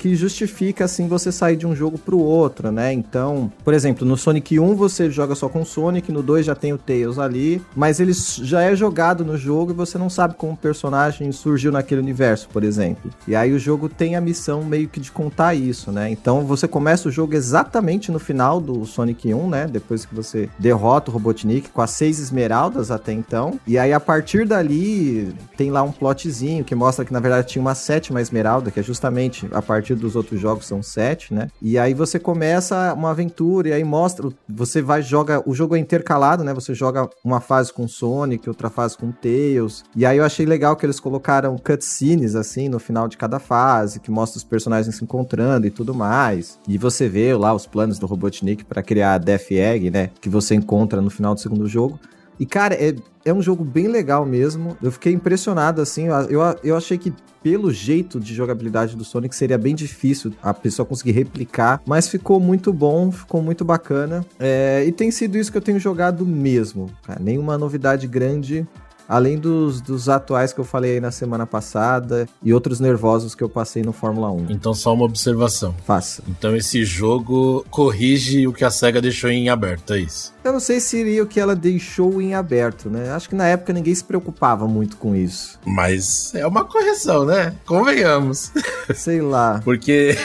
que 0.00 0.14
justifica 0.16 0.86
assim 0.86 1.06
você 1.06 1.30
sair 1.30 1.56
de 1.56 1.66
um 1.66 1.76
jogo 1.76 1.98
pro 1.98 2.18
outro, 2.18 2.72
né? 2.72 2.90
Então, 2.90 3.52
por 3.62 3.74
exemplo, 3.74 4.06
no 4.06 4.16
Sonic 4.16 4.58
1 4.58 4.74
você 4.74 5.10
joga 5.10 5.34
só 5.34 5.46
com 5.46 5.62
Sonic, 5.62 6.10
no 6.10 6.22
2 6.22 6.46
já 6.46 6.54
tem 6.54 6.72
o 6.72 6.78
Tails 6.78 7.18
ali, 7.18 7.60
mas 7.76 8.00
ele 8.00 8.12
já 8.14 8.62
é 8.62 8.74
jogado 8.74 9.26
no 9.26 9.36
jogo 9.36 9.72
e 9.72 9.74
você 9.74 9.98
não 9.98 10.08
sabe 10.08 10.36
como 10.36 10.54
o 10.54 10.56
personagem 10.56 11.30
surgiu 11.32 11.70
naquele 11.70 12.00
universo, 12.00 12.48
por 12.48 12.64
exemplo. 12.64 13.10
E 13.28 13.36
aí 13.36 13.52
o 13.52 13.58
jogo 13.58 13.90
tem 13.90 14.16
a 14.16 14.22
missão 14.22 14.64
meio 14.64 14.88
que 14.88 14.98
de 14.98 15.12
contar 15.12 15.54
isso, 15.54 15.92
né? 15.92 16.10
Então 16.10 16.46
você 16.46 16.66
começa 16.66 17.10
o 17.10 17.12
jogo 17.12 17.34
exatamente 17.34 18.10
no 18.10 18.18
final 18.18 18.58
do 18.58 18.86
Sonic 18.86 19.34
1, 19.34 19.50
né? 19.50 19.66
Depois 19.66 20.06
que 20.06 20.14
você 20.14 20.48
derrota 20.58 21.10
o 21.10 21.14
Robotnik 21.14 21.68
com 21.68 21.82
as 21.82 21.90
seis 21.90 22.18
esmeraldas 22.18 22.90
até 22.90 23.12
então. 23.12 23.60
E 23.66 23.78
aí 23.78 23.92
a 23.92 24.00
partir 24.00 24.46
dali 24.46 25.34
tem 25.58 25.70
lá 25.70 25.82
um 25.82 25.92
plotzinho 25.92 26.64
que 26.64 26.74
mostra 26.74 27.04
que 27.04 27.12
na 27.12 27.20
verdade 27.20 27.48
tinha 27.48 27.60
uma 27.60 27.74
sétima 27.74 28.22
esmeralda, 28.22 28.70
que 28.70 28.80
é 28.80 28.82
justamente 28.82 29.46
a 29.52 29.60
partir 29.60 29.89
partir 29.90 29.94
dos 29.94 30.16
outros 30.16 30.40
jogos 30.40 30.66
são 30.66 30.82
sete, 30.82 31.32
né? 31.34 31.48
E 31.60 31.78
aí 31.78 31.94
você 31.94 32.18
começa 32.18 32.92
uma 32.94 33.10
aventura 33.10 33.68
e 33.68 33.72
aí 33.72 33.84
mostra, 33.84 34.28
você 34.48 34.82
vai 34.82 35.02
joga, 35.02 35.42
o 35.46 35.54
jogo 35.54 35.76
é 35.76 35.78
intercalado, 35.78 36.44
né? 36.44 36.54
Você 36.54 36.74
joga 36.74 37.08
uma 37.24 37.40
fase 37.40 37.72
com 37.72 37.88
Sonic, 37.88 38.48
outra 38.48 38.70
fase 38.70 38.96
com 38.96 39.10
Tails. 39.10 39.84
E 39.96 40.06
aí 40.06 40.18
eu 40.18 40.24
achei 40.24 40.46
legal 40.46 40.76
que 40.76 40.86
eles 40.86 41.00
colocaram 41.00 41.56
cutscenes 41.56 42.34
assim 42.34 42.68
no 42.68 42.78
final 42.78 43.08
de 43.08 43.16
cada 43.16 43.38
fase, 43.38 44.00
que 44.00 44.10
mostra 44.10 44.38
os 44.38 44.44
personagens 44.44 44.94
se 44.94 45.04
encontrando 45.04 45.66
e 45.66 45.70
tudo 45.70 45.94
mais. 45.94 46.58
E 46.68 46.78
você 46.78 47.08
vê 47.08 47.34
lá 47.34 47.54
os 47.54 47.66
planos 47.66 47.98
do 47.98 48.06
Robotnik 48.06 48.64
para 48.64 48.82
criar 48.82 49.14
a 49.14 49.18
Death 49.18 49.50
Egg, 49.50 49.90
né? 49.90 50.10
Que 50.20 50.28
você 50.28 50.54
encontra 50.54 51.00
no 51.00 51.10
final 51.10 51.34
do 51.34 51.40
segundo 51.40 51.66
jogo. 51.66 51.98
E, 52.40 52.46
cara, 52.46 52.74
é, 52.74 52.94
é 53.22 53.34
um 53.34 53.42
jogo 53.42 53.62
bem 53.62 53.86
legal 53.86 54.24
mesmo. 54.24 54.74
Eu 54.82 54.90
fiquei 54.90 55.12
impressionado, 55.12 55.82
assim. 55.82 56.06
Eu, 56.06 56.40
eu 56.64 56.74
achei 56.74 56.96
que, 56.96 57.12
pelo 57.42 57.70
jeito 57.70 58.18
de 58.18 58.34
jogabilidade 58.34 58.96
do 58.96 59.04
Sonic, 59.04 59.36
seria 59.36 59.58
bem 59.58 59.74
difícil 59.74 60.32
a 60.42 60.54
pessoa 60.54 60.86
conseguir 60.86 61.12
replicar. 61.12 61.82
Mas 61.84 62.08
ficou 62.08 62.40
muito 62.40 62.72
bom, 62.72 63.12
ficou 63.12 63.42
muito 63.42 63.62
bacana. 63.62 64.24
É, 64.38 64.82
e 64.86 64.90
tem 64.90 65.10
sido 65.10 65.36
isso 65.36 65.52
que 65.52 65.58
eu 65.58 65.62
tenho 65.62 65.78
jogado 65.78 66.24
mesmo. 66.24 66.90
Cara. 67.02 67.20
Nenhuma 67.22 67.58
novidade 67.58 68.06
grande 68.06 68.66
além 69.10 69.36
dos, 69.36 69.80
dos 69.80 70.08
atuais 70.08 70.52
que 70.52 70.60
eu 70.60 70.64
falei 70.64 70.92
aí 70.92 71.00
na 71.00 71.10
semana 71.10 71.44
passada 71.44 72.28
e 72.40 72.54
outros 72.54 72.78
nervosos 72.78 73.34
que 73.34 73.42
eu 73.42 73.48
passei 73.48 73.82
no 73.82 73.92
Fórmula 73.92 74.30
1. 74.30 74.46
Então, 74.50 74.72
só 74.72 74.94
uma 74.94 75.04
observação. 75.04 75.74
Faça. 75.84 76.22
Então, 76.28 76.54
esse 76.54 76.84
jogo 76.84 77.66
corrige 77.70 78.46
o 78.46 78.52
que 78.52 78.64
a 78.64 78.70
SEGA 78.70 79.02
deixou 79.02 79.28
em 79.28 79.48
aberto, 79.48 79.94
é 79.94 79.98
isso? 79.98 80.32
Eu 80.44 80.52
não 80.52 80.60
sei 80.60 80.78
se 80.78 80.98
iria 80.98 81.24
o 81.24 81.26
que 81.26 81.40
ela 81.40 81.56
deixou 81.56 82.22
em 82.22 82.34
aberto, 82.36 82.88
né? 82.88 83.10
Acho 83.10 83.28
que 83.28 83.34
na 83.34 83.48
época 83.48 83.72
ninguém 83.72 83.92
se 83.92 84.04
preocupava 84.04 84.68
muito 84.68 84.96
com 84.96 85.16
isso. 85.16 85.58
Mas 85.66 86.32
é 86.32 86.46
uma 86.46 86.64
correção, 86.64 87.26
né? 87.26 87.52
Convenhamos. 87.66 88.52
Sei 88.94 89.20
lá. 89.20 89.60
Porque 89.64 90.16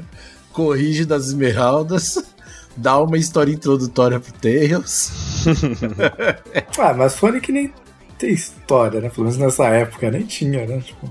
corrige 0.52 1.06
das 1.06 1.28
esmeraldas, 1.28 2.22
dá 2.76 2.98
uma 2.98 3.16
história 3.16 3.52
introdutória 3.52 4.20
pro 4.20 4.32
Tails. 4.34 5.10
ah, 6.78 6.92
mas 6.92 7.14
Sonic 7.14 7.50
nem 7.50 7.72
tem 8.18 8.32
história, 8.32 9.00
né? 9.00 9.08
Pelo 9.08 9.24
menos 9.24 9.38
nessa 9.38 9.66
época 9.66 10.10
nem 10.10 10.22
tinha, 10.22 10.66
né? 10.66 10.80
Tipo... 10.80 11.08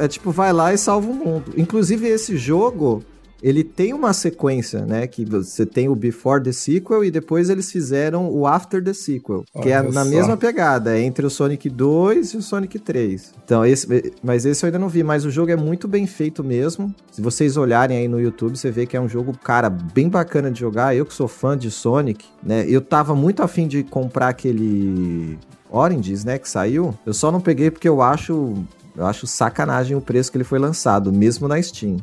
é, 0.00 0.04
é 0.04 0.08
tipo, 0.08 0.30
vai 0.30 0.52
lá 0.52 0.72
e 0.72 0.78
salva 0.78 1.08
o 1.10 1.14
mundo. 1.14 1.52
Inclusive, 1.56 2.06
esse 2.06 2.36
jogo, 2.36 3.04
ele 3.42 3.62
tem 3.62 3.92
uma 3.92 4.12
sequência, 4.12 4.84
né? 4.84 5.06
Que 5.06 5.24
você 5.24 5.64
tem 5.64 5.88
o 5.88 5.94
Before 5.94 6.42
the 6.42 6.52
Sequel 6.52 7.04
e 7.04 7.10
depois 7.10 7.48
eles 7.48 7.70
fizeram 7.70 8.30
o 8.30 8.46
After 8.46 8.82
the 8.82 8.92
Sequel, 8.92 9.44
Olha 9.54 9.62
que 9.62 9.70
é 9.70 9.82
na 9.82 10.04
só. 10.04 10.10
mesma 10.10 10.36
pegada, 10.36 10.98
é 10.98 11.02
entre 11.02 11.24
o 11.24 11.30
Sonic 11.30 11.68
2 11.68 12.32
e 12.32 12.36
o 12.36 12.42
Sonic 12.42 12.78
3. 12.78 13.34
Então, 13.44 13.64
esse, 13.64 14.12
mas 14.22 14.44
esse 14.44 14.64
eu 14.64 14.68
ainda 14.68 14.78
não 14.78 14.88
vi, 14.88 15.02
mas 15.02 15.24
o 15.24 15.30
jogo 15.30 15.50
é 15.52 15.56
muito 15.56 15.86
bem 15.86 16.06
feito 16.06 16.42
mesmo. 16.42 16.94
Se 17.12 17.22
vocês 17.22 17.56
olharem 17.56 17.98
aí 17.98 18.08
no 18.08 18.20
YouTube, 18.20 18.56
você 18.56 18.70
vê 18.70 18.86
que 18.86 18.96
é 18.96 19.00
um 19.00 19.08
jogo, 19.08 19.36
cara, 19.38 19.70
bem 19.70 20.08
bacana 20.08 20.50
de 20.50 20.58
jogar. 20.58 20.96
Eu 20.96 21.06
que 21.06 21.14
sou 21.14 21.28
fã 21.28 21.56
de 21.56 21.70
Sonic, 21.70 22.24
né? 22.42 22.64
Eu 22.68 22.80
tava 22.80 23.14
muito 23.14 23.42
afim 23.42 23.68
de 23.68 23.84
comprar 23.84 24.28
aquele 24.28 25.38
Oranges, 25.70 26.24
né, 26.24 26.38
que 26.38 26.48
saiu. 26.48 26.94
Eu 27.04 27.14
só 27.14 27.30
não 27.30 27.40
peguei 27.40 27.70
porque 27.70 27.88
eu 27.88 28.02
acho, 28.02 28.54
eu 28.96 29.06
acho 29.06 29.26
sacanagem 29.26 29.96
o 29.96 30.00
preço 30.00 30.30
que 30.30 30.36
ele 30.36 30.44
foi 30.44 30.58
lançado, 30.58 31.12
mesmo 31.12 31.46
na 31.48 31.60
Steam. 31.60 31.98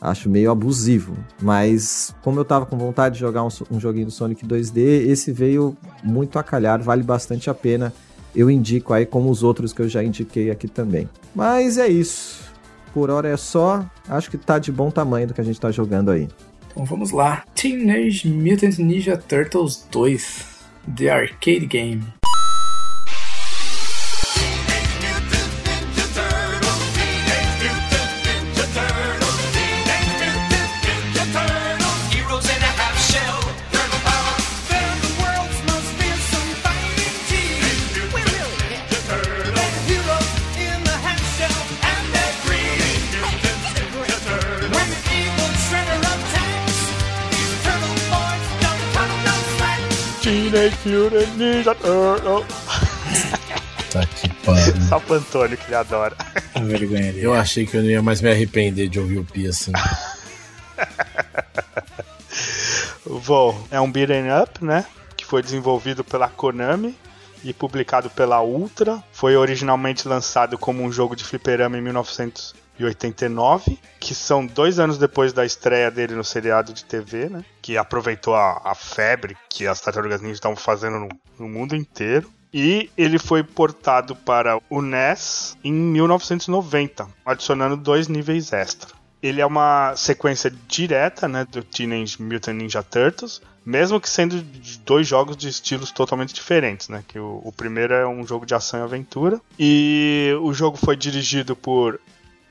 Acho 0.00 0.28
meio 0.28 0.50
abusivo. 0.50 1.16
Mas, 1.40 2.12
como 2.22 2.40
eu 2.40 2.44
tava 2.44 2.66
com 2.66 2.76
vontade 2.76 3.14
de 3.14 3.20
jogar 3.20 3.44
um, 3.44 3.48
um 3.70 3.78
joguinho 3.78 4.06
do 4.06 4.12
Sonic 4.12 4.44
2D, 4.44 4.78
esse 5.08 5.30
veio 5.30 5.76
muito 6.02 6.38
a 6.38 6.42
calhar, 6.42 6.82
vale 6.82 7.04
bastante 7.04 7.48
a 7.48 7.54
pena. 7.54 7.92
Eu 8.34 8.50
indico 8.50 8.92
aí, 8.92 9.06
como 9.06 9.30
os 9.30 9.44
outros 9.44 9.72
que 9.72 9.80
eu 9.80 9.88
já 9.88 10.02
indiquei 10.02 10.50
aqui 10.50 10.66
também. 10.66 11.08
Mas 11.32 11.78
é 11.78 11.86
isso. 11.86 12.50
Por 12.92 13.10
hora 13.10 13.28
é 13.28 13.36
só. 13.36 13.84
Acho 14.08 14.28
que 14.28 14.36
tá 14.36 14.58
de 14.58 14.72
bom 14.72 14.90
tamanho 14.90 15.28
do 15.28 15.34
que 15.34 15.40
a 15.40 15.44
gente 15.44 15.60
tá 15.60 15.70
jogando 15.70 16.10
aí. 16.10 16.28
Então 16.72 16.84
vamos 16.84 17.12
lá. 17.12 17.44
Teenage 17.54 18.28
Mutant 18.28 18.78
Ninja 18.78 19.16
Turtles 19.16 19.86
2. 19.90 20.46
The 20.96 21.10
Arcade 21.10 21.66
Game. 21.66 22.02
Mutant 50.84 51.28
Ninja 51.36 51.74
Turtle. 51.74 52.44
Tá 53.92 54.06
que 54.06 54.28
pariu. 54.44 54.80
Só 54.88 55.02
o 55.06 55.14
Antônio 55.14 55.56
que 55.56 55.66
ele 55.66 55.74
adora. 55.74 56.16
vergonha 56.60 57.10
ali. 57.10 57.22
Eu 57.22 57.34
achei 57.34 57.66
que 57.66 57.76
eu 57.76 57.82
não 57.82 57.90
ia 57.90 58.02
mais 58.02 58.20
me 58.20 58.30
arrepender 58.30 58.88
de 58.88 58.98
ouvir 58.98 59.18
o 59.18 59.24
Pi 59.24 59.46
assim. 59.46 59.72
Bom, 63.26 63.66
é 63.70 63.80
um 63.80 63.90
beat'em 63.90 64.24
up, 64.42 64.64
né? 64.64 64.86
Que 65.16 65.24
foi 65.24 65.42
desenvolvido 65.42 66.02
pela 66.02 66.28
Konami 66.28 66.96
e 67.44 67.52
publicado 67.52 68.08
pela 68.10 68.42
Ultra. 68.42 69.02
Foi 69.12 69.36
originalmente 69.36 70.08
lançado 70.08 70.56
como 70.56 70.82
um 70.82 70.90
jogo 70.90 71.14
de 71.14 71.22
fliperama 71.24 71.76
em 71.76 71.82
1900 71.82 72.54
89, 72.80 73.78
que 74.00 74.14
são 74.14 74.46
dois 74.46 74.78
anos 74.78 74.98
depois 74.98 75.32
da 75.32 75.44
estreia 75.44 75.90
dele 75.90 76.14
no 76.14 76.24
seriado 76.24 76.72
de 76.72 76.84
TV, 76.84 77.28
né? 77.28 77.44
Que 77.60 77.76
aproveitou 77.76 78.34
a, 78.34 78.60
a 78.64 78.74
febre 78.74 79.36
que 79.48 79.66
as 79.66 79.80
Tartarugas 79.80 80.20
Ninja 80.20 80.34
estavam 80.34 80.56
fazendo 80.56 80.98
no, 80.98 81.08
no 81.38 81.48
mundo 81.48 81.76
inteiro. 81.76 82.30
E 82.52 82.90
ele 82.98 83.18
foi 83.18 83.42
portado 83.42 84.14
para 84.14 84.58
o 84.68 84.82
NES 84.82 85.56
em 85.64 85.72
1990, 85.72 87.08
adicionando 87.24 87.76
dois 87.76 88.08
níveis 88.08 88.52
extra. 88.52 88.90
Ele 89.22 89.40
é 89.40 89.46
uma 89.46 89.94
sequência 89.96 90.52
direta 90.66 91.28
né, 91.28 91.46
do 91.50 91.62
Teenage 91.62 92.20
Mutant 92.20 92.56
Ninja 92.56 92.82
Turtles, 92.82 93.40
mesmo 93.64 94.00
que 94.00 94.10
sendo 94.10 94.42
dois 94.84 95.06
jogos 95.06 95.36
de 95.36 95.48
estilos 95.48 95.92
totalmente 95.92 96.34
diferentes, 96.34 96.88
né? 96.88 97.04
Que 97.06 97.18
o, 97.18 97.40
o, 97.44 97.52
primeiro 97.52 97.94
é 97.94 98.06
um 98.06 98.26
jogo 98.26 98.44
de 98.44 98.54
ação 98.54 98.80
e 98.80 98.82
aventura. 98.82 99.40
E 99.58 100.36
o 100.42 100.52
jogo 100.52 100.76
foi 100.76 100.96
dirigido 100.96 101.54
por 101.54 102.00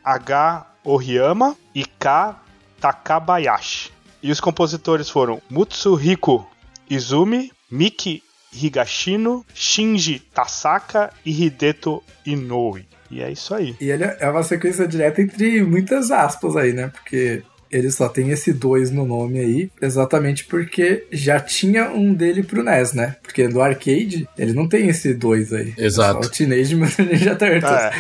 H. 0.04 0.66
Oriyama 0.84 1.56
e 1.74 1.86
K. 1.86 2.36
Takabayashi. 2.80 3.92
E 4.24 4.32
os 4.32 4.40
compositores 4.40 5.10
foram 5.10 5.42
Mutsuhiko 5.50 6.48
Izumi, 6.90 7.52
Miki 7.70 8.24
Higashino, 8.52 9.46
Shinji 9.54 10.20
Tasaka 10.20 11.12
e 11.26 11.46
Hideto 11.46 12.04
Inoue. 12.26 12.86
E 13.10 13.22
é 13.22 13.32
isso 13.32 13.54
aí. 13.54 13.76
E 13.80 13.92
é 13.92 14.30
uma 14.30 14.44
sequência 14.44 14.88
direta 14.88 15.22
entre 15.22 15.62
muitas 15.64 16.12
aspas 16.12 16.56
aí, 16.56 16.72
né? 16.72 16.88
Porque 16.88 17.44
ele 17.72 17.90
só 17.92 18.10
tem 18.10 18.30
esse 18.30 18.52
2 18.52 18.92
no 18.92 19.06
nome 19.06 19.40
aí, 19.40 19.72
exatamente 19.82 20.46
porque 20.46 21.06
já 21.12 21.40
tinha 21.40 21.90
um 21.92 22.14
dele 22.14 22.44
pro 22.44 22.64
NES, 22.64 22.94
né? 22.94 23.16
Porque 23.24 23.48
no 23.48 23.62
arcade, 23.62 24.28
ele 24.38 24.54
não 24.54 24.68
tem 24.68 24.90
esse 24.90 25.14
2 25.14 25.54
aí. 25.54 25.74
Exato. 25.78 26.24
Só 26.24 26.30
o 26.30 26.32
Teenage 26.32 26.76
Mutant 26.76 27.12
Ninja 27.12 27.36
Turtles. 27.36 27.72
É, 27.72 27.92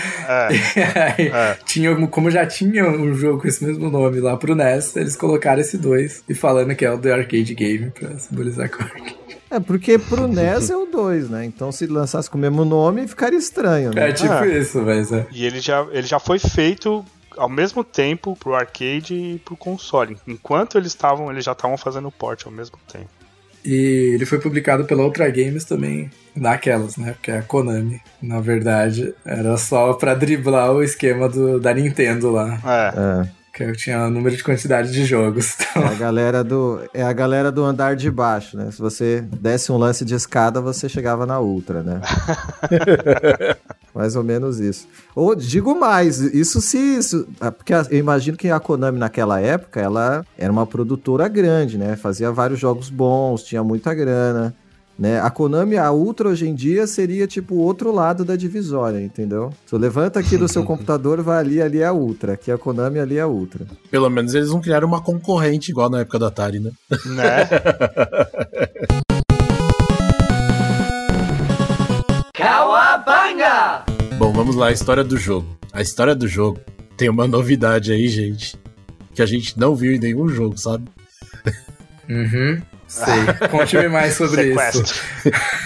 é, 0.76 1.16
aí, 1.18 1.28
é. 1.28 1.58
Tinha, 1.66 1.96
como 2.08 2.30
já 2.30 2.46
tinha 2.46 2.90
um 2.90 3.14
jogo 3.14 3.42
com 3.42 3.48
esse 3.48 3.64
mesmo 3.64 3.90
nome 3.90 4.20
lá 4.20 4.36
pro 4.38 4.56
NES, 4.56 4.96
eles 4.96 5.16
colocaram 5.16 5.62
esse 5.62 5.78
2 5.78 6.24
e 6.28 6.34
falando 6.34 6.76
que 6.76 6.86
é 6.86 6.92
o 6.92 6.98
The 6.98 7.14
Arcade 7.14 7.56
Game 7.56 7.92
pra 7.92 8.18
simbolizar 8.18 8.70
com 8.70 8.84
arcade. 8.84 9.22
É, 9.50 9.60
porque 9.60 10.00
pro 10.00 10.30
NES 10.30 10.70
é 10.70 10.78
o 10.78 10.86
2, 10.86 11.30
né? 11.30 11.46
Então 11.46 11.74
se 11.74 11.86
lançasse 11.86 12.30
com 12.30 12.38
o 12.38 12.42
mesmo 12.42 12.64
nome, 12.64 13.06
ficaria 13.06 13.38
estranho, 13.38 13.92
né? 13.94 14.10
É 14.10 14.14
tipo 14.14 14.34
ah. 14.34 14.48
isso, 14.48 14.82
mas 14.82 15.12
é. 15.12 15.28
E 15.30 15.46
ele 15.46 15.60
já, 15.60 15.86
ele 15.92 16.08
já 16.08 16.20
foi 16.20 16.40
feito 16.40 17.04
ao 17.42 17.50
mesmo 17.50 17.84
tempo 17.84 18.36
pro 18.36 18.54
arcade 18.54 19.16
e 19.16 19.40
pro 19.40 19.58
console. 19.58 20.16
Enquanto 20.28 20.78
eles 20.78 20.90
estavam, 20.90 21.32
eles 21.32 21.44
já 21.44 21.54
estavam 21.54 21.76
fazendo 21.76 22.08
o 22.08 22.12
port 22.12 22.46
ao 22.46 22.52
mesmo 22.52 22.78
tempo. 22.92 23.10
E 23.66 24.12
ele 24.14 24.28
foi 24.28 24.40
publicado 24.40 24.86
pela 24.86 25.04
Ultra 25.04 25.28
Games 25.30 25.64
também, 25.64 26.12
naquelas, 26.36 26.98
né? 26.98 27.14
Porque 27.14 27.32
é 27.32 27.40
a 27.40 27.42
Konami, 27.42 28.00
na 28.22 28.40
verdade, 28.40 29.14
era 29.26 29.58
só 29.58 29.94
pra 29.94 30.14
driblar 30.14 30.72
o 30.72 30.84
esquema 30.84 31.28
do, 31.28 31.60
da 31.60 31.74
Nintendo 31.74 32.32
lá. 32.32 32.60
É. 32.64 33.28
é. 33.28 33.41
Que 33.54 33.64
eu 33.64 33.76
tinha 33.76 34.06
um 34.08 34.10
número 34.10 34.36
de 34.36 34.44
quantidade 34.44 34.92
de 34.92 35.06
jogos. 35.06 35.58
Então. 35.72 35.84
É 35.84 35.88
a 35.88 35.94
galera 35.94 36.44
do 36.44 36.82
é 36.94 37.02
a 37.02 37.14
galera 37.14 37.52
do 37.52 37.64
andar 37.64 37.96
de 37.96 38.12
baixo, 38.12 38.58
né? 38.58 38.70
Se 38.72 38.80
você 38.80 39.22
desse 39.40 39.72
um 39.72 39.78
lance 39.78 40.04
de 40.04 40.14
escada, 40.14 40.60
você 40.60 40.90
chegava 40.90 41.26
na 41.26 41.40
Ultra, 41.40 41.82
né? 41.82 42.02
mais 43.96 44.16
ou 44.16 44.24
menos 44.24 44.60
isso. 44.60 44.88
Ou 45.16 45.36
digo 45.36 45.80
mais, 45.80 46.20
isso 46.20 46.60
se 46.60 46.78
isso, 46.78 47.28
ah, 47.40 47.52
porque 47.52 47.74
eu 47.74 47.98
imagino 47.98 48.38
que 48.38 48.50
a 48.50 48.60
Konami 48.60 49.00
naquela 49.00 49.40
época, 49.40 49.80
ela 49.80 50.26
era 50.38 50.52
uma 50.52 50.66
produtora 50.66 51.28
grande, 51.28 51.78
né? 51.78 51.96
Fazia 51.96 52.32
vários 52.32 52.60
jogos 52.60 52.90
bons, 52.90 53.44
tinha 53.44 53.64
muita 53.64 53.94
grana. 53.94 54.54
Né? 55.02 55.20
A 55.20 55.30
Konami, 55.32 55.78
a 55.78 55.92
Ultra 55.92 56.30
hoje 56.30 56.48
em 56.48 56.54
dia 56.54 56.86
seria 56.86 57.26
tipo 57.26 57.56
o 57.56 57.58
outro 57.58 57.92
lado 57.92 58.24
da 58.24 58.36
divisória, 58.36 59.02
entendeu? 59.02 59.52
Você 59.66 59.76
levanta 59.76 60.20
aqui 60.20 60.38
do 60.38 60.48
seu 60.48 60.62
computador, 60.64 61.24
vai 61.24 61.40
ali, 61.40 61.60
ali 61.60 61.80
é 61.80 61.88
a 61.88 61.92
Ultra. 61.92 62.34
Aqui 62.34 62.52
é 62.52 62.54
a 62.54 62.58
Konami, 62.58 63.00
ali 63.00 63.18
é 63.18 63.22
a 63.22 63.28
Ultra. 63.28 63.66
Pelo 63.90 64.08
menos 64.12 64.36
eles 64.36 64.52
não 64.52 64.62
criaram 64.62 64.88
uma 64.88 65.02
concorrente 65.02 65.72
igual 65.72 65.90
na 65.90 66.02
época 66.02 66.20
da 66.20 66.28
Atari, 66.28 66.60
né? 66.60 66.70
Né? 67.08 67.50
Cowabunga! 72.38 73.84
Bom, 74.20 74.32
vamos 74.32 74.56
lá, 74.56 74.68
a 74.68 74.72
história 74.72 75.04
do 75.04 75.18
jogo. 75.18 75.48
A 75.74 75.82
história 75.82 76.14
do 76.14 76.28
jogo 76.28 76.60
tem 76.96 77.10
uma 77.10 77.28
novidade 77.28 77.92
aí, 77.92 78.08
gente, 78.08 78.56
que 79.16 79.24
a 79.24 79.26
gente 79.26 79.58
não 79.58 79.76
viu 79.76 79.94
em 79.94 80.00
nenhum 80.00 80.30
jogo, 80.30 80.60
sabe? 80.60 80.88
Uhum. 82.08 82.62
Sei. 82.92 83.24
Conte-me 83.50 83.88
mais 83.88 84.16
sobre 84.16 84.54
isso. 84.54 84.84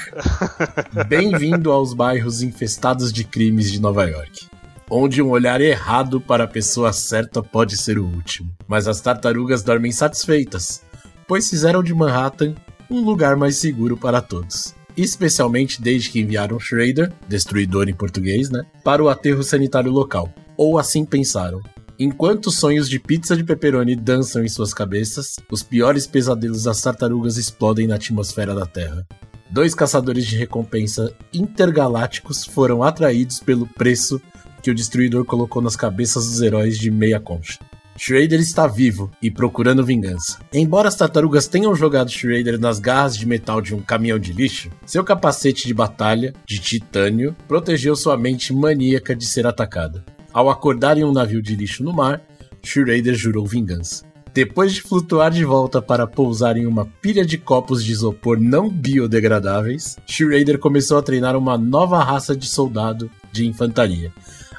Bem-vindo 1.10 1.72
aos 1.72 1.92
bairros 1.92 2.44
infestados 2.44 3.12
de 3.12 3.24
crimes 3.24 3.72
de 3.72 3.82
Nova 3.82 4.06
York. 4.08 4.48
Onde 4.88 5.24
um 5.24 5.32
olhar 5.32 5.60
errado 5.60 6.22
para 6.22 6.44
a 6.44 6.48
pessoa 6.48 6.94
certa 6.94 7.42
pode 7.42 7.78
ser 7.78 7.98
o 7.98 8.06
último. 8.06 8.54
Mas 8.68 8.88
as 8.88 9.02
tartarugas 9.02 9.64
dormem 9.64 9.92
satisfeitas, 9.92 10.84
pois 11.28 11.50
fizeram 11.50 11.82
de 11.82 11.96
Manhattan 11.96 12.54
um 12.92 13.02
lugar 13.02 13.36
mais 13.36 13.58
seguro 13.58 13.98
para 13.98 14.22
todos. 14.22 14.76
especialmente 14.96 15.82
desde 15.82 16.10
que 16.10 16.22
enviaram 16.22 16.60
Shredder, 16.60 17.12
destruidor 17.28 17.90
em 17.90 17.94
português, 17.94 18.50
né, 18.50 18.64
para 18.84 19.04
o 19.04 19.10
aterro 19.10 19.44
sanitário 19.44 19.92
local. 19.92 20.32
Ou 20.56 20.80
assim 20.80 21.04
pensaram. 21.04 21.60
Enquanto 21.98 22.52
sonhos 22.52 22.90
de 22.90 23.00
pizza 23.00 23.38
de 23.38 23.44
pepperoni 23.44 23.96
dançam 23.96 24.44
em 24.44 24.50
suas 24.50 24.74
cabeças, 24.74 25.38
os 25.50 25.64
piores 25.64 26.06
pesadelos 26.06 26.64
das 26.64 26.82
tartarugas 26.82 27.38
explodem 27.38 27.88
na 27.88 27.96
atmosfera 27.96 28.54
da 28.54 28.66
Terra. 28.66 29.08
Dois 29.50 29.74
caçadores 29.74 30.26
de 30.26 30.36
recompensa 30.36 31.16
intergalácticos 31.34 32.44
foram 32.46 32.84
atraídos 32.84 33.40
pelo 33.40 33.66
preço 33.66 34.22
que 34.62 34.70
o 34.70 34.76
destruidor 34.76 35.24
colocou 35.24 35.62
nas 35.62 35.78
cabeças 35.78 36.26
dos 36.26 36.42
heróis 36.42 36.78
de 36.78 36.92
meia 36.92 37.20
concha. 37.20 37.60
Shredder 37.98 38.42
está 38.42 38.68
vivo 38.68 39.10
e 39.22 39.32
procurando 39.32 39.86
vingança. 39.86 40.40
Embora 40.54 40.90
as 40.90 40.96
tartarugas 40.98 41.48
tenham 41.48 41.74
jogado 41.74 42.12
Shredder 42.12 42.60
nas 42.60 42.78
garras 42.78 43.16
de 43.16 43.26
metal 43.26 43.62
de 43.62 43.74
um 43.74 43.82
caminhão 43.82 44.20
de 44.20 44.34
lixo, 44.34 44.70
seu 44.86 45.02
capacete 45.02 45.66
de 45.66 45.74
batalha, 45.74 46.34
de 46.46 46.60
titânio, 46.60 47.34
protegeu 47.48 47.96
sua 47.96 48.18
mente 48.18 48.52
maníaca 48.52 49.16
de 49.16 49.26
ser 49.26 49.48
atacada. 49.48 50.04
Ao 50.36 50.50
acordar 50.50 50.98
em 50.98 51.04
um 51.06 51.14
navio 51.14 51.42
de 51.42 51.56
lixo 51.56 51.82
no 51.82 51.94
mar, 51.94 52.22
Shredder 52.62 53.16
jurou 53.16 53.48
vingança. 53.48 54.04
Depois 54.34 54.74
de 54.74 54.82
flutuar 54.82 55.32
de 55.32 55.46
volta 55.46 55.82
para 55.82 56.06
pousar 56.06 56.58
em 56.58 56.66
uma 56.66 56.86
pilha 56.86 57.26
de 57.26 57.38
copos 57.38 57.82
de 57.82 57.94
isopor 57.94 58.38
não 58.38 58.70
biodegradáveis, 58.70 59.96
Shredder 60.06 60.60
começou 60.60 60.98
a 60.98 61.02
treinar 61.02 61.38
uma 61.38 61.58
nova 61.58 62.04
raça 62.04 62.36
de 62.36 62.50
soldado 62.50 63.10
de 63.32 63.48
infantaria, 63.48 64.12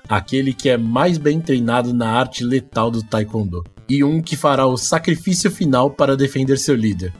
aquele 0.08 0.54
que 0.54 0.70
é 0.70 0.78
mais 0.78 1.18
bem 1.18 1.42
treinado 1.42 1.92
na 1.92 2.08
arte 2.08 2.42
letal 2.42 2.90
do 2.90 3.02
Taekwondo, 3.02 3.62
e 3.86 4.02
um 4.02 4.22
que 4.22 4.34
fará 4.34 4.66
o 4.66 4.78
sacrifício 4.78 5.50
final 5.50 5.90
para 5.90 6.16
defender 6.16 6.56
seu 6.56 6.74
líder. 6.74 7.12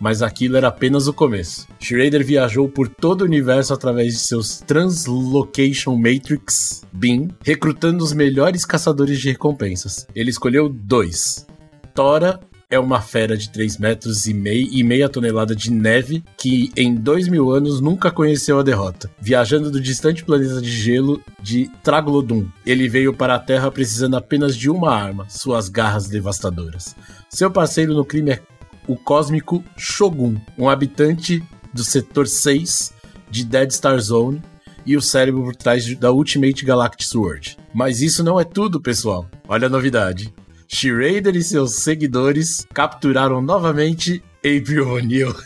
Mas 0.00 0.22
aquilo 0.22 0.56
era 0.56 0.68
apenas 0.68 1.06
o 1.06 1.12
começo. 1.12 1.68
Shredder 1.78 2.24
viajou 2.24 2.68
por 2.68 2.88
todo 2.88 3.20
o 3.20 3.24
universo 3.24 3.74
através 3.74 4.14
de 4.14 4.20
seus 4.20 4.58
Translocation 4.60 5.94
Matrix 5.96 6.82
BIM, 6.92 7.28
recrutando 7.44 8.02
os 8.02 8.12
melhores 8.12 8.64
caçadores 8.64 9.20
de 9.20 9.28
recompensas. 9.28 10.06
Ele 10.14 10.30
escolheu 10.30 10.68
dois: 10.68 11.46
Tora 11.94 12.40
é 12.70 12.78
uma 12.78 13.00
fera 13.00 13.36
de 13.36 13.50
3 13.50 13.78
metros 13.78 14.26
e 14.26 14.32
meio 14.32 14.68
e 14.70 14.84
meia 14.84 15.08
tonelada 15.08 15.56
de 15.56 15.72
neve 15.72 16.22
que 16.38 16.70
em 16.76 16.94
dois 16.94 17.26
mil 17.26 17.50
anos 17.50 17.80
nunca 17.80 18.12
conheceu 18.12 18.60
a 18.60 18.62
derrota. 18.62 19.10
Viajando 19.20 19.70
do 19.70 19.80
distante 19.80 20.24
planeta 20.24 20.62
de 20.62 20.70
gelo 20.70 21.20
de 21.42 21.68
Traglodum, 21.82 22.46
ele 22.64 22.88
veio 22.88 23.12
para 23.12 23.34
a 23.34 23.40
Terra 23.40 23.70
precisando 23.72 24.16
apenas 24.16 24.56
de 24.56 24.70
uma 24.70 24.94
arma, 24.94 25.26
suas 25.28 25.68
garras 25.68 26.08
devastadoras. 26.08 26.94
Seu 27.28 27.50
parceiro 27.50 27.92
no 27.92 28.04
crime 28.04 28.32
é 28.32 28.42
o 28.90 28.96
cósmico 28.96 29.62
Shogun, 29.76 30.34
um 30.58 30.68
habitante 30.68 31.40
do 31.72 31.84
setor 31.84 32.26
6 32.26 32.92
de 33.30 33.44
Dead 33.44 33.70
Star 33.70 34.00
Zone 34.00 34.42
e 34.84 34.96
o 34.96 35.00
cérebro 35.00 35.44
por 35.44 35.54
trás 35.54 35.96
da 35.96 36.10
Ultimate 36.10 36.64
Galactic 36.64 37.06
Sword. 37.06 37.56
Mas 37.72 38.00
isso 38.00 38.24
não 38.24 38.40
é 38.40 38.42
tudo, 38.42 38.80
pessoal. 38.80 39.30
Olha 39.46 39.68
a 39.68 39.70
novidade. 39.70 40.34
Shredder 40.66 41.36
e 41.36 41.42
seus 41.42 41.76
seguidores 41.76 42.66
capturaram 42.74 43.40
novamente 43.40 44.20
April 44.44 44.88
O'Neil. 44.88 45.34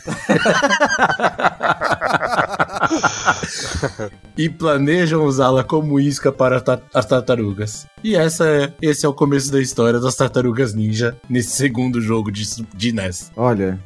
e 4.37 4.49
planejam 4.49 5.23
usá-la 5.25 5.63
como 5.63 5.99
isca 5.99 6.31
para 6.31 6.59
ta- 6.61 6.81
as 6.93 7.05
tartarugas. 7.05 7.87
E 8.03 8.15
essa 8.15 8.47
é, 8.47 8.73
esse 8.81 9.05
é 9.05 9.09
o 9.09 9.13
começo 9.13 9.51
da 9.51 9.61
história 9.61 9.99
das 9.99 10.15
tartarugas 10.15 10.73
ninja 10.73 11.15
nesse 11.29 11.51
segundo 11.51 12.01
jogo 12.01 12.31
de, 12.31 12.45
de 12.75 12.91
NES. 12.91 13.31
Olha, 13.35 13.79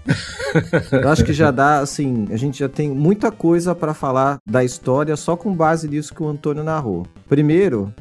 eu 0.92 1.10
acho 1.10 1.24
que 1.24 1.34
já 1.34 1.52
dá, 1.52 1.80
assim, 1.80 2.28
a 2.32 2.38
gente 2.38 2.60
já 2.60 2.70
tem 2.70 2.90
muita 2.90 3.32
coisa 3.32 3.74
pra 3.74 3.94
falar 3.94 4.38
da 4.46 4.64
história 4.64 5.16
só 5.16 5.36
com 5.36 5.54
base 5.54 5.88
nisso 5.88 6.14
que 6.14 6.24
o 6.24 6.28
Antônio 6.28 6.64
narrou. 6.64 7.06
Primeiro, 7.28 7.94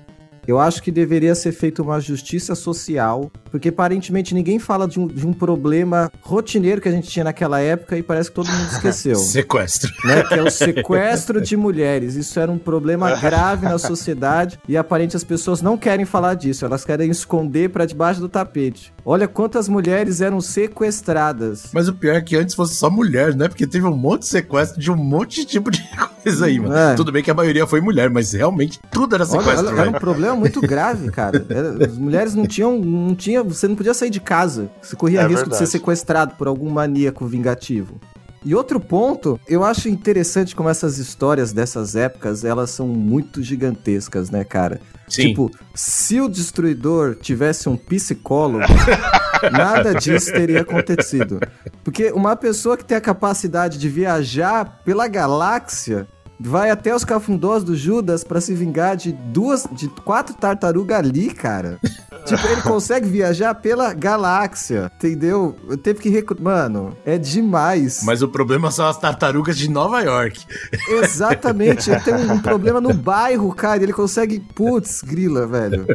eu 0.46 0.58
acho 0.58 0.82
que 0.82 0.90
deveria 0.90 1.34
ser 1.34 1.52
feita 1.52 1.82
uma 1.82 2.00
justiça 2.00 2.54
social, 2.54 3.30
porque 3.50 3.68
aparentemente 3.70 4.34
ninguém 4.34 4.58
fala 4.58 4.86
de 4.86 4.98
um, 5.00 5.06
de 5.06 5.26
um 5.26 5.32
problema 5.32 6.10
rotineiro 6.22 6.80
que 6.80 6.88
a 6.88 6.92
gente 6.92 7.08
tinha 7.08 7.24
naquela 7.24 7.60
época 7.60 7.96
e 7.96 8.02
parece 8.02 8.28
que 8.30 8.34
todo 8.36 8.48
mundo 8.50 8.70
esqueceu. 8.70 9.16
Sequestro. 9.18 9.90
né, 10.04 10.22
que 10.24 10.34
é 10.34 10.42
o 10.42 10.50
sequestro 10.50 11.40
de 11.40 11.56
mulheres. 11.56 12.14
Isso 12.14 12.38
era 12.38 12.50
um 12.50 12.58
problema 12.58 13.14
grave 13.20 13.64
na 13.66 13.78
sociedade 13.78 14.58
e 14.68 14.76
aparentemente 14.76 15.16
as 15.16 15.24
pessoas 15.24 15.62
não 15.62 15.76
querem 15.76 16.04
falar 16.04 16.34
disso, 16.34 16.64
elas 16.64 16.84
querem 16.84 17.10
esconder 17.10 17.70
pra 17.70 17.86
debaixo 17.86 18.20
do 18.20 18.28
tapete. 18.28 18.92
Olha 19.04 19.26
quantas 19.26 19.68
mulheres 19.68 20.20
eram 20.20 20.40
sequestradas. 20.40 21.70
Mas 21.72 21.88
o 21.88 21.94
pior 21.94 22.16
é 22.16 22.20
que 22.20 22.36
antes 22.36 22.54
fosse 22.54 22.74
só 22.74 22.90
mulher, 22.90 23.34
né? 23.34 23.48
Porque 23.48 23.66
teve 23.66 23.86
um 23.86 23.96
monte 23.96 24.22
de 24.22 24.28
sequestro 24.28 24.80
de 24.80 24.90
um 24.90 24.96
monte 24.96 25.40
de 25.40 25.44
tipo 25.46 25.70
de 25.70 25.82
coisa 26.22 26.46
aí, 26.46 26.58
mano. 26.58 26.74
É. 26.76 26.94
Tudo 26.94 27.12
bem 27.12 27.22
que 27.22 27.30
a 27.30 27.34
maioria 27.34 27.66
foi 27.66 27.80
mulher, 27.80 28.10
mas 28.10 28.32
realmente 28.32 28.78
tudo 28.90 29.14
era 29.14 29.24
sequestro, 29.24 29.68
olha, 29.68 29.80
era 29.80 29.90
um 29.90 29.94
problema 29.94 30.34
muito 30.36 30.60
grave, 30.60 31.10
cara. 31.10 31.44
Era- 31.48 31.86
as 31.86 31.96
mulheres 31.96 32.34
não 32.34 32.46
tinham, 32.46 32.78
não 32.78 33.14
você 33.42 33.68
não 33.68 33.76
podia 33.76 33.94
sair 33.94 34.10
de 34.10 34.20
casa. 34.20 34.70
Você 34.82 34.96
corria 34.96 35.20
É 35.20 35.22
risco 35.22 35.44
de 35.44 35.50
verdade. 35.50 35.58
ser 35.58 35.66
sequestrado 35.66 36.34
por 36.36 36.46
algum 36.46 36.70
maníaco 36.70 37.26
vingativo. 37.26 38.00
E 38.44 38.54
outro 38.54 38.78
ponto, 38.78 39.38
eu 39.48 39.64
acho 39.64 39.88
interessante 39.88 40.54
como 40.54 40.68
essas 40.68 40.98
histórias 40.98 41.52
dessas 41.52 41.96
épocas, 41.96 42.44
elas 42.44 42.70
são 42.70 42.86
muito 42.86 43.42
gigantescas, 43.42 44.30
né, 44.30 44.44
cara? 44.44 44.80
Sim. 45.08 45.28
Tipo, 45.28 45.50
se 45.74 46.20
o 46.20 46.28
destruidor 46.28 47.16
tivesse 47.16 47.68
um 47.68 47.76
psicólogo, 47.76 48.64
nada 49.52 49.94
disso 49.94 50.32
teria 50.32 50.60
acontecido. 50.60 51.40
Porque 51.82 52.12
uma 52.12 52.36
pessoa 52.36 52.76
que 52.76 52.84
tem 52.84 52.96
a 52.96 53.00
capacidade 53.00 53.76
de 53.76 53.88
viajar 53.88 54.82
pela 54.84 55.08
galáxia 55.08 56.06
vai 56.38 56.70
até 56.70 56.94
os 56.94 57.04
cafundós 57.04 57.64
do 57.64 57.76
Judas 57.76 58.22
pra 58.22 58.40
se 58.40 58.54
vingar 58.54 58.96
de 58.96 59.12
duas, 59.12 59.66
de 59.72 59.88
quatro 59.88 60.34
tartarugas 60.34 60.98
ali, 60.98 61.30
cara. 61.32 61.78
Tipo, 62.24 62.46
ele 62.48 62.60
consegue 62.60 63.08
viajar 63.08 63.54
pela 63.54 63.94
galáxia, 63.94 64.92
entendeu? 64.96 65.56
Eu 65.66 65.78
teve 65.78 66.00
que 66.00 66.10
recrutar. 66.10 66.44
Mano, 66.44 66.94
é 67.06 67.16
demais. 67.16 68.02
Mas 68.04 68.20
o 68.20 68.28
problema 68.28 68.70
são 68.70 68.86
as 68.86 68.98
tartarugas 68.98 69.56
de 69.56 69.70
Nova 69.70 70.02
York. 70.02 70.44
Exatamente, 71.02 71.90
ele 71.90 72.00
tem 72.00 72.14
um, 72.14 72.32
um 72.32 72.38
problema 72.38 72.82
no 72.82 72.92
bairro, 72.92 73.54
cara, 73.54 73.82
ele 73.82 73.94
consegue. 73.94 74.40
Putz, 74.40 75.00
grila, 75.00 75.46
velho. 75.46 75.86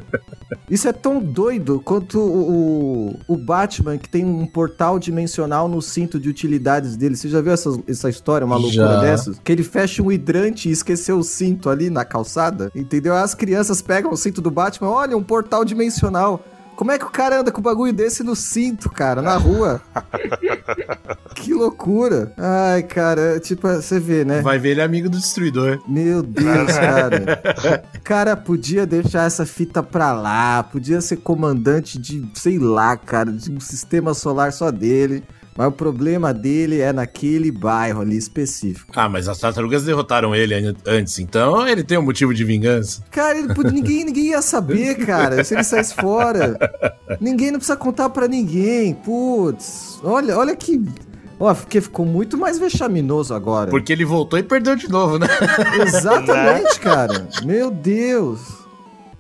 Isso 0.67 0.87
é 0.87 0.93
tão 0.93 1.19
doido 1.19 1.79
quanto 1.79 2.19
o, 2.19 3.11
o, 3.27 3.33
o 3.35 3.37
Batman, 3.37 3.97
que 3.99 4.09
tem 4.09 4.25
um 4.25 4.47
portal 4.47 4.97
dimensional 4.97 5.67
no 5.67 5.83
cinto 5.83 6.19
de 6.19 6.29
utilidades 6.29 6.95
dele. 6.95 7.15
Você 7.15 7.29
já 7.29 7.41
viu 7.41 7.53
essa, 7.53 7.69
essa 7.87 8.09
história, 8.09 8.45
uma 8.45 8.55
loucura 8.55 8.93
Já. 8.93 9.01
dessas? 9.01 9.39
Que 9.43 9.51
ele 9.51 9.63
fecha 9.63 10.01
um 10.01 10.11
hidrante 10.11 10.32
e 10.67 10.71
esqueceu 10.71 11.17
o 11.17 11.23
cinto 11.23 11.69
ali 11.69 11.89
na 11.89 12.03
calçada, 12.05 12.71
entendeu? 12.75 13.15
As 13.15 13.33
crianças 13.33 13.81
pegam 13.81 14.11
o 14.11 14.17
cinto 14.17 14.41
do 14.41 14.51
Batman, 14.51 14.89
olha, 14.89 15.17
um 15.17 15.23
portal 15.23 15.63
dimensional. 15.63 16.43
Como 16.75 16.91
é 16.91 16.97
que 16.97 17.05
o 17.05 17.09
cara 17.09 17.39
anda 17.39 17.51
com 17.51 17.59
um 17.59 17.63
bagulho 17.63 17.93
desse 17.93 18.23
no 18.23 18.35
cinto, 18.35 18.89
cara, 18.89 19.21
na 19.21 19.37
rua? 19.37 19.79
que 21.35 21.53
loucura. 21.53 22.33
Ai, 22.37 22.81
cara, 22.83 23.39
tipo, 23.39 23.67
você 23.67 23.99
vê, 23.99 24.25
né? 24.25 24.41
Vai 24.41 24.57
ver 24.57 24.69
ele 24.71 24.81
é 24.81 24.83
amigo 24.83 25.07
do 25.07 25.17
destruidor. 25.17 25.79
Meu 25.87 26.23
Deus, 26.23 26.71
cara. 26.73 27.83
Cara, 28.03 28.35
podia 28.35 28.87
deixar 28.87 29.27
essa 29.27 29.45
fita 29.45 29.83
pra 29.83 30.13
lá, 30.13 30.63
podia 30.63 30.99
ser 30.99 31.17
comandante 31.17 31.99
de, 31.99 32.27
sei 32.33 32.57
lá, 32.57 32.97
cara, 32.97 33.31
de 33.31 33.51
um 33.51 33.59
sistema 33.59 34.13
solar 34.13 34.51
só 34.51 34.71
dele. 34.71 35.23
Mas 35.55 35.67
o 35.67 35.71
problema 35.71 36.33
dele 36.33 36.79
é 36.81 36.91
naquele 36.91 37.51
bairro 37.51 38.01
ali 38.01 38.17
específico. 38.17 38.91
Ah, 38.95 39.07
mas 39.07 39.27
as 39.27 39.37
tartarugas 39.39 39.83
derrotaram 39.83 40.33
ele 40.35 40.53
an- 40.55 40.75
antes, 40.85 41.19
então 41.19 41.67
ele 41.67 41.83
tem 41.83 41.97
um 41.97 42.01
motivo 42.01 42.33
de 42.33 42.43
vingança. 42.43 43.03
Cara, 43.11 43.37
ele 43.37 43.49
ninguém, 43.71 44.03
ninguém 44.05 44.25
ia 44.29 44.41
saber, 44.41 44.95
cara, 45.05 45.43
se 45.43 45.53
ele 45.53 45.63
saísse 45.63 45.93
fora. 45.93 46.57
Ninguém 47.21 47.51
não 47.51 47.59
precisa 47.59 47.77
contar 47.77 48.09
pra 48.09 48.27
ninguém. 48.27 48.95
Putz, 48.95 49.99
olha, 50.03 50.37
olha 50.37 50.55
que. 50.55 50.81
Ó, 51.39 51.53
porque 51.53 51.81
ficou 51.81 52.05
muito 52.05 52.37
mais 52.37 52.57
vexaminoso 52.57 53.33
agora. 53.33 53.69
Porque 53.69 53.91
ele 53.91 54.05
voltou 54.05 54.39
e 54.39 54.43
perdeu 54.43 54.75
de 54.75 54.87
novo, 54.89 55.19
né? 55.19 55.27
Exatamente, 55.85 56.79
cara. 56.79 57.27
Meu 57.43 57.69
Deus. 57.69 58.39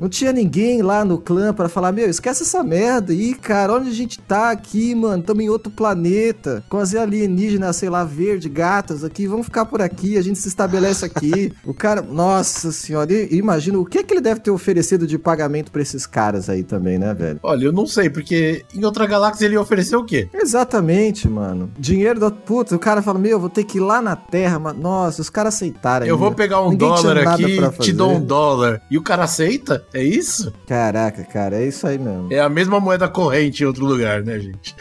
Não 0.03 0.09
tinha 0.09 0.33
ninguém 0.33 0.81
lá 0.81 1.05
no 1.05 1.17
clã 1.17 1.53
pra 1.53 1.69
falar, 1.69 1.93
meu, 1.93 2.09
esquece 2.09 2.43
essa 2.43 2.61
merda 2.61 3.13
aí, 3.13 3.33
cara. 3.33 3.71
Onde 3.71 3.89
a 3.89 3.93
gente 3.93 4.19
tá 4.19 4.51
aqui, 4.51 4.93
mano? 4.93 5.23
Tamo 5.23 5.41
em 5.41 5.47
outro 5.47 5.71
planeta. 5.71 6.61
Com 6.67 6.77
as 6.77 6.93
alienígenas, 6.93 7.77
sei 7.77 7.89
lá, 7.89 8.03
verde, 8.03 8.49
gatas 8.49 9.05
aqui. 9.05 9.25
Vamos 9.27 9.45
ficar 9.45 9.63
por 9.63 9.81
aqui, 9.81 10.17
a 10.17 10.21
gente 10.21 10.37
se 10.37 10.49
estabelece 10.49 11.05
aqui. 11.05 11.53
o 11.65 11.73
cara, 11.73 12.01
nossa 12.01 12.69
senhora, 12.73 13.13
imagina 13.33 13.79
o 13.79 13.85
que 13.85 14.03
que 14.03 14.13
ele 14.13 14.19
deve 14.19 14.41
ter 14.41 14.51
oferecido 14.51 15.07
de 15.07 15.17
pagamento 15.17 15.71
pra 15.71 15.81
esses 15.81 16.05
caras 16.05 16.49
aí 16.49 16.63
também, 16.63 16.97
né, 16.97 17.13
velho? 17.13 17.39
Olha, 17.41 17.63
eu 17.63 17.71
não 17.71 17.87
sei, 17.87 18.09
porque 18.09 18.65
em 18.75 18.83
outra 18.83 19.05
galáxia 19.05 19.45
ele 19.45 19.55
ofereceu 19.55 20.01
o 20.01 20.05
quê? 20.05 20.27
Exatamente, 20.33 21.29
mano. 21.29 21.71
Dinheiro 21.79 22.19
da 22.19 22.29
puta, 22.29 22.75
o 22.75 22.79
cara 22.79 23.01
fala, 23.01 23.19
meu, 23.19 23.39
vou 23.39 23.49
ter 23.49 23.63
que 23.63 23.77
ir 23.77 23.81
lá 23.81 24.01
na 24.01 24.17
Terra, 24.17 24.59
mas 24.59 24.77
nossa, 24.77 25.21
os 25.21 25.29
caras 25.29 25.53
aceitaram. 25.53 26.05
Eu 26.05 26.17
vou 26.17 26.27
ainda. 26.27 26.35
pegar 26.35 26.61
um 26.61 26.71
Ninguém 26.71 26.89
dólar 26.89 27.17
aqui, 27.19 27.61
te 27.79 27.93
dou 27.93 28.11
um 28.11 28.21
dólar. 28.21 28.81
E 28.91 28.97
o 28.97 29.01
cara 29.01 29.23
aceita? 29.23 29.81
É 29.93 30.03
isso? 30.03 30.51
Caraca, 30.67 31.23
cara, 31.23 31.57
é 31.57 31.67
isso 31.67 31.85
aí 31.85 31.99
mesmo. 31.99 32.27
É 32.31 32.39
a 32.39 32.49
mesma 32.49 32.79
moeda 32.79 33.07
corrente 33.07 33.63
em 33.63 33.65
outro 33.67 33.85
lugar, 33.85 34.23
né, 34.23 34.39
gente? 34.39 34.75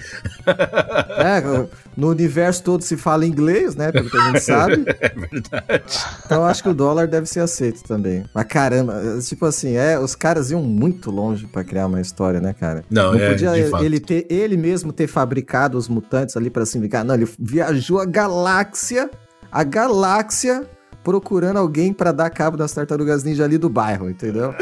É, 0.46 1.66
no 1.96 2.09
universo 2.09 2.62
todo 2.62 2.83
se 2.83 2.96
fala 2.96 3.27
inglês, 3.27 3.77
né? 3.77 3.92
Pelo 3.92 4.09
que 4.09 4.16
a 4.16 4.25
gente 4.29 4.40
sabe. 4.44 4.85
É 5.01 5.09
verdade. 5.11 5.85
Então 6.25 6.44
acho 6.44 6.62
que 6.62 6.68
o 6.68 6.75
dólar 6.75 7.07
deve 7.07 7.27
ser 7.27 7.40
aceito 7.40 7.83
também. 7.85 8.25
Mas 8.35 8.44
caramba, 8.46 9.03
tipo 9.22 9.44
assim, 9.44 9.75
é, 9.77 9.98
os 9.98 10.14
caras 10.14 10.51
iam 10.51 10.62
muito 10.62 11.11
longe 11.11 11.46
pra 11.46 11.62
criar 11.62 11.87
uma 11.87 12.01
história, 12.01 12.40
né, 12.40 12.55
cara? 12.59 12.83
Não, 12.90 13.12
Não 13.12 13.20
é, 13.20 13.31
podia 13.31 13.53
ele, 13.85 14.01
ter, 14.01 14.27
ele 14.31 14.57
mesmo 14.57 14.92
ter 14.92 15.07
fabricado 15.07 15.77
os 15.77 15.88
mutantes 15.88 16.37
ali 16.37 16.48
pra 16.48 16.64
se 16.64 16.79
vingar. 16.79 17.05
Não, 17.05 17.14
ele 17.14 17.29
viajou 17.38 18.01
a 18.01 18.07
galáxia, 18.07 19.11
a 19.51 19.62
galáxia 19.62 20.66
procurando 21.02 21.58
alguém 21.58 21.92
pra 21.92 22.12
dar 22.12 22.30
cabo 22.30 22.56
das 22.56 22.72
tartarugas 22.72 23.24
ninja 23.24 23.44
ali 23.44 23.58
do 23.58 23.68
bairro, 23.68 24.08
entendeu? 24.08 24.54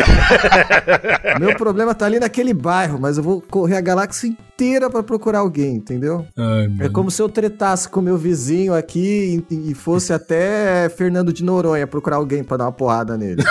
Meu 1.38 1.54
problema 1.56 1.94
tá 1.94 2.06
ali 2.06 2.18
naquele 2.18 2.54
bairro, 2.54 2.98
mas 2.98 3.18
eu 3.18 3.22
vou 3.22 3.40
correr 3.40 3.76
a 3.76 3.80
galáxia 3.80 4.28
inteira 4.28 4.90
pra 4.90 5.02
procurar 5.02 5.40
alguém, 5.40 5.76
entendeu? 5.76 6.26
Ai, 6.36 6.70
É 6.80 6.88
como 6.88 7.10
se 7.10 7.20
eu 7.22 7.28
tretasse 7.28 7.88
com 7.88 8.00
meu 8.00 8.16
vizinho 8.16 8.74
aqui 8.74 9.44
e, 9.50 9.70
e 9.70 9.74
fosse 9.74 10.12
até 10.12 10.88
Fernando 10.88 11.32
de 11.32 11.42
Noronha 11.42 11.86
procurar 11.86 12.16
alguém 12.16 12.44
pra 12.44 12.56
dar 12.56 12.64
uma 12.64 12.72
porrada 12.72 13.16
nele. 13.16 13.42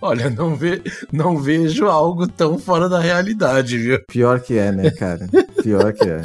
Olha, 0.00 0.30
não, 0.30 0.56
ve... 0.56 0.82
não 1.12 1.38
vejo 1.38 1.86
algo 1.86 2.26
tão 2.26 2.58
fora 2.58 2.88
da 2.88 2.98
realidade, 2.98 3.78
viu? 3.78 4.00
Pior 4.08 4.40
que 4.40 4.58
é, 4.58 4.72
né, 4.72 4.90
cara? 4.90 5.28
Pior 5.62 5.92
que 5.92 6.08
é. 6.08 6.22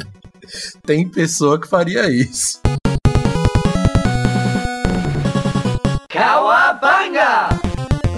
Tem 0.84 1.08
pessoa 1.08 1.60
que 1.60 1.68
faria 1.68 2.10
isso. 2.10 2.60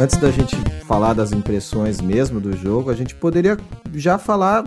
Antes 0.01 0.17
da 0.17 0.31
gente 0.31 0.55
falar 0.87 1.13
das 1.13 1.33
impressões 1.33 2.01
mesmo 2.01 2.41
do 2.41 2.57
jogo, 2.57 2.89
a 2.89 2.95
gente 2.95 3.17
poderia 3.17 3.57
já 3.93 4.17
falar 4.17 4.65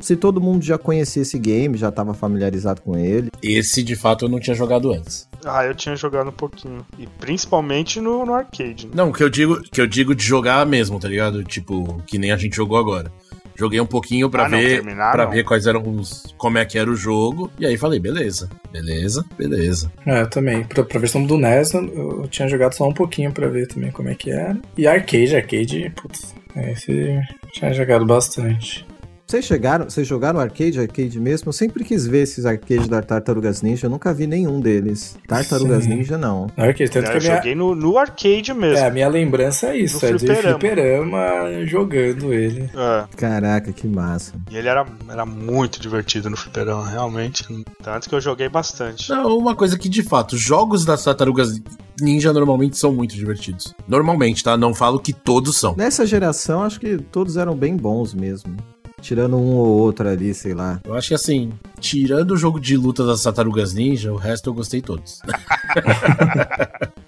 se 0.00 0.16
todo 0.16 0.40
mundo 0.40 0.64
já 0.64 0.78
conhecia 0.78 1.20
esse 1.20 1.38
game, 1.38 1.76
já 1.76 1.90
estava 1.90 2.14
familiarizado 2.14 2.80
com 2.80 2.96
ele. 2.96 3.30
Esse, 3.42 3.82
de 3.82 3.94
fato, 3.94 4.24
eu 4.24 4.28
não 4.30 4.40
tinha 4.40 4.56
jogado 4.56 4.90
antes. 4.90 5.28
Ah, 5.44 5.66
eu 5.66 5.74
tinha 5.74 5.94
jogado 5.96 6.30
um 6.30 6.32
pouquinho. 6.32 6.84
E 6.98 7.06
principalmente 7.06 8.00
no, 8.00 8.24
no 8.24 8.32
arcade. 8.32 8.86
né? 8.86 8.92
Não, 8.94 9.10
o 9.10 9.12
que 9.12 9.22
eu 9.22 9.28
digo, 9.28 9.60
que 9.60 9.80
eu 9.80 9.86
digo 9.86 10.14
de 10.14 10.24
jogar 10.24 10.64
mesmo, 10.64 10.98
tá 10.98 11.08
ligado? 11.08 11.44
Tipo, 11.44 12.02
que 12.06 12.18
nem 12.18 12.32
a 12.32 12.38
gente 12.38 12.56
jogou 12.56 12.78
agora. 12.78 13.12
Joguei 13.62 13.80
um 13.80 13.86
pouquinho 13.86 14.28
pra 14.28 14.46
Ah, 14.46 14.48
não, 14.48 14.58
ver, 14.58 14.82
para 14.82 15.24
ver 15.24 15.44
quais 15.44 15.68
eram 15.68 15.82
os, 15.88 16.34
como 16.36 16.58
é 16.58 16.64
que 16.64 16.76
era 16.76 16.90
o 16.90 16.96
jogo. 16.96 17.48
E 17.60 17.64
aí 17.64 17.76
falei, 17.76 18.00
beleza, 18.00 18.50
beleza, 18.72 19.24
beleza. 19.38 19.92
É, 20.04 20.22
eu 20.22 20.28
também. 20.28 20.64
Pra, 20.64 20.82
pra 20.82 20.98
versão 20.98 21.24
do 21.24 21.38
NES, 21.38 21.72
eu, 21.72 21.84
eu 22.22 22.28
tinha 22.28 22.48
jogado 22.48 22.72
só 22.72 22.88
um 22.88 22.92
pouquinho 22.92 23.30
pra 23.30 23.46
ver 23.46 23.68
também 23.68 23.92
como 23.92 24.08
é 24.08 24.16
que 24.16 24.32
era. 24.32 24.58
E 24.76 24.84
arcade, 24.84 25.36
arcade, 25.36 25.92
putz, 25.94 26.34
esse 26.56 26.90
eu 26.90 27.20
tinha 27.52 27.72
jogado 27.72 28.04
bastante. 28.04 28.84
Vocês 29.32 29.46
chegaram, 29.46 29.88
vocês 29.88 30.06
jogaram 30.06 30.38
arcade, 30.38 30.78
arcade 30.78 31.18
mesmo? 31.18 31.48
Eu 31.48 31.52
sempre 31.54 31.82
quis 31.84 32.06
ver 32.06 32.24
esses 32.24 32.44
arcades 32.44 32.86
da 32.86 33.00
Tartarugas 33.00 33.62
Ninja, 33.62 33.86
eu 33.86 33.90
nunca 33.90 34.12
vi 34.12 34.26
nenhum 34.26 34.60
deles. 34.60 35.16
Tartarugas 35.26 35.84
Sim. 35.84 35.94
Ninja 35.94 36.18
não. 36.18 36.48
Arcade, 36.54 36.90
tanto 36.90 37.10
que 37.10 37.16
eu 37.16 37.22
minha, 37.22 37.36
joguei 37.36 37.54
no, 37.54 37.74
no 37.74 37.96
arcade 37.96 38.52
mesmo. 38.52 38.76
é, 38.76 38.88
a 38.88 38.90
minha 38.90 39.08
lembrança 39.08 39.68
é 39.68 39.78
isso, 39.78 40.04
No 40.04 40.06
é 40.06 40.12
de 40.12 40.18
fliperama. 40.18 40.58
fliperama 40.58 41.64
jogando 41.64 42.30
ele. 42.30 42.68
É, 42.74 43.04
Caraca, 43.16 43.72
que 43.72 43.88
massa. 43.88 44.34
e 44.50 44.56
ele 44.58 44.68
era, 44.68 44.86
era 45.08 45.24
muito 45.24 45.80
divertido 45.80 46.28
no 46.28 46.36
fliperama, 46.36 46.86
realmente. 46.86 47.42
Tanto 47.82 48.10
que 48.10 48.14
eu 48.14 48.20
joguei 48.20 48.50
bastante. 48.50 49.08
Não, 49.08 49.38
uma 49.38 49.56
coisa 49.56 49.78
que, 49.78 49.88
de 49.88 50.02
fato, 50.02 50.36
jogos 50.36 50.84
das 50.84 51.04
tartarugas 51.04 51.58
ninja 51.98 52.34
normalmente 52.34 52.76
são 52.76 52.92
muito 52.92 53.14
divertidos. 53.14 53.74
Normalmente, 53.88 54.44
tá? 54.44 54.58
Não 54.58 54.74
falo 54.74 55.00
que 55.00 55.14
todos 55.14 55.56
são. 55.56 55.74
Nessa 55.74 56.04
geração, 56.04 56.62
acho 56.62 56.78
que 56.78 56.98
todos 56.98 57.38
eram 57.38 57.56
bem 57.56 57.74
bons 57.78 58.12
mesmo. 58.12 58.54
Tirando 59.02 59.36
um 59.36 59.56
ou 59.56 59.66
outro 59.66 60.08
ali, 60.08 60.32
sei 60.32 60.54
lá. 60.54 60.80
Eu 60.84 60.94
acho 60.94 61.08
que 61.08 61.14
assim, 61.14 61.52
tirando 61.78 62.30
o 62.30 62.36
jogo 62.36 62.58
de 62.58 62.76
luta 62.76 63.04
das 63.04 63.22
tartarugas 63.22 63.74
ninja, 63.74 64.10
o 64.12 64.16
resto 64.16 64.48
eu 64.48 64.54
gostei 64.54 64.80
todos. 64.80 65.20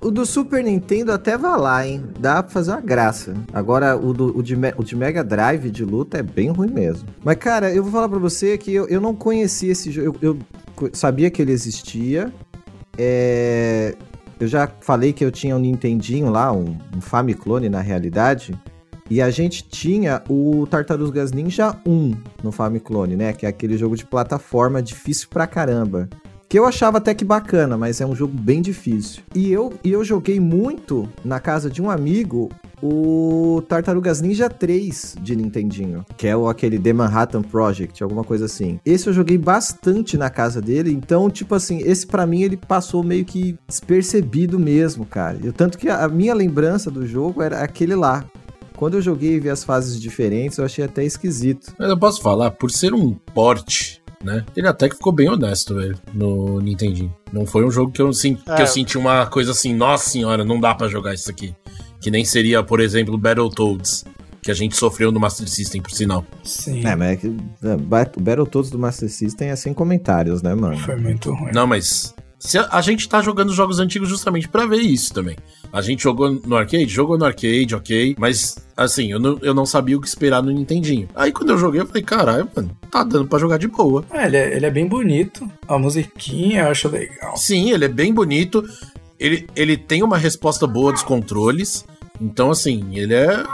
O 0.00 0.10
do 0.10 0.26
Super 0.26 0.62
Nintendo 0.62 1.12
até 1.12 1.38
vai 1.38 1.58
lá, 1.58 1.86
hein? 1.86 2.04
Dá 2.20 2.42
pra 2.42 2.52
fazer 2.52 2.72
uma 2.72 2.80
graça. 2.82 3.32
Agora, 3.54 3.96
o, 3.96 4.12
do, 4.12 4.36
o, 4.36 4.42
de, 4.42 4.54
o 4.76 4.84
de 4.84 4.94
Mega 4.94 5.24
Drive 5.24 5.70
de 5.70 5.82
luta 5.82 6.18
é 6.18 6.22
bem 6.22 6.50
ruim 6.50 6.70
mesmo. 6.70 7.08
Mas, 7.24 7.36
cara, 7.36 7.72
eu 7.72 7.82
vou 7.82 7.90
falar 7.90 8.10
pra 8.10 8.18
você 8.18 8.58
que 8.58 8.70
eu, 8.70 8.86
eu 8.88 9.00
não 9.00 9.14
conhecia 9.14 9.72
esse 9.72 9.90
jogo. 9.90 10.18
Eu, 10.20 10.38
eu 10.82 10.90
sabia 10.92 11.30
que 11.30 11.40
ele 11.40 11.52
existia. 11.52 12.30
É, 12.98 13.94
Eu 14.38 14.46
já 14.46 14.68
falei 14.82 15.10
que 15.14 15.24
eu 15.24 15.30
tinha 15.30 15.56
um 15.56 15.58
Nintendinho 15.58 16.28
lá, 16.28 16.52
um, 16.52 16.76
um 16.94 17.00
Famiclone 17.00 17.70
na 17.70 17.80
realidade. 17.80 18.54
E 19.10 19.20
a 19.20 19.30
gente 19.30 19.62
tinha 19.68 20.22
o 20.28 20.66
Tartarugas 20.66 21.30
Ninja 21.30 21.76
1 21.86 22.14
no 22.42 22.50
Famiclone, 22.50 23.16
né? 23.16 23.32
Que 23.32 23.44
é 23.44 23.48
aquele 23.48 23.76
jogo 23.76 23.96
de 23.96 24.04
plataforma 24.04 24.82
difícil 24.82 25.28
pra 25.28 25.46
caramba. 25.46 26.08
Que 26.48 26.58
eu 26.58 26.64
achava 26.64 26.98
até 26.98 27.14
que 27.14 27.24
bacana, 27.24 27.76
mas 27.76 28.00
é 28.00 28.06
um 28.06 28.14
jogo 28.14 28.32
bem 28.38 28.62
difícil. 28.62 29.22
E 29.34 29.52
eu, 29.52 29.72
e 29.82 29.90
eu 29.90 30.04
joguei 30.04 30.38
muito 30.38 31.08
na 31.24 31.40
casa 31.40 31.68
de 31.68 31.82
um 31.82 31.90
amigo 31.90 32.48
o 32.82 33.62
Tartarugas 33.68 34.20
Ninja 34.20 34.48
3 34.48 35.16
de 35.20 35.34
Nintendinho, 35.34 36.04
que 36.16 36.26
é 36.26 36.36
o, 36.36 36.48
aquele 36.48 36.78
The 36.78 36.92
Manhattan 36.92 37.42
Project, 37.42 38.02
alguma 38.02 38.22
coisa 38.22 38.44
assim. 38.44 38.78
Esse 38.84 39.08
eu 39.08 39.12
joguei 39.12 39.38
bastante 39.38 40.18
na 40.18 40.28
casa 40.28 40.60
dele, 40.60 40.92
então, 40.92 41.30
tipo 41.30 41.54
assim, 41.54 41.78
esse 41.78 42.06
pra 42.06 42.26
mim 42.26 42.42
ele 42.42 42.56
passou 42.56 43.02
meio 43.02 43.24
que 43.24 43.58
despercebido 43.66 44.58
mesmo, 44.58 45.06
cara. 45.06 45.38
E 45.42 45.50
tanto 45.50 45.78
que 45.78 45.88
a, 45.88 46.04
a 46.04 46.08
minha 46.08 46.34
lembrança 46.34 46.90
do 46.90 47.06
jogo 47.06 47.42
era 47.42 47.60
aquele 47.60 47.94
lá. 47.94 48.24
Quando 48.76 48.94
eu 48.94 49.02
joguei 49.02 49.34
e 49.34 49.40
vi 49.40 49.48
as 49.50 49.62
fases 49.64 50.00
diferentes, 50.00 50.58
eu 50.58 50.64
achei 50.64 50.84
até 50.84 51.04
esquisito. 51.04 51.72
Mas 51.78 51.88
eu 51.88 51.98
posso 51.98 52.20
falar, 52.20 52.50
por 52.50 52.70
ser 52.70 52.92
um 52.92 53.12
porte, 53.34 54.02
né? 54.22 54.44
Ele 54.56 54.66
até 54.66 54.88
que 54.88 54.96
ficou 54.96 55.12
bem 55.12 55.28
honesto, 55.28 55.74
velho, 55.74 55.96
no 56.12 56.60
Nintendinho. 56.60 57.14
Não 57.32 57.46
foi 57.46 57.64
um 57.64 57.70
jogo 57.70 57.92
que 57.92 58.02
eu, 58.02 58.12
sen- 58.12 58.38
É. 58.48 58.56
que 58.56 58.62
eu 58.62 58.66
senti 58.66 58.98
uma 58.98 59.26
coisa 59.26 59.52
assim, 59.52 59.74
nossa 59.74 60.10
senhora, 60.10 60.44
não 60.44 60.58
dá 60.60 60.74
pra 60.74 60.88
jogar 60.88 61.14
isso 61.14 61.30
aqui. 61.30 61.54
Que 62.00 62.10
nem 62.10 62.24
seria, 62.24 62.62
por 62.62 62.80
exemplo, 62.80 63.16
Battletoads, 63.16 64.04
que 64.42 64.50
a 64.50 64.54
gente 64.54 64.76
sofreu 64.76 65.10
no 65.12 65.18
Master 65.20 65.48
System, 65.48 65.80
por 65.80 65.90
sinal. 65.92 66.24
Sim, 66.42 66.84
É, 66.86 66.94
mas 66.96 67.12
é 67.12 67.16
que 67.16 67.26
é, 67.62 67.74
o 67.74 68.20
Battletoads 68.20 68.70
do 68.70 68.78
Master 68.78 69.08
System 69.08 69.48
é 69.48 69.56
sem 69.56 69.72
comentários, 69.72 70.42
né, 70.42 70.54
mano? 70.54 70.76
foi 70.78 70.96
muito 70.96 71.32
ruim. 71.32 71.52
Não, 71.54 71.66
mas 71.66 72.14
a, 72.58 72.78
a 72.78 72.80
gente 72.80 73.08
tá 73.08 73.22
jogando 73.22 73.52
jogos 73.52 73.78
antigos 73.78 74.08
justamente 74.08 74.48
pra 74.48 74.66
ver 74.66 74.80
isso 74.80 75.12
também. 75.12 75.36
A 75.72 75.80
gente 75.80 76.02
jogou 76.02 76.30
no 76.30 76.56
arcade? 76.56 76.86
Jogou 76.86 77.18
no 77.18 77.24
arcade, 77.24 77.74
ok. 77.74 78.14
Mas, 78.18 78.56
assim, 78.76 79.10
eu 79.10 79.18
não, 79.18 79.38
eu 79.42 79.54
não 79.54 79.66
sabia 79.66 79.96
o 79.96 80.00
que 80.00 80.06
esperar 80.06 80.42
no 80.42 80.52
Nintendinho. 80.52 81.08
Aí 81.14 81.32
quando 81.32 81.50
eu 81.50 81.58
joguei, 81.58 81.80
eu 81.80 81.86
falei, 81.86 82.02
caralho, 82.02 82.48
mano, 82.54 82.70
tá 82.90 83.02
dando 83.02 83.26
pra 83.26 83.38
jogar 83.38 83.58
de 83.58 83.66
boa. 83.66 84.04
É, 84.10 84.26
ele, 84.26 84.36
é, 84.36 84.56
ele 84.56 84.66
é 84.66 84.70
bem 84.70 84.86
bonito. 84.86 85.50
A 85.66 85.78
musiquinha 85.78 86.62
eu 86.62 86.68
acho 86.68 86.88
legal. 86.88 87.36
Sim, 87.36 87.72
ele 87.72 87.86
é 87.86 87.88
bem 87.88 88.12
bonito. 88.12 88.64
Ele, 89.18 89.46
ele 89.56 89.76
tem 89.76 90.02
uma 90.02 90.18
resposta 90.18 90.66
boa 90.66 90.92
dos 90.92 91.02
controles. 91.02 91.84
Então, 92.20 92.50
assim, 92.50 92.96
ele 92.96 93.14
é 93.14 93.44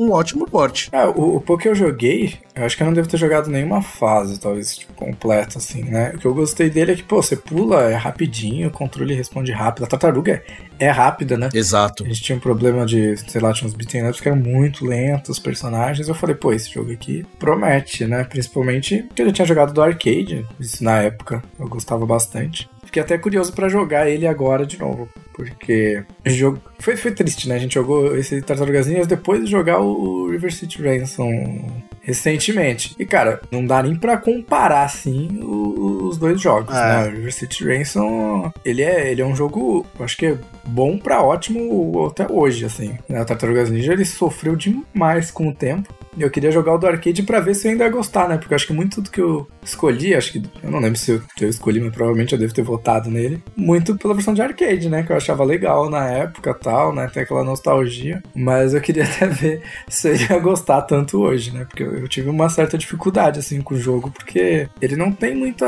um 0.00 0.12
ótimo 0.12 0.46
porte. 0.46 0.88
Ah, 0.92 1.10
o, 1.10 1.36
o 1.36 1.40
pouco 1.40 1.62
que 1.62 1.68
eu 1.68 1.74
joguei, 1.74 2.38
eu 2.54 2.64
acho 2.64 2.74
que 2.74 2.82
eu 2.82 2.86
não 2.86 2.94
devo 2.94 3.08
ter 3.08 3.18
jogado 3.18 3.50
nenhuma 3.50 3.82
fase, 3.82 4.40
talvez, 4.40 4.76
tipo, 4.76 4.94
completa, 4.94 5.58
assim, 5.58 5.82
né? 5.82 6.12
O 6.14 6.18
que 6.18 6.26
eu 6.26 6.32
gostei 6.32 6.70
dele 6.70 6.92
é 6.92 6.96
que, 6.96 7.02
pô, 7.02 7.22
você 7.22 7.36
pula, 7.36 7.82
é 7.82 7.94
rapidinho, 7.94 8.68
o 8.68 8.70
controle 8.70 9.14
responde 9.14 9.52
rápido. 9.52 9.84
A 9.84 9.86
tartaruga 9.86 10.42
é, 10.78 10.86
é 10.86 10.90
rápida, 10.90 11.36
né? 11.36 11.50
Exato. 11.52 12.04
A 12.04 12.06
gente 12.08 12.22
tinha 12.22 12.36
um 12.36 12.40
problema 12.40 12.86
de, 12.86 13.16
sei 13.16 13.40
lá, 13.40 13.52
tinha 13.52 13.68
uns 13.68 13.74
beat'em 13.74 14.08
ups 14.08 14.20
que 14.20 14.28
eram 14.28 14.38
muito 14.38 14.86
lentos, 14.86 15.30
os 15.30 15.38
personagens. 15.38 16.08
Eu 16.08 16.14
falei, 16.14 16.34
pô, 16.34 16.50
esse 16.52 16.70
jogo 16.70 16.92
aqui 16.92 17.26
promete, 17.38 18.06
né? 18.06 18.24
Principalmente 18.24 19.02
porque 19.02 19.20
eu 19.20 19.26
já 19.26 19.32
tinha 19.32 19.46
jogado 19.46 19.74
do 19.74 19.82
arcade, 19.82 20.46
isso 20.58 20.82
na 20.82 21.02
época, 21.02 21.42
eu 21.58 21.68
gostava 21.68 22.06
bastante. 22.06 22.68
Fiquei 22.90 23.02
até 23.04 23.16
curioso 23.16 23.52
pra 23.52 23.68
jogar 23.68 24.10
ele 24.10 24.26
agora 24.26 24.66
de 24.66 24.76
novo, 24.76 25.08
porque 25.32 26.02
jogo 26.26 26.58
foi, 26.80 26.96
foi 26.96 27.12
triste, 27.12 27.48
né? 27.48 27.54
A 27.54 27.58
gente 27.58 27.74
jogou 27.74 28.16
esse 28.16 28.42
Tartarugas 28.42 28.88
Ninjas 28.88 29.06
depois 29.06 29.44
de 29.44 29.48
jogar 29.48 29.78
o 29.78 30.28
River 30.28 30.52
City 30.52 30.82
Ransom 30.82 31.30
recentemente. 32.02 32.96
E 32.98 33.06
cara, 33.06 33.40
não 33.48 33.64
dá 33.64 33.80
nem 33.80 33.94
pra 33.94 34.16
comparar 34.16 34.82
assim 34.82 35.38
os 35.40 36.18
dois 36.18 36.40
jogos, 36.40 36.74
É. 36.74 36.80
né? 37.04 37.08
O 37.08 37.10
River 37.12 37.32
City 37.32 37.62
Ransom, 37.64 38.50
ele 38.64 38.82
é, 38.82 39.12
ele 39.12 39.22
é 39.22 39.24
um 39.24 39.36
jogo, 39.36 39.86
acho 40.00 40.16
que 40.16 40.26
é 40.26 40.38
bom 40.64 40.98
pra 40.98 41.22
ótimo 41.22 42.06
até 42.06 42.26
hoje, 42.28 42.64
assim. 42.64 42.98
né? 43.08 43.22
O 43.22 43.24
Tartarugas 43.24 43.70
Ninja 43.70 43.92
ele 43.92 44.04
sofreu 44.04 44.56
demais 44.56 45.30
com 45.30 45.46
o 45.48 45.54
tempo. 45.54 45.94
Eu 46.18 46.30
queria 46.30 46.50
jogar 46.50 46.74
o 46.74 46.78
do 46.78 46.86
arcade 46.86 47.22
pra 47.22 47.40
ver 47.40 47.54
se 47.54 47.66
eu 47.66 47.72
ainda 47.72 47.84
ia 47.84 47.90
gostar, 47.90 48.28
né? 48.28 48.36
Porque 48.36 48.52
eu 48.52 48.56
acho 48.56 48.66
que 48.66 48.72
muito 48.72 49.00
do 49.00 49.10
que 49.10 49.20
eu 49.20 49.46
escolhi, 49.62 50.14
acho 50.14 50.32
que. 50.32 50.42
Eu 50.62 50.70
não 50.70 50.80
lembro 50.80 50.98
se 50.98 51.12
eu, 51.12 51.22
eu 51.40 51.48
escolhi, 51.48 51.80
mas 51.80 51.92
provavelmente 51.92 52.32
eu 52.32 52.38
devo 52.38 52.52
ter 52.52 52.62
votado 52.62 53.10
nele. 53.10 53.42
Muito 53.56 53.96
pela 53.96 54.14
versão 54.14 54.34
de 54.34 54.42
arcade, 54.42 54.88
né? 54.88 55.02
Que 55.02 55.12
eu 55.12 55.16
achava 55.16 55.44
legal 55.44 55.88
na 55.88 56.08
época 56.08 56.52
tal, 56.54 56.94
né? 56.94 57.08
Tem 57.12 57.22
aquela 57.22 57.44
nostalgia. 57.44 58.22
Mas 58.34 58.74
eu 58.74 58.80
queria 58.80 59.04
até 59.10 59.26
ver 59.26 59.62
se 59.88 60.08
eu 60.08 60.16
ia 60.16 60.38
gostar 60.38 60.82
tanto 60.82 61.20
hoje, 61.20 61.52
né? 61.52 61.64
Porque 61.64 61.82
eu, 61.82 62.08
tive 62.08 62.28
uma 62.28 62.48
certa 62.48 62.76
dificuldade, 62.76 63.38
assim, 63.38 63.60
com 63.60 63.74
o 63.74 63.78
jogo, 63.78 64.10
porque 64.10 64.68
ele 64.80 64.96
não 64.96 65.12
tem 65.12 65.34
muita. 65.34 65.66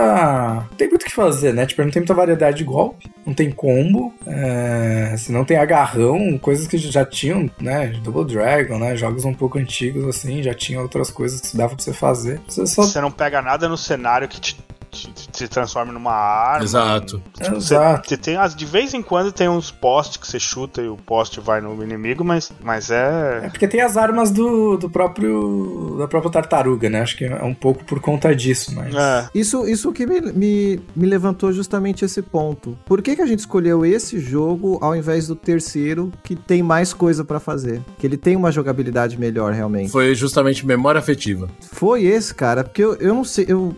Não 0.71 0.77
tem 0.77 0.89
muito 0.89 1.03
o 1.03 1.07
que 1.07 1.15
fazer, 1.15 1.53
né? 1.55 1.67
Tipo, 1.67 1.83
não 1.83 1.91
tem 1.91 2.01
muita 2.01 2.15
variedade 2.15 2.59
de 2.59 2.65
golpe, 2.65 3.11
não 3.25 3.35
tem 3.35 3.51
combo, 3.51 4.13
é... 4.27 5.15
se 5.17 5.31
não 5.31 5.45
tem 5.45 5.57
agarrão, 5.57 6.39
coisas 6.39 6.67
que 6.67 6.79
já 6.79 7.05
tinham, 7.05 7.49
né? 7.61 7.93
Double 8.03 8.25
Dragon, 8.25 8.79
né? 8.79 8.97
Jogos 8.97 9.25
um 9.25 9.35
pouco 9.35 9.59
antigos, 9.59 10.07
assim, 10.07 10.32
já 10.41 10.55
tinha 10.55 10.81
outras 10.81 11.11
coisas 11.11 11.41
que 11.41 11.57
dava 11.57 11.75
pra 11.75 11.83
você 11.83 11.93
fazer. 11.93 12.41
Você 12.47 12.65
só. 12.65 12.83
Você 12.83 13.01
não 13.01 13.11
pega 13.11 13.43
nada 13.43 13.69
no 13.69 13.77
cenário 13.77 14.29
que 14.29 14.41
te, 14.41 14.57
te 14.93 15.49
transforme 15.49 15.91
numa 15.91 16.13
arma. 16.13 16.65
Exato. 16.65 17.23
Tipo, 17.41 17.57
Exato. 17.57 18.09
Você, 18.09 18.09
você 18.09 18.17
tem 18.17 18.37
as, 18.37 18.55
de 18.55 18.67
vez 18.67 18.93
em 18.93 19.03
quando 19.03 19.33
tem 19.33 19.49
uns 19.49 19.71
postes 19.71 20.19
que 20.19 20.27
você 20.27 20.39
chuta 20.39 20.83
e 20.83 20.89
o 20.89 20.97
poste 20.97 21.41
vai 21.41 21.61
no 21.61 21.83
inimigo, 21.83 22.23
mas, 22.23 22.53
mas 22.63 22.91
É 22.91 23.41
é. 23.45 23.49
porque 23.49 23.67
tem 23.67 23.81
as 23.81 23.97
armas 23.97 24.31
do, 24.31 24.77
do 24.77 24.91
próprio. 24.91 25.97
da 25.99 26.07
própria 26.07 26.31
tartaruga, 26.31 26.91
né? 26.91 27.01
Acho 27.01 27.17
que 27.17 27.25
é 27.25 27.43
um 27.43 27.55
pouco 27.55 27.85
por 27.85 28.01
conta 28.01 28.35
disso, 28.35 28.75
mas. 28.75 28.95
É. 28.95 29.29
Isso, 29.35 29.67
isso 29.67 29.93
que 29.93 30.07
me, 30.07 30.21
me, 30.21 30.81
me 30.95 31.07
levantou 31.07 31.53
justamente 31.53 32.05
esse 32.05 32.21
ponto. 32.21 32.77
Por 32.85 33.01
que, 33.01 33.17
que 33.17 33.23
a 33.23 33.27
gente 33.27 33.41
escolheu 33.41 33.85
esse 33.87 34.19
jogo 34.19 34.79
ao 34.83 34.95
invés 34.95 35.27
do 35.27 35.35
terceiro, 35.35 36.13
que 36.23 36.37
tem 36.37 36.63
mais 36.63 36.93
coisa 36.93 37.25
pra 37.25 37.41
fazer? 37.41 37.83
Que 37.99 38.07
ele 38.07 38.17
tem 38.17 38.37
uma 38.37 38.53
jogabilidade 38.53 39.19
melhor, 39.19 39.53
realmente. 39.53 39.91
Foi 39.91 40.15
justamente 40.15 40.67
memória 40.67 40.99
afetiva. 40.99 41.49
Foi 41.73 42.05
esse, 42.05 42.35
cara, 42.35 42.63
porque 42.63 42.83
eu, 42.83 42.95
eu 42.97 43.15
não 43.15 43.25
sei, 43.25 43.47
eu, 43.49 43.75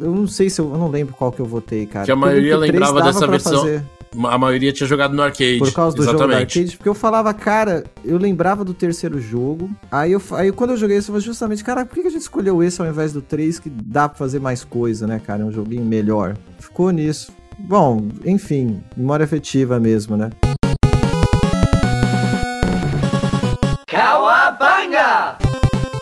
eu 0.00 0.14
não 0.14 0.26
sei 0.26 0.48
se 0.48 0.60
eu, 0.60 0.70
eu 0.70 0.78
não 0.78 0.88
lembro 0.88 1.14
qual 1.14 1.32
que 1.32 1.40
eu 1.40 1.46
votei, 1.46 1.86
cara. 1.86 2.04
Que 2.04 2.12
a 2.12 2.16
maioria 2.16 2.56
lembrava 2.56 3.02
dessa 3.02 3.26
versão. 3.26 3.58
fazer. 3.60 3.84
A 4.24 4.38
maioria 4.38 4.72
tinha 4.72 4.86
jogado 4.86 5.14
no 5.14 5.22
arcade. 5.22 5.58
Por 5.58 5.72
causa 5.72 5.94
do 5.94 6.02
jogo 6.02 6.16
Exatamente. 6.16 6.58
arcade, 6.58 6.76
porque 6.76 6.88
eu 6.88 6.94
falava, 6.94 7.32
cara, 7.34 7.84
eu 8.04 8.16
lembrava 8.16 8.64
do 8.64 8.72
terceiro 8.72 9.20
jogo. 9.20 9.70
Aí, 9.90 10.12
eu, 10.12 10.22
aí 10.32 10.50
quando 10.50 10.70
eu 10.70 10.76
joguei 10.76 10.96
esse, 10.96 11.08
eu 11.08 11.12
falei 11.12 11.26
justamente, 11.26 11.62
cara, 11.62 11.84
por 11.84 11.94
que 11.94 12.06
a 12.06 12.10
gente 12.10 12.22
escolheu 12.22 12.62
esse 12.62 12.80
ao 12.80 12.88
invés 12.88 13.12
do 13.12 13.20
3, 13.20 13.58
que 13.58 13.68
dá 13.68 14.08
pra 14.08 14.16
fazer 14.16 14.40
mais 14.40 14.64
coisa, 14.64 15.06
né, 15.06 15.20
cara? 15.24 15.42
É 15.42 15.44
um 15.44 15.52
joguinho 15.52 15.84
melhor. 15.84 16.36
Ficou 16.58 16.90
nisso. 16.90 17.32
Bom, 17.58 18.08
enfim, 18.24 18.82
memória 18.96 19.24
afetiva 19.24 19.78
mesmo, 19.78 20.16
né? 20.16 20.30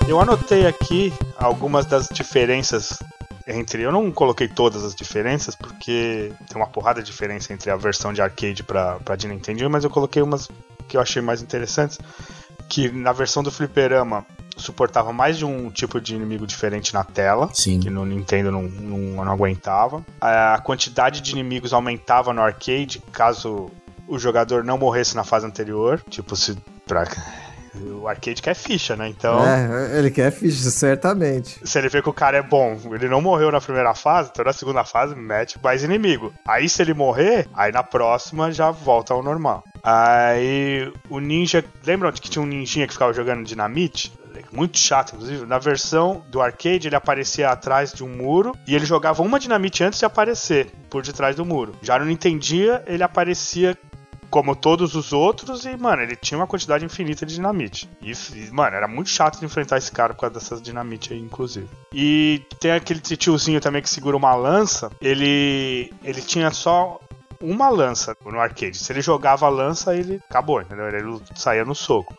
Eu 0.09 0.21
anotei 0.21 0.65
aqui 0.67 1.13
algumas 1.37 1.85
das 1.85 2.07
diferenças 2.13 2.97
entre. 3.47 3.83
Eu 3.83 3.93
não 3.93 4.11
coloquei 4.11 4.49
todas 4.49 4.85
as 4.85 4.95
diferenças, 4.95 5.55
porque 5.55 6.33
tem 6.49 6.57
uma 6.57 6.67
porrada 6.67 7.03
de 7.03 7.11
diferença 7.11 7.53
entre 7.53 7.71
a 7.71 7.77
versão 7.77 8.13
de 8.13 8.21
arcade 8.21 8.63
pra, 8.63 8.99
pra 9.01 9.17
de 9.17 9.29
Nintendo, 9.29 9.69
mas 9.71 9.85
eu 9.85 9.91
coloquei 9.91 10.23
umas 10.23 10.49
que 10.89 10.97
eu 10.97 11.01
achei 11.01 11.23
mais 11.23 11.43
interessantes. 11.43 11.99
Que 12.69 12.91
na 12.91 13.13
versão 13.13 13.45
do 13.45 13.53
Fliperama 13.53 14.27
suportava 14.57 15.13
mais 15.13 15.37
de 15.39 15.45
um 15.45 15.71
tipo 15.71 16.01
de 16.01 16.17
inimigo 16.17 16.47
diferente 16.47 16.93
na 16.93 17.05
tela. 17.05 17.51
Sim. 17.53 17.79
Que 17.79 17.91
no 17.91 18.05
Nintendo 18.05 18.51
não, 18.51 18.63
não, 18.63 19.25
não 19.25 19.33
aguentava. 19.33 20.05
A 20.21 20.59
quantidade 20.65 21.21
de 21.21 21.33
inimigos 21.33 21.73
aumentava 21.73 22.33
no 22.33 22.43
arcade 22.43 23.01
caso 23.13 23.71
o 24.09 24.19
jogador 24.19 24.65
não 24.65 24.79
morresse 24.79 25.15
na 25.15 25.25
fase 25.25 25.47
anterior. 25.47 26.03
Tipo, 26.09 26.35
se. 26.35 26.57
Pra... 26.87 27.05
O 28.01 28.09
arcade 28.09 28.41
quer 28.41 28.55
ficha, 28.55 28.97
né? 28.97 29.09
Então. 29.09 29.45
É, 29.45 29.99
ele 29.99 30.11
quer 30.11 30.31
ficha, 30.31 30.71
certamente. 30.71 31.61
Se 31.65 31.79
ele 31.79 31.89
vê 31.89 32.01
que 32.01 32.09
o 32.09 32.13
cara 32.13 32.37
é 32.37 32.43
bom, 32.43 32.79
ele 32.93 33.09
não 33.09 33.21
morreu 33.21 33.51
na 33.51 33.61
primeira 33.61 33.95
fase, 33.95 34.31
então 34.33 34.45
na 34.45 34.53
segunda 34.53 34.85
fase 34.85 35.15
mete 35.15 35.59
mais 35.63 35.83
inimigo. 35.83 36.33
Aí 36.47 36.69
se 36.69 36.83
ele 36.83 36.95
morrer, 36.95 37.49
aí 37.55 37.73
na 37.73 37.83
próxima 37.83 38.53
já 38.53 38.71
volta 38.71 39.13
ao 39.13 39.23
normal. 39.23 39.65
Aí 39.83 40.93
o 41.09 41.19
ninja. 41.19 41.65
Lembram 41.85 42.13
que 42.13 42.31
tinha 42.31 42.43
um 42.43 42.47
ninjinha 42.47 42.87
que 42.87 42.93
ficava 42.93 43.13
jogando 43.13 43.45
dinamite? 43.45 44.13
Muito 44.53 44.79
chato, 44.79 45.15
inclusive. 45.15 45.47
Na 45.47 45.59
versão 45.59 46.25
do 46.29 46.41
arcade, 46.41 46.89
ele 46.89 46.97
aparecia 46.97 47.51
atrás 47.51 47.93
de 47.93 48.05
um 48.05 48.09
muro 48.09 48.55
e 48.67 48.75
ele 48.75 48.87
jogava 48.87 49.23
uma 49.23 49.39
dinamite 49.39 49.83
antes 49.83 49.99
de 49.99 50.05
aparecer 50.05 50.71
por 50.89 51.03
detrás 51.03 51.37
do 51.37 51.45
muro. 51.45 51.75
Já 51.83 51.99
no 51.99 52.05
Nintendia, 52.05 52.83
ele 52.87 53.03
aparecia 53.03 53.77
como 54.37 54.55
todos 54.55 54.95
os 54.95 55.15
outros, 55.15 55.65
e, 55.65 55.75
mano, 55.79 56.03
ele 56.03 56.15
tinha 56.15 56.37
uma 56.37 56.47
quantidade 56.47 56.85
infinita 56.85 57.25
de 57.25 57.37
dinamite. 57.37 57.89
E, 58.03 58.13
mano, 58.53 58.77
era 58.77 58.87
muito 58.87 59.09
chato 59.09 59.39
de 59.39 59.47
enfrentar 59.47 59.79
esse 59.79 59.91
cara 59.91 60.13
por 60.13 60.21
causa 60.21 60.35
dessas 60.35 60.61
dinamite 60.61 61.15
aí, 61.15 61.19
inclusive. 61.19 61.67
E 61.91 62.43
tem 62.61 62.73
aquele 62.73 63.01
tiozinho 63.01 63.63
também 63.63 63.81
que 63.81 63.89
segura 63.89 64.15
uma 64.15 64.35
lança, 64.35 64.91
ele. 65.01 65.91
ele 66.05 66.21
tinha 66.21 66.51
só 66.51 67.01
uma 67.41 67.71
lança 67.71 68.15
no 68.27 68.39
arcade. 68.39 68.77
Se 68.77 68.93
ele 68.93 69.01
jogava 69.01 69.47
a 69.47 69.49
lança, 69.49 69.97
ele 69.97 70.21
acabou, 70.29 70.61
entendeu? 70.61 70.87
Ele 70.87 71.19
saía 71.35 71.65
no 71.65 71.75
soco. 71.75 72.15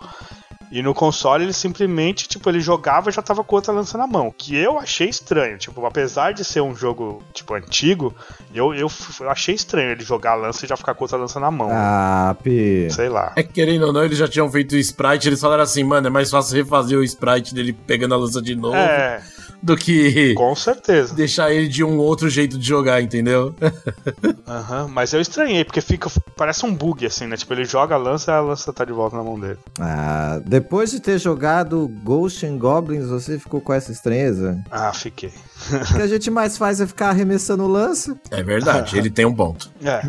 E 0.72 0.82
no 0.82 0.94
console 0.94 1.44
ele 1.46 1.54
simplesmente, 1.54 2.28
tipo, 2.28 2.50
ele 2.50 2.60
jogava 2.60 3.10
e 3.10 3.14
já 3.14 3.22
tava 3.22 3.44
com 3.44 3.56
outra 3.56 3.72
lança 3.74 3.98
na 3.98 4.06
mão. 4.06 4.34
Que 4.38 4.56
eu 4.56 4.78
achei 4.78 5.08
estranho. 5.08 5.58
Tipo, 5.58 5.86
apesar 5.86 6.34
de 6.34 6.44
ser 6.44 6.62
um 6.62 6.76
jogo, 6.76 7.24
tipo, 7.34 7.54
antigo, 7.54 8.14
eu, 8.54 8.74
eu, 8.74 8.90
eu 9.22 9.30
achei 9.30 9.56
estranho 9.56 9.92
ele 9.92 10.04
jogar 10.04 10.32
a 10.32 10.36
lança 10.36 10.66
e 10.66 10.68
já 10.68 10.76
ficar 10.76 10.94
com 10.94 11.04
outra 11.06 11.18
lança 11.18 11.40
na 11.40 11.50
mão. 11.50 11.70
Ah, 11.72 12.36
P. 12.44 12.90
Sei 12.92 13.08
lá. 13.10 13.32
É 13.36 13.44
que 13.44 13.54
querendo 13.54 13.86
ou 13.88 13.94
não, 13.94 14.04
eles 14.04 14.18
já 14.18 14.28
tinham 14.28 14.52
feito 14.52 14.74
o 14.74 14.78
sprite, 14.78 15.28
eles 15.30 15.40
falaram 15.40 15.64
assim, 15.64 15.84
mano, 15.84 16.08
é 16.08 16.10
mais 16.10 16.30
fácil 16.30 16.56
refazer 16.58 16.98
o 17.00 17.04
sprite 17.04 17.54
dele 17.56 17.72
pegando 17.74 18.14
a 18.14 18.18
lança 18.18 18.42
de 18.42 18.56
novo 18.56 18.76
É, 18.76 19.22
do 19.64 19.76
que 19.76 20.34
com 20.36 20.54
certeza. 20.56 21.16
deixar 21.16 21.52
ele 21.52 21.68
de 21.68 21.84
um 21.84 21.98
outro 21.98 22.30
jeito 22.30 22.58
de 22.58 22.68
jogar, 22.68 23.02
entendeu? 23.02 23.56
Aham, 24.48 24.88
mas 24.90 25.14
eu 25.14 25.22
estranhei, 25.22 25.64
porque 25.64 25.82
fica. 25.82 26.10
Parece 26.36 26.66
um 26.66 26.74
bug, 26.74 27.06
assim, 27.06 27.26
né? 27.28 27.36
Tipo, 27.38 27.54
ele 27.54 27.66
joga 27.66 27.96
a 27.96 27.98
lança 27.98 28.32
e 28.32 28.34
a 28.34 28.40
lança 28.42 28.72
tá 28.72 28.86
de 28.86 28.92
volta 28.94 29.18
na 29.18 29.24
mão 29.24 29.40
dele. 29.40 29.58
Ah, 29.80 30.40
depois 30.60 30.90
de 30.90 31.00
ter 31.00 31.20
jogado 31.20 31.88
Ghost 32.04 32.44
and 32.44 32.58
Goblins, 32.58 33.10
você 33.10 33.38
ficou 33.38 33.62
com 33.62 33.72
essa 33.72 33.92
estranheza? 33.92 34.60
Ah, 34.72 34.92
fiquei. 34.92 35.32
O 35.72 35.94
que 35.96 36.02
a 36.02 36.08
gente 36.08 36.32
mais 36.32 36.58
faz 36.58 36.82
é 36.82 36.88
ficar 36.88 37.10
arremessando 37.10 37.68
lança. 37.68 38.20
É 38.32 38.42
verdade, 38.42 38.98
ele 38.98 39.12
tem 39.12 39.24
um 39.24 39.36
ponto. 39.36 39.72
É. 39.84 40.02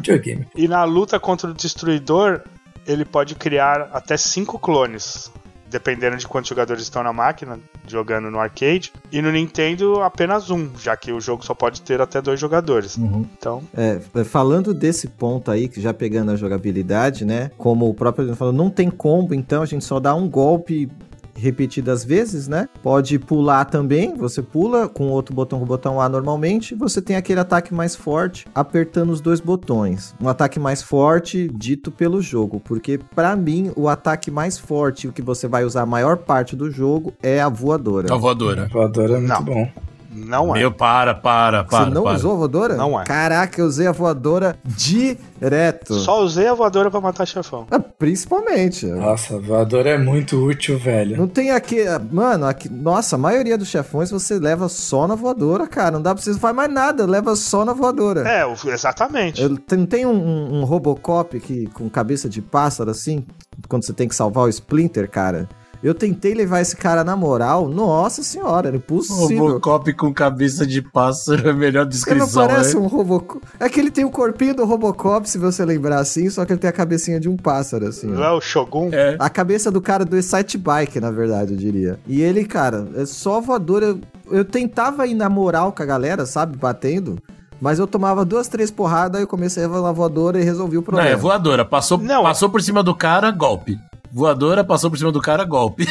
E 0.57 0.67
na 0.67 0.85
luta 0.85 1.21
contra 1.21 1.51
o 1.51 1.55
destruidor, 1.55 2.41
ele 2.87 3.05
pode 3.05 3.35
criar 3.35 3.91
até 3.93 4.17
cinco 4.17 4.59
clones. 4.59 5.31
Dependendo 5.71 6.17
de 6.17 6.27
quantos 6.27 6.49
jogadores 6.49 6.83
estão 6.83 7.03
na 7.03 7.13
máquina, 7.13 7.59
jogando 7.87 8.31
no 8.31 8.39
arcade. 8.39 8.93
E 9.13 9.21
no 9.21 9.31
Nintendo, 9.31 10.01
apenas 10.03 10.51
um, 10.51 10.71
já 10.79 10.97
que 10.97 11.13
o 11.13 11.21
jogo 11.21 11.45
só 11.45 11.55
pode 11.55 11.83
ter 11.83 12.01
até 12.01 12.21
dois 12.21 12.39
jogadores. 12.41 12.97
Uhum. 12.97 13.27
Então, 13.39 13.63
É, 13.77 14.01
falando 14.25 14.73
desse 14.73 15.09
ponto 15.09 15.51
aí, 15.51 15.69
que 15.69 15.81
já 15.81 15.93
pegando 15.93 16.31
a 16.31 16.37
jogabilidade, 16.37 17.25
né? 17.25 17.51
Como 17.57 17.89
o 17.89 17.95
próprio 17.95 18.23
Adriano 18.23 18.37
falou, 18.37 18.55
não 18.55 18.71
tem 18.71 18.91
combo, 18.91 19.35
então 19.35 19.63
a 19.63 19.67
gente 19.67 19.85
só 19.85 20.01
dá 20.01 20.15
um 20.15 20.29
golpe 20.29 20.91
repetidas 21.39 22.05
vezes, 22.05 22.49
né? 22.49 22.69
Pode 22.83 23.19
pular 23.19 23.65
também, 23.65 24.15
você 24.17 24.43
pula 24.43 24.89
com 24.89 25.09
outro 25.09 25.35
botão, 25.35 25.59
com 25.59 25.65
o 25.65 25.69
botão 25.69 26.01
A 26.01 26.09
normalmente, 26.09 26.75
você 26.75 27.01
tem 27.01 27.17
aquele 27.17 27.41
ataque 27.41 27.73
mais 27.73 27.95
forte 27.95 28.47
apertando 28.55 29.11
os 29.11 29.21
dois 29.21 29.41
botões. 29.41 30.15
Um 30.21 30.29
ataque 30.29 30.59
mais 30.59 30.83
forte 30.83 31.49
dito 31.55 31.91
pelo 31.91 32.21
jogo, 32.21 32.61
porque 32.61 32.99
pra 33.15 33.37
mim 33.37 33.71
o 33.77 33.89
ataque 33.89 34.31
mais 34.31 34.59
forte, 34.59 35.09
o 35.09 35.13
que 35.13 35.23
você 35.23 35.47
vai 35.47 35.65
usar 35.65 35.83
a 35.83 35.87
maior 35.87 36.17
parte 36.17 36.57
do 36.57 36.71
jogo 36.71 37.13
é 37.23 37.41
a 37.41 37.49
voadora. 37.49 38.13
A 38.13 38.17
voadora. 38.17 38.65
A 38.65 38.69
voadora 38.69 39.15
é 39.15 39.19
muito 39.19 39.29
Não. 39.29 39.43
bom. 39.45 39.71
Não 40.11 40.55
é. 40.55 40.61
Meu, 40.61 40.73
para, 40.73 41.15
para, 41.15 41.65
para. 41.65 41.85
Você 41.87 41.91
não 41.91 42.03
para. 42.05 42.15
usou 42.17 42.33
a 42.33 42.37
voadora? 42.37 42.77
Não 42.77 43.01
é. 43.01 43.05
Caraca, 43.05 43.61
eu 43.61 43.67
usei 43.67 43.87
a 43.87 43.93
voadora 43.93 44.57
direto. 44.65 45.95
Só 45.95 46.23
usei 46.23 46.47
a 46.49 46.55
voadora 46.55 46.91
pra 46.91 47.01
matar 47.01 47.27
chefão. 47.27 47.67
Ah, 47.71 47.79
principalmente. 47.79 48.87
Nossa, 48.87 49.37
a 49.37 49.39
voadora 49.41 49.91
é 49.91 49.99
muito 49.99 50.37
útil, 50.45 50.79
velho. 50.79 51.17
Não 51.17 51.29
tem 51.29 51.51
aqui. 51.51 51.85
Mano, 52.11 52.47
aqui, 52.47 52.69
nossa, 52.69 53.17
a 53.17 53.19
maioria 53.19 53.57
dos 53.59 53.69
chefões 53.69 54.11
você 54.11 54.39
leva 54.39 54.69
só 54.69 55.07
na 55.07 55.15
voadora, 55.15 55.67
cara. 55.67 55.93
Não 55.93 56.03
dá 56.03 56.15
pra 56.15 56.23
você 56.23 56.31
não 56.31 56.39
faz 56.39 56.55
mais 56.55 56.73
nada, 56.73 57.07
leva 57.07 57.37
só 57.37 57.65
na 57.65 57.73
voadora. 57.73 58.29
É, 58.29 58.45
exatamente. 58.67 59.43
Eu, 59.43 59.57
tem, 59.57 59.79
não 59.79 59.87
tem 59.87 60.07
um, 60.07 60.11
um- 60.13 60.61
um 60.61 60.65
Robocop 60.65 61.39
que, 61.41 61.67
com 61.69 61.89
cabeça 61.89 62.29
de 62.29 62.41
pássaro 62.43 62.91
assim, 62.91 63.25
quando 63.69 63.85
você 63.85 63.93
tem 63.93 64.09
que 64.09 64.15
salvar 64.15 64.45
o 64.45 64.49
Splinter, 64.49 65.11
cara? 65.11 65.49
Eu 65.83 65.95
tentei 65.95 66.35
levar 66.35 66.61
esse 66.61 66.77
cara 66.77 67.05
na 67.05 67.15
moral, 67.15 67.69
nossa 67.69 68.23
senhora, 68.23 68.69
era 68.69 68.77
impossível. 68.77 69.47
Robocop 69.47 69.93
com 69.95 70.13
cabeça 70.13 70.67
de 70.67 70.83
pássaro 70.83 71.47
é 71.47 71.51
a 71.51 71.55
melhor 71.55 71.83
Ele 71.83 71.85
não 71.85 71.89
descrição, 71.89 72.47
parece 72.49 72.75
né? 72.75 72.81
um 72.81 72.87
Robocop. 72.89 73.47
É 73.61 73.69
que 73.69 73.79
ele 73.79 73.91
tem 73.91 74.05
o 74.05 74.11
corpinho 74.11 74.57
do 74.57 74.65
Robocop, 74.65 75.29
se 75.31 75.39
você 75.39 75.65
lembrar 75.65 76.01
assim, 76.01 76.29
só 76.31 76.45
que 76.45 76.53
ele 76.53 76.59
tem 76.61 76.69
a 76.69 76.73
cabecinha 76.73 77.21
de 77.21 77.29
um 77.29 77.37
pássaro, 77.37 77.87
assim. 77.87 78.09
Não 78.09 78.25
é 78.25 78.31
o 78.33 78.41
Shogun? 78.41 78.91
É. 78.93 79.17
A 79.21 79.31
cabeça 79.31 79.71
do 79.71 79.81
cara 79.81 80.05
do 80.05 80.17
Excite 80.17 80.59
Bike, 80.59 80.99
na 80.99 81.13
verdade, 81.13 81.53
eu 81.53 81.57
diria. 81.59 81.99
E 82.09 82.23
ele, 82.23 82.45
cara, 82.45 82.89
é 82.97 83.07
só 83.07 83.41
voadora. 83.41 83.87
Eu, 83.87 84.01
eu 84.31 84.45
tentava 84.45 85.07
ir 85.07 85.15
na 85.15 85.29
moral 85.29 85.71
com 85.73 85.83
a 85.83 85.87
galera, 85.87 86.27
sabe? 86.27 86.57
Batendo. 86.57 87.19
Mas 87.61 87.79
eu 87.79 87.87
tomava 87.87 88.25
duas, 88.25 88.47
três 88.49 88.71
porradas, 88.71 89.17
aí 89.19 89.23
eu 89.23 89.29
comecei 89.29 89.65
a 89.65 89.69
voadora 89.69 90.41
e 90.41 90.45
resolvi 90.45 90.77
o 90.77 90.81
Não, 90.81 90.85
problema. 90.85 91.09
é 91.11 91.17
voadora. 91.17 91.65
Passou, 91.65 91.99
Não. 91.99 92.23
passou 92.23 92.49
por 92.51 92.63
cima 92.63 92.83
do 92.83 92.95
cara, 92.95 93.31
golpe. 93.31 93.79
Voadora, 94.13 94.65
passou 94.65 94.91
por 94.91 94.99
cima 94.99 95.13
do 95.13 95.21
cara, 95.21 95.45
golpe. 95.45 95.87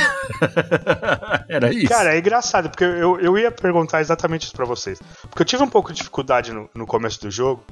Era 1.48 1.72
isso. 1.74 1.88
Cara, 1.88 2.16
é 2.16 2.20
engraçado, 2.20 2.70
porque 2.70 2.84
eu, 2.84 3.20
eu 3.20 3.38
ia 3.38 3.52
perguntar 3.52 4.02
exatamente 4.02 4.44
isso 4.44 4.54
pra 4.54 4.66
vocês. 4.66 5.00
Porque 5.30 5.42
eu 5.42 5.46
tive 5.46 5.64
um 5.64 5.70
pouco 5.70 5.92
de 5.92 5.98
dificuldade 5.98 6.52
no, 6.52 6.70
no 6.74 6.86
começo 6.86 7.22
do 7.22 7.32
jogo, 7.32 7.64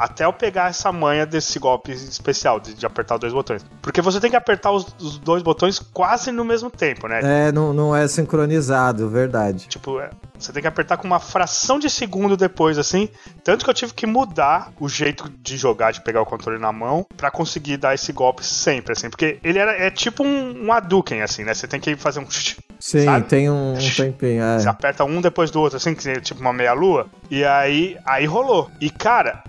até 0.00 0.24
eu 0.24 0.32
pegar 0.32 0.70
essa 0.70 0.90
manha 0.90 1.26
desse 1.26 1.58
golpe 1.58 1.92
especial, 1.92 2.58
de, 2.58 2.72
de 2.72 2.86
apertar 2.86 3.16
os 3.16 3.20
dois 3.20 3.34
botões. 3.34 3.62
Porque 3.82 4.00
você 4.00 4.18
tem 4.18 4.30
que 4.30 4.36
apertar 4.36 4.72
os, 4.72 4.86
os 4.98 5.18
dois 5.18 5.42
botões 5.42 5.78
quase 5.78 6.32
no 6.32 6.42
mesmo 6.42 6.70
tempo, 6.70 7.06
né? 7.06 7.20
É, 7.22 7.52
não, 7.52 7.74
não 7.74 7.94
é 7.94 8.08
sincronizado, 8.08 9.10
verdade. 9.10 9.68
Tipo, 9.68 10.00
é, 10.00 10.08
você 10.38 10.54
tem 10.54 10.62
que 10.62 10.68
apertar 10.68 10.96
com 10.96 11.06
uma 11.06 11.20
fração 11.20 11.78
de 11.78 11.90
segundo 11.90 12.34
depois, 12.34 12.78
assim. 12.78 13.10
Tanto 13.44 13.62
que 13.62 13.70
eu 13.70 13.74
tive 13.74 13.92
que 13.92 14.06
mudar 14.06 14.72
o 14.80 14.88
jeito 14.88 15.30
de 15.42 15.58
jogar, 15.58 15.90
de 15.90 16.00
pegar 16.00 16.22
o 16.22 16.26
controle 16.26 16.58
na 16.58 16.72
mão, 16.72 17.06
pra 17.14 17.30
conseguir 17.30 17.76
dar 17.76 17.94
esse 17.94 18.10
golpe 18.10 18.42
sempre, 18.42 18.92
assim. 18.92 19.10
Porque 19.10 19.38
ele 19.44 19.58
era, 19.58 19.72
é 19.72 19.90
tipo 19.90 20.24
um, 20.24 20.64
um 20.64 20.72
Hadouken, 20.72 21.20
assim, 21.20 21.44
né? 21.44 21.52
Você 21.52 21.68
tem 21.68 21.78
que 21.78 21.94
fazer 21.94 22.20
um. 22.20 22.26
Sim, 22.80 23.04
Sabe? 23.04 23.26
tem 23.26 23.50
um, 23.50 23.74
um 23.74 23.76
tempinho. 23.94 24.42
É. 24.42 24.58
Você 24.60 24.68
aperta 24.68 25.04
um 25.04 25.20
depois 25.20 25.50
do 25.50 25.60
outro, 25.60 25.76
assim, 25.76 25.94
que 25.94 26.08
é 26.08 26.20
tipo 26.20 26.40
uma 26.40 26.54
meia-lua. 26.54 27.06
E 27.30 27.44
aí, 27.44 27.98
aí 28.06 28.24
rolou. 28.24 28.70
E, 28.80 28.88
cara, 28.88 29.44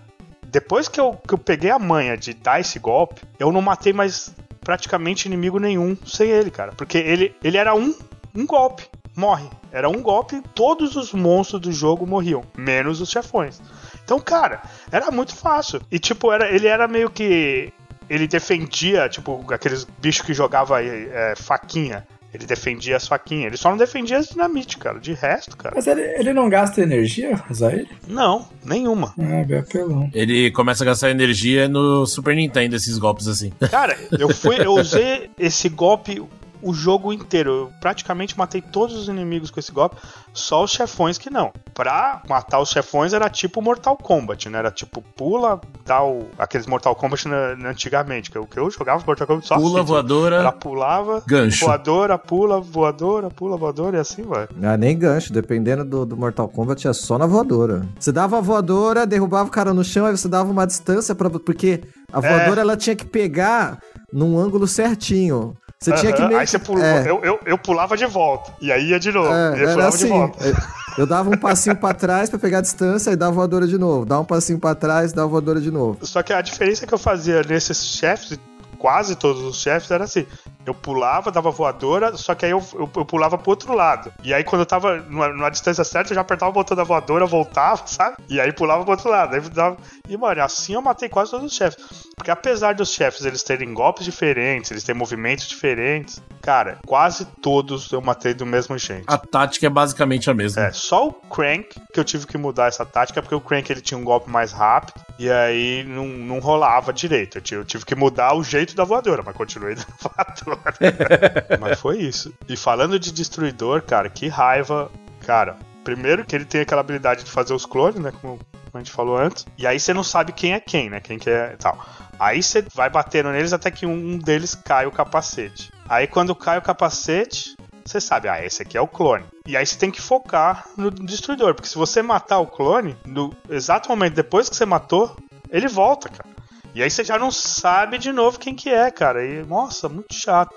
depois 0.52 0.88
que 0.88 0.99
eu, 0.99 1.14
que 1.14 1.34
eu 1.34 1.38
peguei 1.38 1.72
a 1.72 1.80
manha 1.80 2.18
de 2.18 2.34
dar 2.34 2.60
esse 2.60 2.78
golpe, 2.78 3.22
eu 3.39 3.52
não 3.52 3.62
matei 3.62 3.93
mais 3.93 4.36
praticamente 4.60 5.28
inimigo 5.28 5.60
nenhum 5.60 5.97
sem 6.06 6.30
ele, 6.30 6.52
cara. 6.52 6.74
Porque 6.74 6.97
ele, 6.97 7.36
ele 7.43 7.58
era 7.58 7.74
um, 7.74 7.95
um 8.36 8.45
golpe. 8.45 8.88
Morre. 9.16 9.49
Era 9.72 9.89
um 9.89 10.02
golpe, 10.02 10.41
todos 10.54 10.95
os 10.95 11.14
monstros 11.14 11.62
do 11.62 11.72
jogo 11.72 12.06
morriam, 12.06 12.43
menos 12.58 12.99
os 13.02 13.10
chefões. 13.10 13.62
Então, 14.04 14.20
cara, 14.20 14.62
era 14.91 15.12
muito 15.12 15.36
fácil. 15.36 15.82
E, 15.89 15.99
tipo, 15.99 16.32
era, 16.32 16.54
ele 16.54 16.68
era 16.68 16.88
meio 16.88 17.10
que. 17.10 17.72
Ele 18.10 18.28
defendia, 18.28 19.08
tipo, 19.08 19.45
aqueles 19.54 19.86
bichos 19.99 20.26
que 20.26 20.34
jogava 20.34 20.84
é, 20.84 21.34
faquinha. 21.38 22.06
Ele 22.34 22.46
defendia 22.46 22.96
as 22.96 23.08
faquinhas. 23.08 23.48
Ele 23.48 23.58
só 23.58 23.70
não 23.70 23.78
defendia 23.78 24.18
as 24.18 24.28
dinamite, 24.28 24.78
cara. 24.78 25.00
De 25.00 25.14
resto, 25.14 25.58
cara. 25.58 25.76
Mas 25.76 25.88
ele, 25.88 26.02
ele 26.02 26.34
não 26.34 26.50
gasta 26.50 26.82
energia, 26.82 27.42
usar 27.50 27.74
ele? 27.74 27.90
Não, 28.08 28.48
nenhuma. 28.64 29.14
Ah, 29.20 29.44
bem 29.44 29.60
apelão. 29.60 30.10
Ele 30.14 30.50
começa 30.52 30.84
a 30.84 30.86
gastar 30.86 31.10
energia 31.12 31.68
no 31.68 32.06
Super 32.06 32.36
Nintendo, 32.36 32.76
esses 32.76 32.98
golpes 32.98 33.28
assim. 33.28 33.52
Cara, 33.70 33.98
eu 34.18 34.30
fui, 34.30 34.64
eu 34.64 34.74
usei 34.74 35.30
esse 35.38 35.68
golpe 35.68 36.22
o 36.62 36.74
jogo 36.74 37.12
inteiro. 37.14 37.49
Eu 37.51 37.72
praticamente 37.80 38.38
matei 38.38 38.62
todos 38.62 38.95
os 38.95 39.07
inimigos 39.07 39.49
com 39.51 39.59
esse 39.59 39.72
golpe, 39.72 39.95
só 40.34 40.64
os 40.64 40.72
chefões 40.72 41.18
que 41.18 41.30
não. 41.30 41.51
Pra 41.74 42.22
matar 42.28 42.59
os 42.59 42.70
chefões 42.70 43.14
era 43.14 43.30
tipo 43.30 43.62
Mortal 43.62 43.97
Kombat, 43.97 44.49
né? 44.49 44.59
Era 44.59 44.72
tipo 44.72 45.01
pula, 45.16 45.59
dá 45.86 46.03
o, 46.03 46.28
aqueles 46.38 46.68
Mortal 46.68 46.95
Kombat 46.95 47.28
na, 47.28 47.55
na 47.55 47.70
antigamente, 47.70 48.30
que 48.30 48.38
eu, 48.38 48.45
que 48.45 48.57
eu 48.59 48.70
jogava 48.70 49.03
Mortal 49.05 49.28
Kombat 49.28 49.47
só 49.47 49.55
Pula, 49.55 49.80
assim, 49.80 49.88
voadora, 49.88 50.36
Ela 50.38 50.51
pulava, 50.51 51.24
gancho. 51.26 51.66
voadora, 51.66 52.18
pula, 52.18 52.59
voadora, 52.62 53.30
pula, 53.30 53.57
voadora 53.57 53.97
e 53.97 53.99
assim 53.99 54.24
vai. 54.24 54.47
Ah, 54.62 54.78
nem 54.78 54.97
gancho, 54.97 55.34
dependendo 55.34 55.84
do, 55.84 56.05
do 56.05 56.18
Mortal 56.18 56.47
Kombat, 56.47 56.88
é 56.88 56.93
só 56.93 57.18
na 57.18 57.26
voadora. 57.26 57.86
Você 57.99 58.12
dava 58.12 58.38
a 58.38 58.41
voadora, 58.41 59.05
derrubava 59.05 59.47
o 59.47 59.51
cara 59.51 59.74
no 59.74 59.84
chão, 59.84 60.05
aí 60.05 60.16
você 60.16 60.28
dava 60.28 60.51
uma 60.51 60.66
distância 60.68 61.16
para 61.16 61.30
Porque 61.30 61.82
a 62.12 62.20
É. 62.20 62.22
voadora 62.30 62.62
ela 62.62 62.76
tinha 62.78 62.95
que 62.95 63.05
pegar 63.05 63.80
num 64.14 64.38
ângulo 64.38 64.68
certinho. 64.68 65.55
Você 65.84 65.92
tinha 65.94 66.14
que 66.14 66.22
meio 66.28 66.40
Aí 66.40 66.46
você 66.46 66.60
pulou, 66.60 66.84
é. 66.84 67.10
eu, 67.10 67.20
eu, 67.24 67.40
eu 67.44 67.58
pulava 67.58 67.98
de 67.98 68.06
volta. 68.06 68.52
E 68.62 68.72
aí 68.72 68.90
ia 68.90 69.00
de 69.00 69.12
novo. 69.12 69.34
É, 69.34 69.52
e 69.52 69.56
aí 69.56 69.62
era 69.62 69.72
pulava 69.74 69.90
assim. 69.90 70.04
de 70.06 70.10
volta. 70.12 70.48
Eu- 70.48 70.56
Eu 70.98 71.08
dava 71.08 71.30
um 71.30 71.38
passinho 71.38 71.74
pra 71.76 71.94
trás 71.94 72.30
pra 72.30 72.38
pegar 72.38 72.58
a 72.58 72.62
distância 72.62 73.12
e 73.12 73.16
dava 73.16 73.32
voadora 73.32 73.66
de 73.66 73.78
novo. 73.78 74.06
Dava 74.06 74.22
um 74.22 74.26
passinho 74.26 74.60
pra 74.60 74.76
trás, 74.76 75.14
dava 75.14 75.28
voadora 75.30 75.62
de 75.62 75.72
novo. 75.72 76.06
Só 76.06 76.22
que 76.22 76.34
a 76.34 76.42
diferença 76.42 76.86
que 76.86 76.94
eu 76.94 76.98
fazia 76.98 77.42
nesses 77.44 77.78
chefes, 77.96 78.38
quase 78.82 79.16
todos 79.16 79.44
os 79.44 79.62
chefes, 79.62 79.92
era 79.92 80.06
assim: 80.06 80.26
eu 80.66 80.74
pulava, 80.74 81.32
dava 81.32 81.52
voadora, 81.52 82.18
só 82.18 82.34
que 82.34 82.46
aí 82.46 82.52
eu, 82.52 82.64
eu, 82.74 82.90
eu 82.96 83.06
pulava 83.06 83.38
pro 83.38 83.52
outro 83.52 83.76
lado. 83.76 84.12
E 84.24 84.34
aí, 84.34 84.44
quando 84.44 84.62
eu 84.62 84.66
tava 84.66 84.98
numa, 84.98 85.30
numa 85.30 85.52
distância 85.52 85.84
certa, 85.84 86.12
eu 86.12 86.16
já 86.16 86.22
apertava 86.22 86.50
o 86.50 86.54
botão 86.54 86.76
da 86.76 86.84
voadora, 86.84 87.28
voltava, 87.28 87.86
sabe? 87.86 88.18
E 88.28 88.42
aí 88.42 88.52
pulava 88.52 88.84
pro 88.84 88.94
outro 88.94 89.10
lado. 89.10 89.36
Aí 89.36 89.42
dava... 89.42 89.78
E, 90.10 90.18
mano, 90.18 90.42
assim 90.42 90.74
eu 90.74 90.82
matei 90.82 91.08
quase 91.08 91.30
todos 91.30 91.46
os 91.46 91.56
chefes. 91.56 91.78
Porque 92.16 92.32
apesar 92.32 92.74
dos 92.74 92.92
chefes 92.92 93.24
eles 93.24 93.44
terem 93.44 93.74
golpes 93.74 94.04
diferentes, 94.04 94.72
eles 94.72 94.84
terem 94.84 95.00
movimentos 95.00 95.48
diferentes, 95.48 96.22
cara, 96.42 96.80
quase 96.86 97.26
todos 97.26 97.92
eu 97.92 98.02
matei 98.02 98.34
do 98.34 98.46
mesmo 98.46 98.78
jeito. 98.78 99.06
A 99.08 99.18
tática 99.18 99.66
é 99.66 99.70
basicamente 99.70 100.30
a 100.30 100.34
mesma. 100.34 100.64
É, 100.64 100.72
só 100.72 101.08
o 101.08 101.14
Crank 101.14 101.70
que 101.92 102.00
eu 102.00 102.04
tive 102.04 102.28
que 102.28 102.38
mudar 102.38 102.68
essa 102.68 102.86
tática, 102.86 103.22
porque 103.22 103.36
o 103.36 103.42
Crank 103.42 103.72
ele 103.72 103.82
tinha 103.82 103.98
um 103.98 104.04
golpe 104.04 104.30
mais 104.30 104.52
rápido 104.52 105.02
e 105.18 105.30
aí 105.32 105.84
não, 105.84 106.08
não 106.08 106.40
rolava 106.40 106.94
direito. 106.94 107.38
Eu 107.38 107.42
tive, 107.42 107.62
eu 107.62 107.66
tive 107.66 107.86
que 107.86 107.96
mudar 107.96 108.36
o 108.36 108.44
jeito 108.44 108.70
da 108.76 108.84
voadora, 108.84 109.24
mas 109.24 109.36
continuei 109.36 109.76
dando 109.76 109.93
voadora. 109.99 110.74
mas 111.59 111.80
foi 111.80 111.99
isso. 111.99 112.34
E 112.47 112.55
falando 112.55 112.99
de 112.99 113.11
destruidor, 113.11 113.82
cara, 113.84 114.09
que 114.09 114.28
raiva. 114.28 114.91
Cara, 115.26 115.57
primeiro 115.84 116.26
que 116.26 116.36
ele 116.36 116.45
tem 116.45 116.61
aquela 116.61 116.82
habilidade 116.82 117.24
de 117.24 117.32
fazer 117.32 117.53
os 117.53 117.65
clones, 117.65 117.99
né? 117.99 118.11
Como 118.22 118.39
a 118.74 118.78
gente 118.78 118.91
falou 118.91 119.17
antes. 119.17 119.45
E 119.57 119.67
aí 119.67 119.80
você 119.80 119.93
não 119.93 120.03
sabe 120.03 120.32
quem 120.32 120.53
é 120.53 120.59
quem, 120.59 120.89
né? 120.89 120.99
Quem 120.99 121.19
que 121.19 121.30
é 121.30 121.55
tal. 121.57 121.84
Aí 122.19 122.41
você 122.41 122.63
vai 122.74 122.89
batendo 122.89 123.32
neles 123.32 123.53
até 123.53 123.69
que 123.72 123.86
um 123.86 124.17
deles 124.17 124.55
cai 124.55 124.86
o 124.86 124.91
capacete. 124.91 125.72
Aí 125.89 126.07
quando 126.07 126.36
cai 126.36 126.57
o 126.57 126.61
capacete, 126.61 127.55
você 127.84 127.99
sabe, 127.99 128.28
ah, 128.28 128.43
esse 128.43 128.61
aqui 128.61 128.78
é 128.78 128.82
o 128.82 128.88
clone. 128.88 129.26
E 129.45 129.57
aí 129.57 129.65
você 129.65 129.78
tem 129.78 129.91
que 129.91 130.01
focar 130.01 130.67
no 130.78 130.91
destruidor, 130.91 131.55
porque 131.55 131.67
se 131.67 131.78
você 131.78 132.01
matar 132.01 132.39
o 132.39 132.47
clone, 132.47 132.95
no 133.05 133.34
exato 133.49 133.89
momento 133.89 134.13
depois 134.13 134.49
que 134.49 134.55
você 134.55 134.65
matou, 134.65 135.15
ele 135.49 135.67
volta, 135.67 136.09
cara. 136.09 136.30
E 136.74 136.82
aí 136.82 136.89
você 136.89 137.03
já 137.03 137.17
não 137.19 137.32
sabe 137.32 137.97
de 137.97 138.11
novo 138.11 138.39
quem 138.39 138.55
que 138.55 138.69
é, 138.69 138.89
cara. 138.89 139.26
E, 139.26 139.43
nossa, 139.43 139.89
muito 139.89 140.13
chato. 140.13 140.55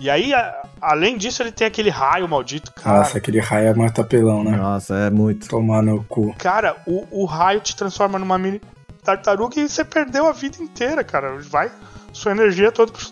E 0.00 0.08
aí, 0.08 0.32
a- 0.32 0.62
além 0.80 1.16
disso, 1.16 1.42
ele 1.42 1.50
tem 1.52 1.66
aquele 1.66 1.90
raio 1.90 2.28
maldito, 2.28 2.72
cara. 2.72 2.98
Nossa, 2.98 3.18
aquele 3.18 3.40
raio 3.40 3.68
é 3.68 3.74
muito 3.74 4.00
apelão, 4.00 4.44
né? 4.44 4.56
Nossa, 4.56 4.94
é 4.94 5.10
muito. 5.10 5.48
Tomar 5.48 5.82
no 5.82 6.04
cu. 6.04 6.34
Cara, 6.38 6.76
o, 6.86 7.22
o 7.22 7.24
raio 7.24 7.60
te 7.60 7.74
transforma 7.76 8.18
numa 8.18 8.38
mini 8.38 8.60
tartaruga 9.02 9.58
e 9.60 9.68
você 9.68 9.84
perdeu 9.84 10.26
a 10.26 10.32
vida 10.32 10.62
inteira, 10.62 11.02
cara. 11.02 11.36
Vai, 11.40 11.70
sua 12.12 12.32
energia 12.32 12.70
toda 12.70 12.92
pro, 12.92 13.04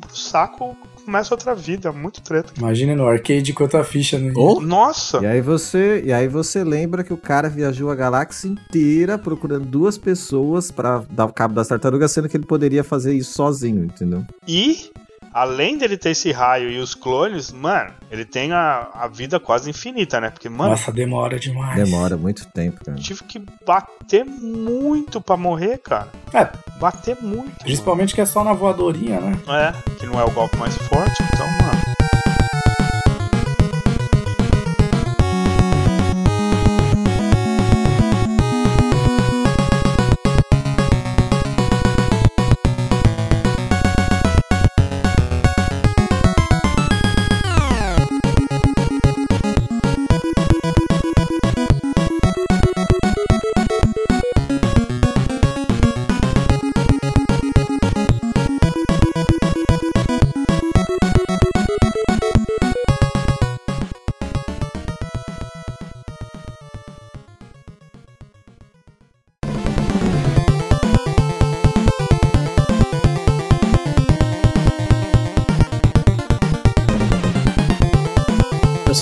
pro 0.00 0.16
saco, 0.16 0.76
começa 1.04 1.34
outra 1.34 1.54
vida. 1.54 1.92
Muito 1.92 2.20
treta. 2.22 2.52
Imagina 2.56 2.94
no 2.96 3.06
arcade 3.06 3.52
quanta 3.52 3.82
ficha 3.84 4.18
no. 4.18 4.38
Ou 4.38 4.60
Nossa! 4.60 5.18
E 5.18 5.26
aí 5.26 5.40
você, 5.40 6.02
e 6.04 6.12
aí 6.12 6.28
você 6.28 6.64
lembra 6.64 7.04
que 7.04 7.12
o 7.12 7.16
cara 7.16 7.48
viajou 7.48 7.90
a 7.90 7.94
galáxia 7.94 8.48
inteira 8.48 9.18
procurando 9.18 9.64
duas 9.66 9.98
pessoas 9.98 10.70
pra 10.70 11.04
dar 11.10 11.26
o 11.26 11.32
cabo 11.32 11.54
das 11.54 11.68
tartarugas, 11.68 12.10
sendo 12.12 12.28
que 12.28 12.36
ele 12.36 12.46
poderia 12.46 12.82
fazer 12.82 13.14
isso 13.14 13.32
sozinho, 13.32 13.84
entendeu? 13.84 14.24
E, 14.46 14.90
além 15.34 15.76
dele 15.76 15.96
ter 15.98 16.10
esse 16.10 16.30
raio 16.30 16.70
e 16.70 16.78
os 16.78 16.94
clones, 16.94 17.50
mano, 17.50 17.90
ele 18.08 18.24
tem 18.24 18.52
a, 18.52 18.88
a 18.94 19.08
vida 19.08 19.40
quase 19.40 19.68
infinita, 19.68 20.20
né? 20.20 20.30
Porque, 20.30 20.48
mano, 20.48 20.70
Nossa, 20.70 20.92
demora 20.92 21.38
demais. 21.40 21.74
Demora 21.74 22.16
muito 22.16 22.46
tempo, 22.52 22.84
cara. 22.84 22.96
eu 22.96 23.02
tive 23.02 23.24
que 23.24 23.42
bater 23.66 24.24
muito 24.24 25.20
pra 25.20 25.36
morrer, 25.36 25.78
cara. 25.78 26.08
É, 26.32 26.48
Bater 26.78 27.16
muito. 27.20 27.58
principalmente 27.64 28.14
que 28.14 28.20
é 28.20 28.26
só 28.26 28.44
na 28.44 28.52
voadorinha, 28.52 29.20
né? 29.20 29.36
mano. 29.44 29.58
É, 29.58 29.72
que 29.98 30.06
não 30.06 30.20
é 30.20 30.24
o 30.24 30.30
golpe 30.30 30.56
mais 30.56 30.76
forte, 30.76 31.22
então, 31.22 31.46
mano. 31.66 32.03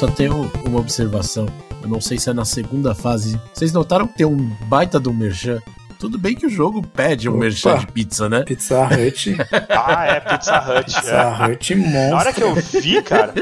Só 0.03 0.09
tenho 0.09 0.51
uma 0.65 0.81
observação. 0.81 1.47
Eu 1.81 1.89
não 1.89 2.01
sei 2.01 2.19
se 2.19 2.29
é 2.29 2.33
na 2.33 2.45
segunda 2.45 2.93
fase. 2.93 3.41
Vocês 3.55 3.73
notaram 3.73 4.09
que 4.09 4.19
tem 4.19 4.27
um 4.27 4.49
baita 4.67 4.99
do 4.99 5.15
merchan? 5.15 5.61
Tudo 5.97 6.19
bem 6.19 6.35
que 6.35 6.45
o 6.45 6.51
jogo 6.51 6.85
pede 6.85 7.29
um 7.29 7.35
Opa. 7.35 7.41
merchan 7.43 7.79
de 7.79 7.87
pizza, 7.87 8.29
né? 8.29 8.43
Pizza 8.43 8.83
Hut. 8.83 9.37
Ah, 9.71 10.07
é, 10.07 10.19
Pizza 10.19 10.59
Hut. 10.59 10.93
Pizza 10.93 11.13
é. 11.13 11.53
Hut 11.53 11.75
monstro. 11.77 12.11
Na 12.11 12.17
hora 12.17 12.33
que 12.33 12.43
eu 12.43 12.55
vi, 12.57 13.01
cara, 13.03 13.33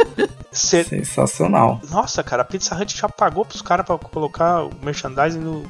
cê... 0.53 0.85
Sensacional. 0.85 1.81
Nossa, 1.91 2.23
cara, 2.23 2.43
a 2.43 2.45
Pizza 2.45 2.75
Hut 2.77 2.95
já 2.95 3.09
pagou 3.09 3.47
pros 3.47 3.63
caras 3.63 3.87
pra 3.87 3.97
colocar 3.97 4.65
o 4.65 4.71
merchandising 4.83 5.39
no, 5.39 5.63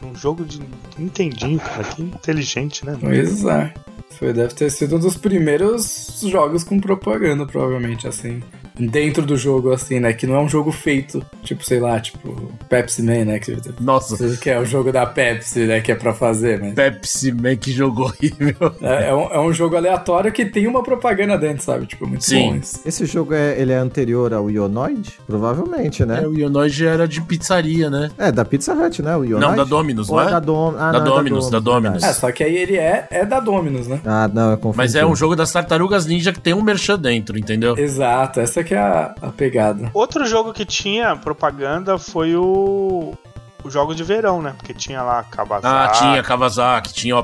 num 0.00 0.14
jogo 0.14 0.42
de 0.46 0.58
Nintendinho, 0.96 1.60
cara. 1.60 1.84
Que 1.84 2.00
inteligente, 2.00 2.86
né? 2.86 2.96
Pois 2.98 3.44
é. 3.44 3.74
Foi, 4.18 4.32
deve 4.32 4.54
ter 4.54 4.70
sido 4.70 4.96
um 4.96 5.00
dos 5.00 5.18
primeiros 5.18 6.22
jogos 6.22 6.64
com 6.64 6.80
propaganda, 6.80 7.44
provavelmente, 7.44 8.08
assim. 8.08 8.42
Dentro 8.78 9.24
do 9.24 9.36
jogo, 9.36 9.72
assim, 9.72 10.00
né? 10.00 10.12
Que 10.12 10.26
não 10.26 10.36
é 10.36 10.40
um 10.40 10.48
jogo 10.48 10.72
feito, 10.72 11.24
tipo, 11.42 11.64
sei 11.64 11.80
lá, 11.80 12.00
tipo, 12.00 12.50
Pepsi 12.68 13.02
Man, 13.02 13.24
né? 13.26 13.38
Que, 13.38 13.56
Nossa, 13.80 14.36
que 14.36 14.50
é 14.50 14.58
o 14.58 14.64
jogo 14.64 14.92
da 14.92 15.06
Pepsi, 15.06 15.60
né? 15.66 15.80
Que 15.80 15.92
é 15.92 15.94
pra 15.94 16.12
fazer, 16.12 16.60
mas. 16.60 16.74
Pepsi 16.74 17.32
Man, 17.32 17.56
que 17.56 17.72
jogo 17.72 18.02
horrível. 18.04 18.74
É, 18.80 19.08
é 19.08 19.14
um, 19.14 19.32
é 19.32 19.40
um 19.40 19.52
jogo 19.52 19.76
aleatório 19.76 20.32
que 20.32 20.44
tem 20.44 20.66
uma 20.66 20.82
propaganda 20.82 21.36
dentro, 21.36 21.62
sabe? 21.62 21.86
Tipo, 21.86 22.06
muito 22.06 22.24
Sim. 22.24 22.50
bom 22.50 22.56
isso. 22.56 22.80
Esse 22.84 23.06
jogo 23.06 23.34
é, 23.34 23.60
ele 23.60 23.72
é 23.72 23.76
anterior 23.76 24.32
ao 24.32 24.50
Ionoid? 24.50 25.18
Provavelmente, 25.26 26.04
né? 26.04 26.20
É, 26.22 26.26
o 26.26 26.34
Ionoid 26.34 26.86
era 26.86 27.06
de 27.06 27.20
pizzaria, 27.20 27.90
né? 27.90 28.10
É, 28.18 28.32
da 28.32 28.44
Pizza 28.44 28.72
Hut, 28.74 29.02
né? 29.02 29.16
O 29.16 29.24
Ionoid? 29.24 29.40
Não, 29.40 29.56
da 29.56 29.64
Domino's, 29.64 30.08
Ou 30.08 30.16
não 30.16 30.24
é 30.24 30.28
é? 30.28 30.30
da, 30.30 30.40
Dom... 30.40 30.74
ah, 30.78 30.92
Da 30.92 31.00
não, 31.00 31.06
é 31.06 31.16
Domino's, 31.16 31.50
da 31.50 31.58
Domino's. 31.58 32.02
É, 32.02 32.12
só 32.12 32.30
que 32.32 32.44
aí 32.44 32.56
ele 32.56 32.76
é, 32.76 33.06
é 33.10 33.24
da 33.24 33.40
Dominus, 33.40 33.86
né? 33.86 34.00
Ah, 34.04 34.28
não, 34.32 34.52
eu 34.52 34.56
confundi. 34.56 34.76
Mas 34.76 34.94
é 34.94 35.04
um 35.04 35.14
jogo 35.16 35.34
das 35.36 35.52
tartarugas 35.52 36.06
ninja 36.06 36.32
que 36.32 36.40
tem 36.40 36.54
um 36.54 36.62
merchan 36.62 36.98
dentro, 36.98 37.38
entendeu? 37.38 37.76
Exato, 37.76 38.40
essa 38.40 38.59
que 38.64 38.74
é 38.74 38.78
a, 38.78 39.14
a 39.22 39.28
pegada. 39.30 39.90
Outro 39.94 40.26
jogo 40.26 40.52
que 40.52 40.64
tinha 40.64 41.16
propaganda 41.16 41.98
foi 41.98 42.34
o. 42.36 43.14
O 43.62 43.68
jogo 43.70 43.94
de 43.94 44.02
verão, 44.02 44.40
né? 44.40 44.54
Porque 44.56 44.72
tinha 44.72 45.02
lá 45.02 45.22
Kawasaki, 45.22 45.66
Ah, 45.66 45.88
tinha 45.92 46.22
Kawasaki, 46.22 46.94
tinha 46.94 47.16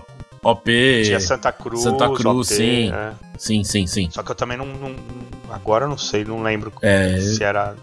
OP. 0.42 1.02
tinha 1.04 1.18
Santa 1.18 1.50
Cruz, 1.50 1.82
Santa 1.82 2.06
Cruz, 2.10 2.24
OP, 2.26 2.44
sim. 2.44 2.92
é. 2.92 3.12
Sim, 3.38 3.64
sim, 3.64 3.86
sim. 3.86 4.08
Só 4.10 4.22
que 4.22 4.30
eu 4.32 4.34
também 4.34 4.58
não, 4.58 4.66
não- 4.66 4.94
Agora 5.50 5.86
eu 5.86 5.88
não 5.88 5.96
sei, 5.96 6.24
não 6.26 6.42
lembro 6.42 6.72
É, 6.82 7.18
se 7.18 7.42
era 7.42 7.74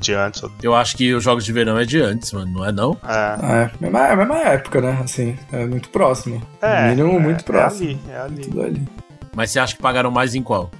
de 0.00 0.14
antes 0.14 0.42
ou. 0.42 0.50
eu 0.62 0.74
acho 0.74 0.96
que 0.96 1.14
os 1.14 1.22
jogos 1.22 1.44
de 1.44 1.52
verão 1.52 1.78
é 1.78 1.84
de 1.84 2.00
antes, 2.00 2.32
mano, 2.32 2.50
não 2.52 2.64
é 2.64 2.72
não? 2.72 2.96
É, 3.06 3.62
É, 3.66 3.70
mesma, 3.78 4.06
é 4.08 4.12
a 4.12 4.16
mesma 4.16 4.38
época, 4.38 4.80
né? 4.80 4.98
Assim, 5.04 5.38
é 5.52 5.64
muito 5.66 5.88
próximo. 5.90 6.42
é, 6.60 6.80
no 6.82 6.88
mínimo, 6.88 7.16
é, 7.16 7.20
muito 7.20 7.44
próximo. 7.44 7.88
É 7.90 7.92
ali, 7.92 8.00
é 8.10 8.16
ali. 8.18 8.42
Tudo 8.46 8.62
ali. 8.62 8.88
Mas 9.36 9.50
você 9.50 9.60
acha 9.60 9.76
que 9.76 9.80
pagaram 9.82 10.10
mais 10.10 10.34
em 10.34 10.42
qual? 10.42 10.70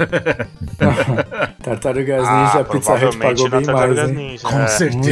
Tartarugas 1.62 2.26
Ah, 2.26 2.52
Ninja, 2.52 2.64
Pizza 2.64 2.94
Hut 2.94 3.18
pagou 3.18 3.50
bem 3.50 3.64
mais, 3.66 3.98
hein? 3.98 4.14
Ninja. 4.14 4.48
Com 4.48 4.58
é. 4.60 4.66
certeza. 4.68 5.02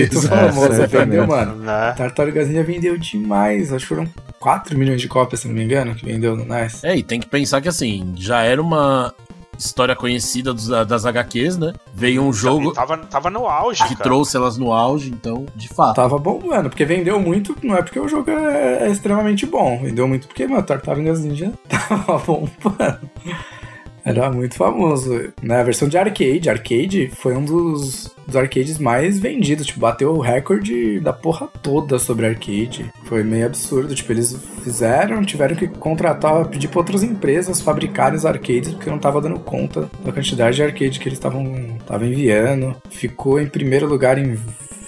Muito 0.52 0.72
É, 0.72 0.76
certamente. 0.76 0.88
vendeu, 1.10 1.26
mano. 1.26 1.56
Né? 1.56 1.94
Tartarugas 1.96 2.48
Ninja 2.48 2.62
vendeu 2.64 2.96
demais, 2.98 3.72
acho 3.72 3.86
que 3.86 3.94
foram 3.94 4.08
4 4.40 4.78
milhões 4.78 5.00
de 5.00 5.08
cópias, 5.08 5.40
se 5.40 5.48
não 5.48 5.54
me 5.54 5.64
engano, 5.64 5.94
que 5.94 6.04
vendeu 6.04 6.36
no 6.36 6.44
NES. 6.44 6.84
É, 6.84 6.96
e 6.96 7.02
tem 7.02 7.20
que 7.20 7.26
pensar 7.26 7.60
que 7.60 7.68
assim, 7.68 8.12
já 8.16 8.42
era 8.42 8.60
uma 8.62 9.12
história 9.58 9.96
conhecida 9.96 10.54
dos- 10.54 10.68
das 10.86 11.04
HQs, 11.04 11.58
né? 11.58 11.72
Veio 11.92 12.22
um 12.22 12.32
jogo 12.32 12.72
Tava, 12.72 12.96
tava 12.98 13.28
no 13.28 13.44
auge, 13.48 13.82
que 13.82 13.88
cara. 13.96 14.04
trouxe 14.04 14.36
elas 14.36 14.56
no 14.56 14.72
auge, 14.72 15.10
então, 15.10 15.46
de 15.56 15.68
fato. 15.68 15.96
Tava 15.96 16.16
bombando, 16.16 16.68
porque 16.70 16.84
vendeu 16.84 17.18
muito, 17.18 17.56
não 17.64 17.76
é 17.76 17.82
porque 17.82 17.98
o 17.98 18.06
jogo 18.08 18.30
é, 18.30 18.84
é 18.86 18.88
extremamente 18.90 19.44
bom, 19.46 19.80
vendeu 19.82 20.06
muito 20.06 20.28
porque, 20.28 20.46
mano, 20.46 20.62
Tartarugas 20.62 21.20
Ninja 21.24 21.52
tava 21.68 22.18
bombando. 22.18 23.00
Era 24.08 24.30
muito 24.30 24.54
famoso. 24.54 25.32
Na 25.42 25.62
versão 25.62 25.88
de 25.88 25.98
arcade, 25.98 26.50
arcade 26.50 27.10
foi 27.16 27.36
um 27.36 27.44
dos, 27.44 28.14
dos 28.26 28.36
arcades 28.36 28.78
mais 28.78 29.18
vendidos. 29.18 29.66
Tipo, 29.66 29.80
bateu 29.80 30.14
o 30.14 30.20
recorde 30.20 31.00
da 31.00 31.12
porra 31.12 31.48
toda 31.62 31.98
sobre 31.98 32.26
arcade. 32.26 32.90
Foi 33.04 33.22
meio 33.22 33.46
absurdo. 33.46 33.94
Tipo, 33.94 34.12
eles 34.12 34.36
fizeram, 34.62 35.24
tiveram 35.24 35.56
que 35.56 35.66
contratar, 35.66 36.46
pedir 36.46 36.68
pra 36.68 36.80
outras 36.80 37.02
empresas 37.02 37.60
fabricarem 37.60 38.16
os 38.16 38.26
arcades, 38.26 38.72
porque 38.72 38.90
não 38.90 38.98
tava 38.98 39.20
dando 39.20 39.38
conta 39.40 39.88
da 40.04 40.12
quantidade 40.12 40.56
de 40.56 40.62
arcade 40.62 40.98
que 40.98 41.08
eles 41.08 41.18
estavam 41.18 41.76
estavam 41.78 42.06
enviando. 42.06 42.76
Ficou 42.90 43.40
em 43.40 43.46
primeiro 43.46 43.86
lugar 43.86 44.18
em 44.18 44.38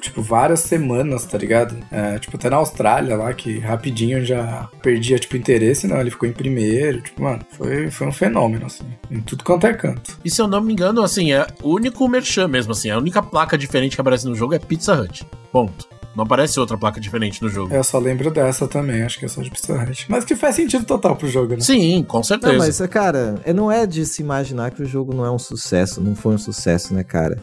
tipo, 0.01 0.23
várias 0.23 0.61
semanas, 0.61 1.25
tá 1.25 1.37
ligado? 1.39 1.77
É, 1.91 2.19
tipo, 2.19 2.37
até 2.37 2.49
na 2.51 2.57
Austrália 2.57 3.17
lá, 3.17 3.33
que 3.33 3.59
rapidinho 3.59 4.25
já 4.25 4.69
perdia, 4.83 5.19
tipo, 5.19 5.37
interesse, 5.37 5.87
não, 5.87 6.01
ele 6.01 6.11
ficou 6.11 6.29
em 6.29 6.33
primeiro, 6.33 7.01
tipo, 7.03 7.23
mano, 7.23 7.41
foi, 7.51 7.91
foi 7.91 8.07
um 8.07 8.13
fenômeno, 8.13 8.67
assim, 8.67 8.85
em 9.11 9.21
tudo 9.21 9.45
quanto 9.45 9.67
é 9.67 9.73
canto. 9.75 10.19
E 10.25 10.31
se 10.31 10.41
eu 10.41 10.49
não 10.49 10.61
me 10.61 10.73
engano, 10.73 11.03
assim, 11.03 11.33
é 11.33 11.47
o 11.63 11.75
único 11.75 12.07
merchan 12.09 12.49
mesmo, 12.49 12.73
assim, 12.73 12.91
a 12.91 12.99
única 12.99 13.23
placa 13.23 13.57
diferente 13.59 13.95
que 13.97 14.01
aparece 14.01 14.27
no 14.27 14.35
jogo 14.35 14.55
é 14.55 14.59
Pizza 14.59 14.95
Hut. 14.95 15.25
Ponto. 15.53 15.89
Não 16.17 16.25
aparece 16.25 16.59
outra 16.59 16.77
placa 16.77 17.01
diferente 17.01 17.41
no 17.41 17.49
jogo. 17.49 17.73
Eu 17.73 17.85
só 17.85 17.97
lembro 17.99 18.33
dessa 18.33 18.67
também, 18.67 19.03
acho 19.03 19.17
que 19.17 19.27
é 19.27 19.29
só 19.29 19.41
de 19.43 19.51
Pizza 19.51 19.73
Hut. 19.75 20.07
Mas 20.09 20.25
que 20.25 20.35
faz 20.35 20.57
sentido 20.57 20.85
total 20.85 21.15
pro 21.15 21.29
jogo, 21.29 21.55
né? 21.55 21.61
Sim, 21.61 22.03
com 22.03 22.21
certeza. 22.23 22.53
Não, 22.53 22.59
mas, 22.59 22.81
cara, 22.89 23.37
é- 23.45 23.53
não 23.53 23.71
é 23.71 23.87
de 23.87 24.05
se 24.05 24.21
imaginar 24.21 24.73
que 24.73 24.83
o 24.83 24.87
jogo 24.87 25.15
não 25.15 25.25
é 25.25 25.31
um 25.31 25.39
sucesso, 25.39 26.01
não 26.01 26.17
foi 26.17 26.35
um 26.35 26.39
sucesso, 26.39 26.93
né, 26.93 27.05
cara? 27.05 27.39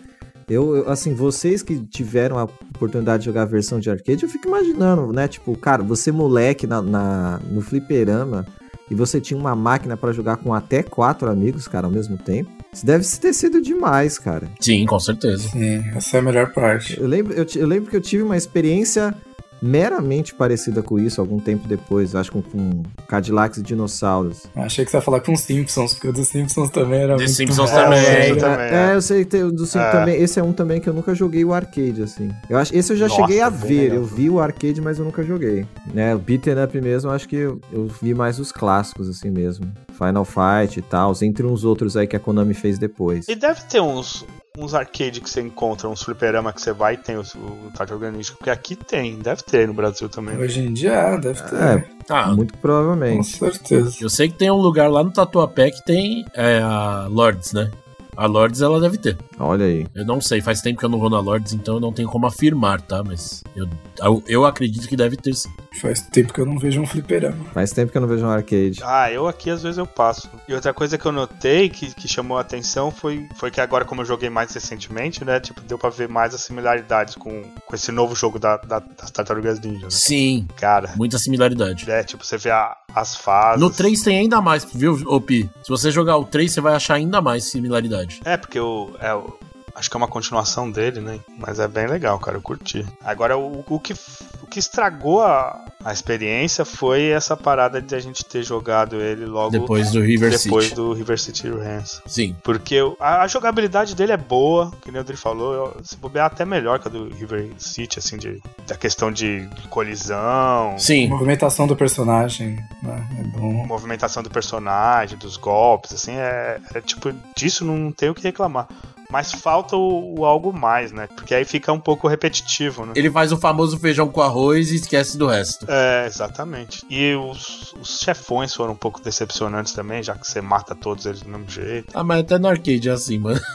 Eu, 0.50 0.78
eu, 0.78 0.90
assim, 0.90 1.14
vocês 1.14 1.62
que 1.62 1.78
tiveram 1.88 2.38
a 2.40 2.44
oportunidade 2.46 3.24
de 3.24 3.26
jogar 3.26 3.42
a 3.42 3.46
versão 3.46 3.82
de 3.82 3.90
arcade, 3.90 4.24
eu 4.24 4.30
fico 4.30 4.48
imaginando, 4.48 5.12
né? 5.12 5.28
Tipo, 5.28 5.54
cara, 5.58 5.84
você 5.84 6.10
moleque 6.10 6.66
na, 6.66 6.82
na- 6.82 7.40
no 7.52 7.60
fliperama 7.60 8.46
e 8.90 8.96
você 8.96 9.20
tinha 9.20 9.38
uma 9.38 9.54
máquina 9.54 9.98
pra 9.98 10.14
jogar 10.14 10.38
com 10.38 10.54
até 10.54 10.82
quatro 10.82 11.30
amigos, 11.30 11.68
cara, 11.68 11.86
ao 11.88 11.92
mesmo 11.92 12.18
tempo. 12.18 12.50
Isso 12.72 12.86
deve 12.86 13.06
ter 13.06 13.34
sido 13.34 13.62
demais, 13.62 14.18
cara. 14.18 14.48
Sim, 14.62 14.86
com 14.86 15.00
certeza. 15.00 15.50
Sim, 15.50 15.84
essa 15.94 16.16
é 16.16 16.20
a 16.22 16.24
melhor 16.24 16.54
parte. 16.54 16.98
Eu 16.98 17.08
lembro, 17.08 17.34
eu, 17.34 17.46
eu 17.56 17.68
lembro 17.68 17.90
que 17.90 17.98
eu 17.98 18.02
tive 18.02 18.24
uma 18.24 18.38
experiência 18.38 19.14
meramente 19.62 20.34
parecida 20.34 20.82
com 20.82 21.00
isso 21.00 21.20
algum 21.22 21.40
tempo 21.40 21.68
depois, 21.68 22.16
acho 22.16 22.32
que 22.32 22.42
com, 22.42 22.44
com 22.44 22.84
Cadillacs 23.08 23.58
e 23.60 23.64
dinossauros. 23.64 24.44
Achei 24.56 24.86
que 24.86 24.92
você 24.92 24.98
ia 24.98 25.02
falar 25.02 25.20
com 25.22 25.36
Simpsons, 25.36 25.94
porque 25.94 26.08
o 26.10 26.14
dos 26.14 26.28
Simpsons 26.28 26.70
também 26.70 27.02
era 27.02 27.16
The 27.16 27.24
muito 27.24 27.32
Simpsons 27.36 27.70
bom. 27.72 27.76
também. 27.76 28.00
É, 28.00 28.30
É, 28.30 28.36
também, 28.36 28.66
é, 28.66 28.92
é. 28.92 28.96
eu 28.96 29.02
sei 29.02 29.24
que 29.24 29.32
tem 29.32 29.44
o 29.44 29.52
do 29.52 29.66
cinco 29.66 29.86
É. 29.86 29.92
também. 29.92 30.22
Esse 30.22 30.40
é 30.40 30.44
um 30.44 30.54
também 30.54 30.80
que 30.82 30.88
eu 30.90 30.94
nunca 30.94 31.14
joguei 31.16 31.44
o 31.44 31.54
arcade, 31.54 32.02
assim. 32.04 32.30
Eu 32.50 32.58
acho, 32.58 32.76
esse 32.76 32.92
eu 32.94 32.98
já 32.98 33.08
Nossa, 33.08 33.22
cheguei 33.22 33.42
a 33.42 33.50
ver. 33.50 33.82
legal. 33.84 33.98
Eu 33.98 34.06
vi 34.06 34.30
o 34.30 34.40
arcade, 34.40 34.82
mas 34.82 35.00
eu 35.00 35.06
nunca 35.06 35.24
joguei. 35.24 35.66
Né, 35.94 36.14
o 36.16 36.20
beat'em 36.20 36.62
up 36.64 36.80
mesmo, 36.82 37.10
eu 37.10 37.14
acho 37.16 37.28
que 37.28 37.36
eu, 37.36 37.60
eu 37.72 37.88
vi 38.02 38.14
mais 38.14 38.40
os 38.40 38.52
clássicos, 38.52 39.10
assim 39.10 39.30
mesmo. 39.30 39.72
Final 39.98 40.26
Fight 40.26 40.78
e 40.78 40.82
tal, 40.82 41.14
entre 41.24 41.46
uns 41.46 41.64
outros 41.64 41.98
aí 41.98 42.06
que 42.06 42.16
a 42.16 42.20
Konami 42.20 42.54
fez 42.54 42.78
depois. 42.78 43.28
E 43.28 43.36
deve 43.36 43.62
ter 43.62 43.82
uns, 43.82 44.24
uns 44.58 44.74
arcade 44.74 45.22
que 45.22 45.30
você 45.30 45.40
encontra, 45.42 45.88
uns 45.88 46.02
fliperama 46.02 46.52
que 46.52 46.62
você 46.62 46.74
vai 46.74 46.96
e 46.96 46.98
tem 46.98 47.16
o, 47.16 47.22
o 47.22 47.72
Tartaruga 47.76 48.10
Ninja, 48.12 48.34
porque 48.38 48.50
aqui 48.50 48.76
tem, 48.76 49.16
deve 49.20 49.44
ter 49.44 49.68
no 49.68 49.74
Brasil 49.74 50.10
também. 50.10 50.36
Hoje 50.38 50.62
em 50.62 50.74
dia, 50.74 51.16
deve 51.18 51.42
ter. 51.44 51.56
É, 51.56 51.86
Ah, 52.10 52.34
muito 52.34 52.54
com 52.54 52.60
provavelmente. 52.60 53.38
certeza. 53.38 53.96
eu 54.02 54.10
sei 54.10 54.30
que 54.30 54.36
tem 54.36 54.50
um 54.50 54.56
lugar 54.58 54.90
lá 54.90 55.04
no 55.04 55.12
Tatuapé 55.12 55.70
que 55.72 55.84
tem 55.86 56.26
é, 56.34 56.60
a 56.60 57.08
Lords, 57.10 57.54
né? 57.54 57.70
A 58.18 58.26
Lords 58.26 58.62
ela 58.62 58.82
deve 58.82 58.98
ter. 58.98 59.16
Olha 59.40 59.66
aí. 59.66 59.86
Eu 59.94 60.04
não 60.06 60.20
sei, 60.20 60.42
faz 60.42 60.60
tempo 60.60 60.80
que 60.80 60.86
eu 60.86 60.90
não 60.90 61.00
vou 61.00 61.10
na 61.10 61.20
Lords, 61.20 61.54
então 61.54 61.76
eu 61.76 61.80
não 61.80 61.94
tenho 61.94 62.10
como 62.10 62.26
afirmar, 62.26 62.82
tá? 62.82 63.04
Mas 63.04 63.44
eu, 63.56 63.68
eu, 64.00 64.24
eu 64.28 64.46
acredito 64.46 64.88
que 64.88 64.96
deve 64.98 65.16
ter 65.16 65.34
sim. 65.36 65.50
Faz 65.80 66.02
tempo 66.02 66.34
que 66.34 66.42
eu 66.42 66.46
não 66.46 66.58
vejo 66.58 66.82
um 66.82 66.88
fliperama. 66.88 67.46
Faz 67.54 67.72
tempo 67.72 67.92
que 67.92 67.98
eu 67.98 68.02
não 68.02 68.08
vejo 68.08 68.26
um 68.26 68.30
arcade. 68.30 68.80
Ah, 68.84 69.12
eu 69.12 69.28
aqui 69.28 69.52
às 69.52 69.62
vezes 69.62 69.78
eu 69.78 69.86
passo. 69.86 70.28
E 70.48 70.54
outra 70.56 70.74
coisa 70.74 70.98
que 70.98 71.06
eu 71.06 71.12
notei 71.12 71.70
que, 71.70 71.94
que 71.94 72.08
chamou 72.08 72.38
a 72.40 72.42
atenção 72.42 72.90
foi, 72.90 73.28
foi 73.36 73.52
que 73.52 73.62
agora, 73.62 73.86
como 73.86 74.02
eu 74.02 74.06
joguei 74.06 74.30
mais 74.30 74.52
recentemente, 74.52 75.24
né? 75.24 75.40
Tipo, 75.40 75.62
deu 75.62 75.78
pra 75.78 75.92
ver 75.92 76.10
mais 76.10 76.34
as 76.34 76.42
similaridades 76.42 77.14
com, 77.14 77.44
com 77.44 77.76
esse 77.76 77.92
novo 77.92 78.16
jogo 78.16 78.40
da, 78.40 78.58
da- 78.58 78.80
das 78.80 79.12
Tartarugas 79.12 79.60
Ninja, 79.60 79.84
né? 79.86 79.90
Sim, 79.92 80.48
Cara, 80.58 80.92
muita 80.96 81.20
similaridade. 81.20 81.90
é, 81.92 82.04
tipo, 82.04 82.26
você 82.26 82.38
vê 82.40 82.50
a- 82.50 82.76
as 82.96 83.16
fases. 83.16 83.62
No 83.62 83.70
3 83.70 84.02
tem 84.02 84.18
ainda 84.18 84.42
mais, 84.42 84.66
viu, 84.74 84.94
Opi? 85.06 85.48
Se 85.62 85.70
você 85.70 85.92
jogar 85.92 86.18
o 86.18 86.26
3, 86.26 86.52
você 86.52 86.60
vai 86.62 86.74
achar 86.74 86.96
ainda 86.96 87.22
mais 87.22 87.44
similaridade. 87.44 88.07
É, 88.24 88.38
porque 88.38 88.60
o, 88.60 88.96
é, 89.00 89.14
o- 89.14 89.38
acho 89.78 89.90
que 89.90 89.96
é 89.96 90.00
uma 90.00 90.08
continuação 90.08 90.70
dele, 90.70 91.00
né? 91.00 91.20
Mas 91.38 91.60
é 91.60 91.68
bem 91.68 91.88
legal, 91.88 92.18
cara, 92.20 92.36
eu 92.38 92.42
curti. 92.42 92.86
Agora, 93.04 93.38
o, 93.38 93.64
o, 93.70 93.80
que, 93.80 93.94
o 94.42 94.48
que 94.48 94.60
estragou 94.60 95.22
a, 95.22 95.64
a 95.86 95.94
experiência 95.94 96.66
foi 96.66 97.06
essa 97.10 97.38
parada 97.38 97.82
de 97.82 97.94
a 97.96 98.00
gente 98.00 98.26
ter 98.26 98.44
jogado 98.44 99.00
ele 99.00 99.26
logo 99.26 99.52
Depois 99.52 99.92
do 99.92 100.02
River 100.02 100.32
depois 100.32 100.66
City. 100.66 100.76
do 100.76 100.94
River 100.94 101.20
City 101.20 101.50
Ransom. 101.50 102.02
Sim. 102.08 102.36
Porque 102.44 102.78
a, 103.00 103.22
a 103.22 103.28
jogabilidade 103.28 103.96
dele 103.96 104.12
é 104.14 104.18
boa, 104.18 104.72
que 104.82 104.92
nem 104.92 105.00
o 105.00 105.04
Dri 105.04 105.16
falou, 105.16 105.54
eu- 105.54 105.78
se 105.84 105.96
bobear 105.96 106.26
até 106.26 106.44
melhor 106.44 106.80
que 106.80 106.88
a 106.88 106.92
do 106.92 107.08
River 107.14 107.50
City, 107.58 108.00
assim, 108.00 108.18
de, 108.18 108.42
da 108.68 108.76
questão 108.76 109.12
de 109.12 109.48
colisão, 109.70 110.76
Sim. 110.78 111.08
movimentação 111.08 111.68
do 111.68 111.76
personagem, 111.76 112.56
né? 112.82 113.08
É 113.20 113.24
bom. 113.38 113.66
movimentação 113.66 114.24
do 114.24 114.30
personagem, 114.30 115.18
dos 115.18 115.38
golpes, 115.38 115.94
assim, 115.94 116.14
é, 116.16 116.60
é 116.74 116.82
tipo, 116.82 117.14
disso 117.36 117.64
não 117.66 117.92
tem 117.92 118.10
o 118.10 118.16
que 118.16 118.24
reclamar. 118.24 118.68
Mas 119.10 119.32
falta 119.32 119.76
o, 119.76 120.20
o 120.20 120.26
algo 120.26 120.52
mais, 120.52 120.92
né? 120.92 121.08
Porque 121.16 121.34
aí 121.34 121.46
fica 121.46 121.72
um 121.72 121.80
pouco 121.80 122.08
repetitivo, 122.08 122.86
né? 122.86 122.94
Ele 122.96 123.10
faz 123.10 123.32
o 123.32 123.38
famoso 123.38 123.80
feijão 123.80 124.10
com 124.10 124.22
arroz 124.22 124.72
e 124.72 124.76
esquece 124.76 125.18
do 125.18 125.28
resto. 125.28 125.66
É, 125.70 126.06
exatamente. 126.06 126.86
E 126.90 127.16
os, 127.16 127.74
os 127.80 128.00
chefões 128.00 128.54
foram 128.54 128.74
um 128.74 128.78
pouco 128.78 129.02
decepcionantes 129.02 129.72
também, 129.74 130.04
já 130.04 130.14
que 130.14 130.28
você 130.28 130.42
mata 130.42 130.76
todos 130.76 131.06
eles 131.06 131.22
do 131.22 131.30
mesmo 131.30 131.50
jeito. 131.50 131.88
Ah, 131.94 132.04
mas 132.04 132.20
até 132.20 132.38
no 132.38 132.48
arcade 132.50 132.90
é 132.90 132.92
assim, 132.92 133.18
mano. 133.18 133.40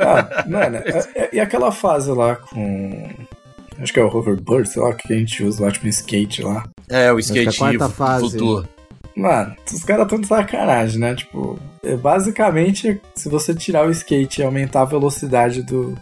Ah, 0.00 0.44
mano, 0.48 0.76
é- 0.76 1.08
é- 1.14 1.30
e 1.32 1.40
aquela 1.40 1.72
fase 1.72 2.10
lá 2.12 2.36
com. 2.36 3.08
Acho 3.80 3.92
que 3.92 4.00
é 4.00 4.04
o 4.04 4.08
hoverboard, 4.08 4.68
sei 4.68 4.82
lá, 4.82 4.92
que 4.94 5.12
a 5.12 5.16
gente 5.16 5.42
usa 5.44 5.64
lá, 5.64 5.70
tipo 5.70 5.86
um 5.86 5.88
skate 5.88 6.42
lá. 6.42 6.64
É, 6.88 7.10
o 7.12 7.16
que 7.16 7.20
a 7.38 7.42
skate 7.44 7.58
quarta 7.58 7.88
fase-. 7.88 8.38
Mano, 9.18 9.56
os 9.72 9.82
caras 9.82 10.04
estão 10.04 10.20
de 10.20 10.28
sacanagem, 10.28 11.00
né? 11.00 11.14
Tipo, 11.14 11.58
é 11.82 11.96
basicamente, 11.96 13.00
se 13.16 13.28
você 13.28 13.52
tirar 13.52 13.86
o 13.86 13.90
skate 13.90 14.40
e 14.40 14.44
aumentar 14.44 14.82
a 14.82 14.86
velocidade 14.86 15.62
do, 15.62 15.98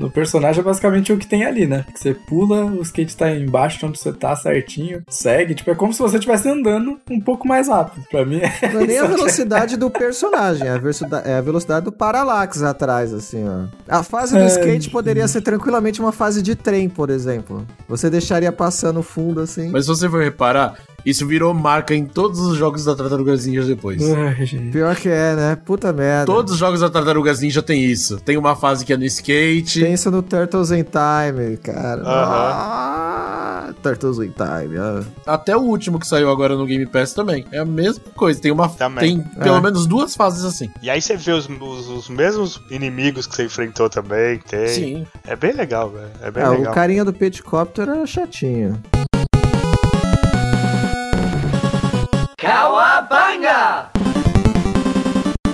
no 0.00 0.10
personagem 0.10 0.62
é 0.62 0.64
basicamente 0.64 1.12
o 1.12 1.18
que 1.18 1.26
tem 1.26 1.44
ali, 1.44 1.66
né? 1.66 1.84
Que 1.92 2.00
você 2.00 2.14
pula, 2.14 2.64
o 2.64 2.80
skate 2.80 3.14
tá 3.14 3.30
embaixo 3.30 3.78
de 3.78 3.84
onde 3.84 3.98
você 3.98 4.10
tá 4.10 4.34
certinho, 4.34 5.02
segue. 5.06 5.54
Tipo, 5.54 5.72
é 5.72 5.74
como 5.74 5.92
se 5.92 5.98
você 5.98 6.16
estivesse 6.16 6.48
andando 6.48 6.98
um 7.10 7.20
pouco 7.20 7.46
mais 7.46 7.68
rápido. 7.68 8.06
Pra 8.10 8.24
mim 8.24 8.40
é. 8.40 8.72
Não 8.72 8.80
é 8.80 8.86
nem 8.86 8.98
a 8.98 9.04
velocidade 9.04 9.76
do 9.76 9.90
personagem, 9.90 10.66
é 10.66 10.70
a, 10.70 10.78
velocidade, 10.78 11.28
é 11.28 11.34
a 11.34 11.40
velocidade 11.42 11.84
do 11.84 11.92
Parallax 11.92 12.62
atrás, 12.62 13.12
assim, 13.12 13.44
ó. 13.46 13.66
A 13.86 14.02
fase 14.02 14.34
do 14.34 14.40
É, 14.40 14.46
skate 14.46 14.88
poderia 14.88 15.28
ser 15.28 15.42
tranquilamente 15.42 16.00
uma 16.00 16.12
fase 16.12 16.40
de 16.40 16.54
trem, 16.54 16.88
por 16.88 17.10
exemplo. 17.10 17.66
Você 17.86 18.08
deixaria 18.08 18.50
passar 18.50 18.94
no 18.94 19.02
fundo, 19.02 19.42
assim. 19.42 19.68
Mas 19.68 19.84
se 19.84 19.88
você 19.90 20.08
for 20.08 20.22
reparar, 20.22 20.78
isso 21.04 21.26
virou 21.26 21.52
marca 21.54 21.94
em 21.94 22.04
todos 22.06 22.40
os 22.40 22.56
jogos 22.56 22.84
da 22.84 22.94
Tartarugas 22.94 23.46
Ninja 23.46 23.64
depois. 23.64 24.00
Ai, 24.02 24.44
gente. 24.46 24.70
Pior 24.70 24.94
que 24.96 25.08
é, 25.08 25.34
né? 25.34 25.56
Puta 25.64 25.92
merda. 25.92 26.26
Todos 26.26 26.52
os 26.54 26.58
jogos 26.58 26.80
da 26.80 26.90
Tartarugas 26.90 27.40
Ninja 27.40 27.62
tem 27.62 27.84
isso. 27.84 28.18
Tem 28.20 28.36
uma 28.36 28.54
fase 28.56 28.84
que 28.84 28.92
é 28.92 28.96
no 28.96 29.04
skate. 29.04 29.84
Isso 29.90 30.10
no 30.10 30.22
Turtles 30.22 30.70
in 30.70 30.84
Time, 30.84 31.56
cara. 31.58 32.02
Aham. 32.02 32.50
Ah, 32.54 33.72
Turtles 33.82 34.18
in 34.18 34.30
Time. 34.32 34.78
ah. 34.78 35.02
Até 35.26 35.56
o 35.56 35.60
último 35.60 35.98
que 35.98 36.06
saiu 36.06 36.30
agora 36.30 36.56
no 36.56 36.66
Game 36.66 36.86
Pass 36.86 37.12
também. 37.12 37.44
É 37.52 37.58
a 37.58 37.64
mesma 37.64 38.02
coisa. 38.14 38.40
Tem 38.40 38.50
uma. 38.50 38.68
Também. 38.68 39.18
Tem 39.22 39.40
pelo 39.42 39.56
É. 39.56 39.60
menos 39.60 39.86
duas 39.86 40.14
fases 40.14 40.44
assim. 40.44 40.70
E 40.82 40.90
aí 40.90 41.00
você 41.00 41.16
vê 41.16 41.32
os, 41.32 41.48
os, 41.48 41.88
os 41.88 42.08
mesmos 42.08 42.60
inimigos 42.70 43.26
que 43.26 43.34
você 43.36 43.44
enfrentou 43.44 43.88
também, 43.88 44.38
tem. 44.38 44.68
Sim. 44.68 45.06
É 45.26 45.36
bem 45.36 45.52
legal, 45.52 45.90
velho. 45.90 46.10
É 46.22 46.30
bem 46.30 46.42
Ah, 46.42 46.50
o 46.50 46.58
legal. 46.58 46.74
carinha 46.74 47.04
do 47.04 47.12
Petcopter 47.12 47.88
era 47.88 48.06
chatinho. 48.06 48.80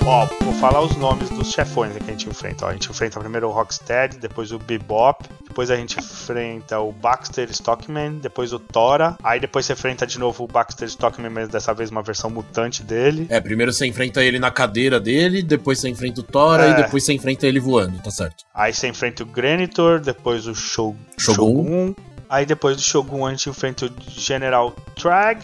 Ó, 0.04 0.26
vou 0.44 0.52
falar 0.54 0.80
os 0.82 0.96
nomes 0.96 1.28
dos 1.30 1.50
chefões 1.50 1.92
que 1.96 2.02
a 2.04 2.06
gente 2.06 2.28
enfrenta. 2.28 2.64
Ó, 2.64 2.68
a 2.68 2.72
gente 2.74 2.88
enfrenta 2.88 3.18
primeiro 3.18 3.48
o 3.48 3.50
Rocksteady, 3.50 4.18
depois 4.18 4.52
o 4.52 4.58
Bebop, 4.60 5.28
depois 5.48 5.68
a 5.68 5.74
gente 5.76 5.98
enfrenta 5.98 6.78
o 6.78 6.92
Baxter 6.92 7.50
Stockman, 7.50 8.18
depois 8.22 8.52
o 8.52 8.60
Tora, 8.60 9.16
aí 9.24 9.40
depois 9.40 9.66
você 9.66 9.72
enfrenta 9.72 10.06
de 10.06 10.16
novo 10.20 10.44
o 10.44 10.46
Baxter 10.46 10.86
Stockman, 10.86 11.28
mas 11.30 11.48
dessa 11.48 11.74
vez 11.74 11.90
uma 11.90 12.02
versão 12.02 12.30
mutante 12.30 12.84
dele. 12.84 13.26
É, 13.30 13.40
primeiro 13.40 13.72
você 13.72 13.84
enfrenta 13.84 14.22
ele 14.22 14.38
na 14.38 14.52
cadeira 14.52 15.00
dele, 15.00 15.42
depois 15.42 15.80
você 15.80 15.88
enfrenta 15.88 16.20
o 16.20 16.22
Tora 16.22 16.66
É. 16.68 16.70
e 16.70 16.74
depois 16.76 17.04
você 17.04 17.12
enfrenta 17.12 17.48
ele 17.48 17.58
voando, 17.58 17.98
tá 18.00 18.12
certo? 18.12 18.44
Aí 18.54 18.72
você 18.72 18.86
enfrenta 18.86 19.24
o 19.24 19.26
Granitor, 19.26 19.98
depois 19.98 20.46
o 20.46 20.54
Shou- 20.54 20.94
Shogun. 21.18 21.34
Shogun. 21.64 21.94
Aí 22.28 22.46
depois 22.46 22.76
do 22.76 22.82
Shogun 22.82 23.26
a 23.26 23.30
gente 23.30 23.50
enfrenta 23.50 23.86
o 23.86 23.90
General 24.08 24.70
Trag. 24.94 25.40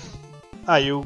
Aí 0.64 0.92
o, 0.92 1.04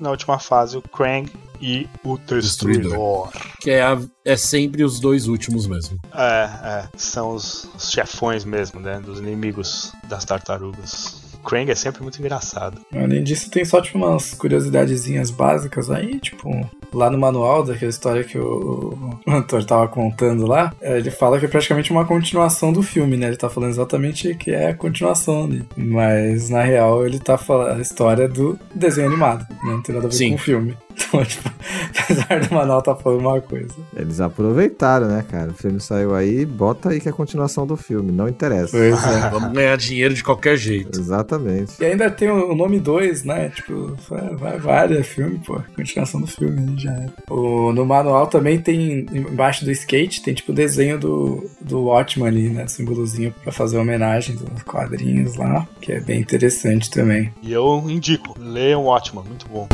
na 0.00 0.10
última 0.10 0.38
fase 0.38 0.76
o 0.76 0.82
Krang 0.82 1.30
e 1.60 1.88
o 2.04 2.18
Destruidor. 2.18 2.40
Destruidor. 2.40 3.32
Que 3.60 3.70
é, 3.70 3.82
a- 3.82 4.00
é 4.24 4.36
sempre 4.36 4.84
os 4.84 5.00
dois 5.00 5.26
últimos 5.28 5.66
mesmo. 5.66 5.98
É, 6.14 6.44
é, 6.44 6.88
são 6.96 7.30
os, 7.34 7.68
os 7.76 7.90
chefões 7.90 8.44
mesmo, 8.44 8.80
né? 8.80 9.00
Dos 9.00 9.18
inimigos 9.18 9.92
das 10.08 10.24
tartarugas. 10.24 11.22
Krang 11.44 11.70
é 11.70 11.74
sempre 11.74 12.02
muito 12.02 12.18
engraçado. 12.18 12.80
Além 12.94 13.22
disso, 13.22 13.50
tem 13.50 13.64
só 13.64 13.80
tipo 13.80 13.98
umas 13.98 14.32
curiosidadezinhas 14.32 15.30
básicas 15.30 15.90
aí, 15.90 16.18
tipo, 16.18 16.48
lá 16.94 17.10
no 17.10 17.18
manual 17.18 17.62
daquela 17.62 17.90
história 17.90 18.24
que 18.24 18.38
o, 18.38 18.96
Antônio 19.26 19.66
tava 19.66 19.88
contando 19.88 20.46
lá, 20.46 20.72
eh, 20.80 20.98
ele 20.98 21.10
fala 21.10 21.38
que 21.38 21.46
é 21.46 21.48
praticamente 21.48 21.90
uma 21.90 22.04
continuação 22.04 22.72
do 22.72 22.82
filme, 22.82 23.16
né? 23.16 23.26
Ele 23.26 23.36
tá 23.36 23.50
falando 23.50 23.70
exatamente 23.70 24.34
que 24.34 24.50
é 24.50 24.68
a 24.68 24.74
continuação 24.74 25.44
ali. 25.44 25.64
Mas 25.76 26.48
na 26.48 26.62
real 26.62 27.06
ele 27.06 27.18
tá 27.18 27.36
falando 27.36 27.78
a 27.78 27.82
história 27.82 28.28
do 28.28 28.58
desenho 28.74 29.08
animado, 29.08 29.46
né? 29.48 29.72
não 29.72 29.82
tem 29.82 29.94
nada 29.94 30.06
a 30.06 30.10
ver 30.10 30.16
Sim. 30.16 30.30
com 30.30 30.36
o 30.36 30.38
filme. 30.38 30.76
Então, 30.96 31.22
tipo, 31.24 31.50
apesar 31.98 32.40
do 32.40 32.54
manual 32.54 32.82
tá 32.82 32.94
falando 32.94 33.20
uma 33.20 33.40
coisa. 33.40 33.74
Eles 33.96 34.20
aproveitaram, 34.20 35.08
né, 35.08 35.24
cara? 35.28 35.50
O 35.50 35.54
filme 35.54 35.80
saiu 35.80 36.14
aí, 36.14 36.44
bota 36.44 36.90
aí 36.90 37.00
que 37.00 37.08
é 37.08 37.10
a 37.10 37.14
continuação 37.14 37.66
do 37.66 37.76
filme, 37.76 38.12
não 38.12 38.28
interessa. 38.28 38.70
Pois 38.70 39.04
é. 39.04 39.30
Vamos 39.30 39.52
ganhar 39.52 39.76
dinheiro 39.76 40.14
de 40.14 40.22
qualquer 40.22 40.56
jeito. 40.56 40.98
Exatamente. 40.98 41.74
E 41.80 41.84
ainda 41.84 42.10
tem 42.10 42.30
o 42.30 42.54
nome 42.54 42.78
2, 42.78 43.24
né? 43.24 43.48
Tipo, 43.50 43.96
vai, 44.38 44.58
vai, 44.58 44.98
é 44.98 45.02
filme, 45.02 45.40
pô. 45.44 45.60
Continuação 45.74 46.20
do 46.20 46.26
filme, 46.26 46.60
né? 46.60 46.74
já 46.76 46.92
era. 46.92 47.12
O, 47.30 47.72
no 47.72 47.84
manual 47.84 48.26
também 48.26 48.58
tem, 48.58 49.06
embaixo 49.12 49.64
do 49.64 49.70
skate, 49.70 50.22
tem 50.22 50.34
tipo 50.34 50.52
o 50.52 50.54
desenho 50.54 50.98
do, 50.98 51.48
do 51.60 51.84
Watchman 51.84 52.28
ali, 52.28 52.48
né? 52.48 52.66
Símbolozinho 52.66 53.34
pra 53.42 53.52
fazer 53.52 53.78
homenagem 53.78 54.36
dos 54.36 54.62
quadrinhos 54.62 55.36
lá, 55.36 55.66
que 55.80 55.92
é 55.92 56.00
bem 56.00 56.20
interessante 56.20 56.90
também. 56.90 57.32
E 57.42 57.52
eu 57.52 57.84
indico, 57.88 58.34
leiam 58.38 58.84
Watchman, 58.84 59.24
muito 59.24 59.46
bom. 59.48 59.68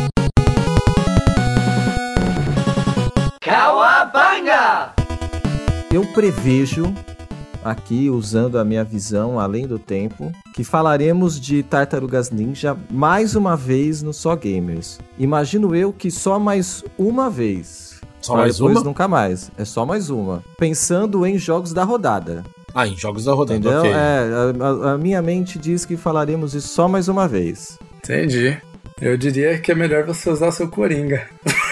Eu 5.92 6.04
prevejo, 6.06 6.94
aqui 7.64 8.08
usando 8.08 8.56
a 8.58 8.64
minha 8.64 8.84
visão 8.84 9.40
além 9.40 9.66
do 9.66 9.76
tempo, 9.76 10.30
que 10.54 10.62
falaremos 10.62 11.40
de 11.40 11.64
Tartarugas 11.64 12.30
Ninja 12.30 12.76
mais 12.88 13.34
uma 13.34 13.56
vez 13.56 14.02
no 14.02 14.12
Só 14.12 14.36
Gamers. 14.36 15.00
Imagino 15.18 15.74
eu 15.74 15.92
que 15.92 16.12
só 16.12 16.38
mais 16.38 16.84
uma 16.96 17.28
vez. 17.28 18.00
Só 18.20 18.36
mais 18.36 18.56
depois 18.56 18.76
uma? 18.76 18.84
nunca 18.84 19.08
mais. 19.08 19.50
É 19.58 19.64
só 19.64 19.84
mais 19.84 20.10
uma. 20.10 20.44
Pensando 20.56 21.26
em 21.26 21.36
jogos 21.36 21.72
da 21.72 21.82
rodada. 21.82 22.44
Ah, 22.72 22.86
em 22.86 22.96
jogos 22.96 23.24
da 23.24 23.32
rodada, 23.32 23.58
Entendeu? 23.58 23.80
ok. 23.80 23.90
É, 23.90 23.96
a, 23.96 24.90
a- 24.90 24.92
a 24.92 24.98
minha 24.98 25.20
mente 25.20 25.58
diz 25.58 25.84
que 25.84 25.96
falaremos 25.96 26.54
isso 26.54 26.68
só 26.68 26.86
mais 26.86 27.08
uma 27.08 27.26
vez. 27.26 27.76
Entendi. 27.96 28.56
Eu 29.00 29.16
diria 29.16 29.58
que 29.58 29.72
é 29.72 29.74
melhor 29.74 30.04
você 30.06 30.30
usar 30.30 30.52
seu 30.52 30.68
Coringa. 30.68 31.26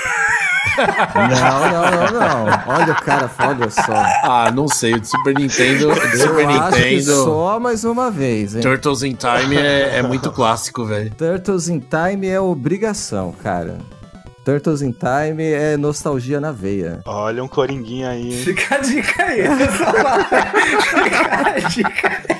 Não, 1.14 1.61
não, 1.70 1.91
não, 1.91 2.47
não. 2.47 2.74
Olha 2.74 2.93
o 2.93 3.03
cara, 3.03 3.31
olha 3.39 3.70
só. 3.70 4.05
Ah, 4.22 4.51
não 4.55 4.68
sei, 4.68 4.95
o 4.95 5.01
de 5.01 5.09
Super 5.09 5.35
Nintendo, 5.35 5.91
o 5.91 5.95
de 5.95 6.20
Eu 6.20 6.29
Super 6.29 6.47
acho 6.47 6.72
que 6.72 6.79
Nintendo, 6.79 7.24
só 7.24 7.61
mais 7.61 7.85
uma 7.85 8.11
vez, 8.11 8.55
hein? 8.55 8.62
Turtles 8.62 9.03
in 9.03 9.14
Time 9.14 9.57
é, 9.57 9.99
é 9.99 10.03
muito 10.03 10.31
clássico, 10.31 10.85
velho. 10.85 11.11
Turtles 11.14 11.68
in 11.68 11.81
Time 11.81 12.29
é 12.29 12.41
obrigação, 12.41 13.33
cara. 13.33 13.79
Turtles 14.45 14.81
in 14.81 14.93
Time 14.93 15.45
é 15.45 15.76
nostalgia 15.76 16.41
na 16.41 16.51
veia. 16.53 17.03
Olha 17.05 17.45
um 17.45 17.49
coringuinha 17.49 18.11
aí, 18.11 18.33
hein? 18.33 18.45
Fica 18.45 18.76
a 18.76 18.79
dica 18.79 19.22
aí. 19.24 19.43
Fica 20.81 21.51
a 21.51 21.68
dica 21.68 22.09
aí. 22.09 22.39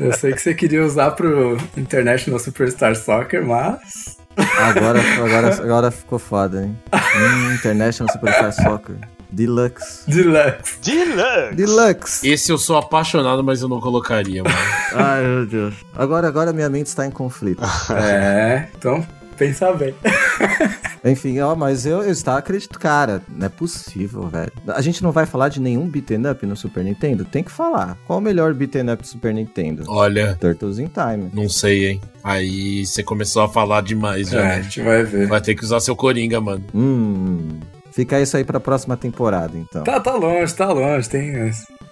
Eu 0.00 0.12
sei 0.12 0.32
que 0.32 0.40
você 0.40 0.52
queria 0.54 0.84
usar 0.84 1.12
pro 1.12 1.56
International 1.76 2.38
Superstar 2.38 2.94
Soccer, 2.94 3.44
mas. 3.46 4.18
Agora, 4.58 5.00
agora, 5.24 5.54
agora 5.62 5.90
ficou 5.90 6.18
foda, 6.18 6.64
hein? 6.64 6.78
Hum, 6.92 7.54
International 7.54 8.12
Superstar 8.12 8.52
Soccer. 8.52 8.96
Deluxe. 9.30 10.08
Deluxe. 10.08 10.78
Deluxe! 10.82 11.54
Deluxe! 11.54 12.28
Esse 12.28 12.52
eu 12.52 12.58
sou 12.58 12.76
apaixonado, 12.76 13.42
mas 13.42 13.62
eu 13.62 13.68
não 13.68 13.80
colocaria, 13.80 14.42
mano. 14.44 14.56
Ai, 14.94 15.22
meu 15.24 15.46
Deus. 15.46 15.74
Agora, 15.94 16.28
agora 16.28 16.52
minha 16.52 16.68
mente 16.68 16.86
está 16.86 17.04
em 17.04 17.10
conflito. 17.10 17.60
É, 17.90 18.68
então 18.78 19.04
pensa 19.34 19.72
bem. 19.72 19.94
Enfim, 21.04 21.38
ó, 21.40 21.54
mas 21.54 21.84
eu, 21.84 22.02
eu 22.02 22.10
estava 22.10 22.38
acreditando. 22.38 22.78
Cara, 22.80 23.22
não 23.28 23.46
é 23.46 23.48
possível, 23.48 24.26
velho. 24.28 24.50
A 24.68 24.80
gente 24.80 25.02
não 25.02 25.12
vai 25.12 25.26
falar 25.26 25.48
de 25.48 25.60
nenhum 25.60 25.86
beaten 25.88 26.26
up 26.30 26.46
no 26.46 26.56
Super 26.56 26.82
Nintendo? 26.84 27.24
Tem 27.24 27.42
que 27.42 27.50
falar. 27.50 27.98
Qual 28.06 28.18
o 28.18 28.22
melhor 28.22 28.54
beaten 28.54 28.90
up 28.90 29.02
do 29.02 29.06
Super 29.08 29.34
Nintendo? 29.34 29.84
Olha, 29.86 30.36
Turtles 30.40 30.78
in 30.78 30.86
Time. 30.88 31.30
não 31.34 31.48
sei, 31.48 31.88
hein. 31.88 32.00
Aí 32.22 32.86
você 32.86 33.02
começou 33.02 33.42
a 33.42 33.48
falar 33.48 33.82
demais, 33.82 34.30
já. 34.30 34.40
É, 34.40 34.42
a 34.44 34.56
né? 34.56 34.62
gente 34.62 34.80
vai 34.80 35.02
ver. 35.04 35.26
Vai 35.28 35.40
ter 35.40 35.54
que 35.54 35.64
usar 35.64 35.80
seu 35.80 35.94
Coringa, 35.94 36.40
mano. 36.40 36.64
Hum. 36.74 37.60
Fica 37.92 38.18
isso 38.20 38.36
aí 38.36 38.42
pra 38.44 38.58
próxima 38.58 38.96
temporada, 38.96 39.56
então. 39.56 39.84
Tá, 39.84 40.00
tá 40.00 40.14
longe, 40.14 40.52
tá 40.54 40.72
longe. 40.72 41.08
Tem. 41.08 41.32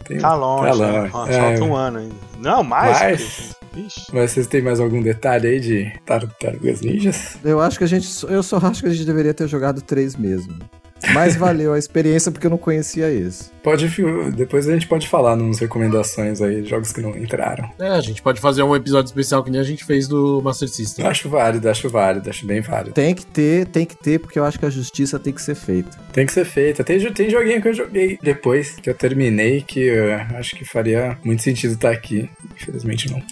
tem 0.04 0.18
Tá 0.18 0.34
longe, 0.34 0.78
Tá 0.78 0.86
né? 0.86 0.98
longe. 1.00 1.10
Ó, 1.14 1.26
É, 1.26 1.32
Falta 1.38 1.64
um 1.64 1.76
ano 1.76 1.98
ainda. 1.98 2.14
Não, 2.40 2.64
mais? 2.64 2.98
Mais? 3.00 3.56
Ixi. 3.76 4.06
Mas 4.12 4.32
vocês 4.32 4.46
têm 4.46 4.62
mais 4.62 4.80
algum 4.80 5.02
detalhe 5.02 5.46
aí 5.48 5.60
de 5.60 5.92
Tartarugas 6.04 6.80
Ninjas? 6.80 7.36
Eu 7.44 7.60
acho 7.60 7.78
que 7.78 7.84
a 7.84 7.86
gente. 7.86 8.08
Eu 8.28 8.42
só 8.42 8.58
acho 8.58 8.82
que 8.82 8.88
a 8.88 8.92
gente 8.92 9.04
deveria 9.04 9.34
ter 9.34 9.48
jogado 9.48 9.80
três 9.80 10.16
mesmo. 10.16 10.54
Mas 11.12 11.36
valeu 11.36 11.72
a 11.72 11.78
experiência 11.78 12.30
porque 12.30 12.46
eu 12.46 12.50
não 12.50 12.58
conhecia 12.58 13.10
esse. 13.10 13.51
Pode. 13.62 13.88
Depois 14.34 14.68
a 14.68 14.72
gente 14.72 14.86
pode 14.86 15.08
falar 15.08 15.36
nas 15.36 15.58
recomendações 15.58 16.40
aí, 16.40 16.64
jogos 16.64 16.92
que 16.92 17.00
não 17.00 17.16
entraram. 17.16 17.70
É, 17.78 17.88
a 17.88 18.00
gente 18.00 18.20
pode 18.20 18.40
fazer 18.40 18.62
um 18.62 18.74
episódio 18.74 19.08
especial 19.08 19.42
que 19.44 19.50
nem 19.50 19.60
a 19.60 19.64
gente 19.64 19.84
fez 19.84 20.08
do 20.08 20.40
Master 20.42 20.68
System. 20.68 21.06
Acho 21.06 21.28
válido, 21.28 21.68
acho 21.68 21.88
válido, 21.88 22.28
acho 22.28 22.46
bem 22.46 22.60
válido. 22.60 22.92
Tem 22.92 23.14
que 23.14 23.24
ter, 23.24 23.66
tem 23.66 23.86
que 23.86 23.96
ter, 23.96 24.18
porque 24.18 24.38
eu 24.38 24.44
acho 24.44 24.58
que 24.58 24.66
a 24.66 24.70
justiça 24.70 25.18
tem 25.18 25.32
que 25.32 25.40
ser 25.40 25.54
feita. 25.54 25.96
Tem 26.12 26.26
que 26.26 26.32
ser 26.32 26.44
feita. 26.44 26.82
Tem, 26.82 26.98
tem 27.12 27.30
joguinho 27.30 27.62
que 27.62 27.68
eu 27.68 27.74
joguei 27.74 28.18
depois 28.22 28.72
que 28.76 28.90
eu 28.90 28.94
terminei 28.94 29.62
que 29.62 29.80
eu 29.80 30.12
acho 30.36 30.56
que 30.56 30.64
faria 30.64 31.16
muito 31.24 31.42
sentido 31.42 31.74
estar 31.74 31.90
aqui. 31.90 32.28
Infelizmente 32.54 33.10
não. 33.10 33.22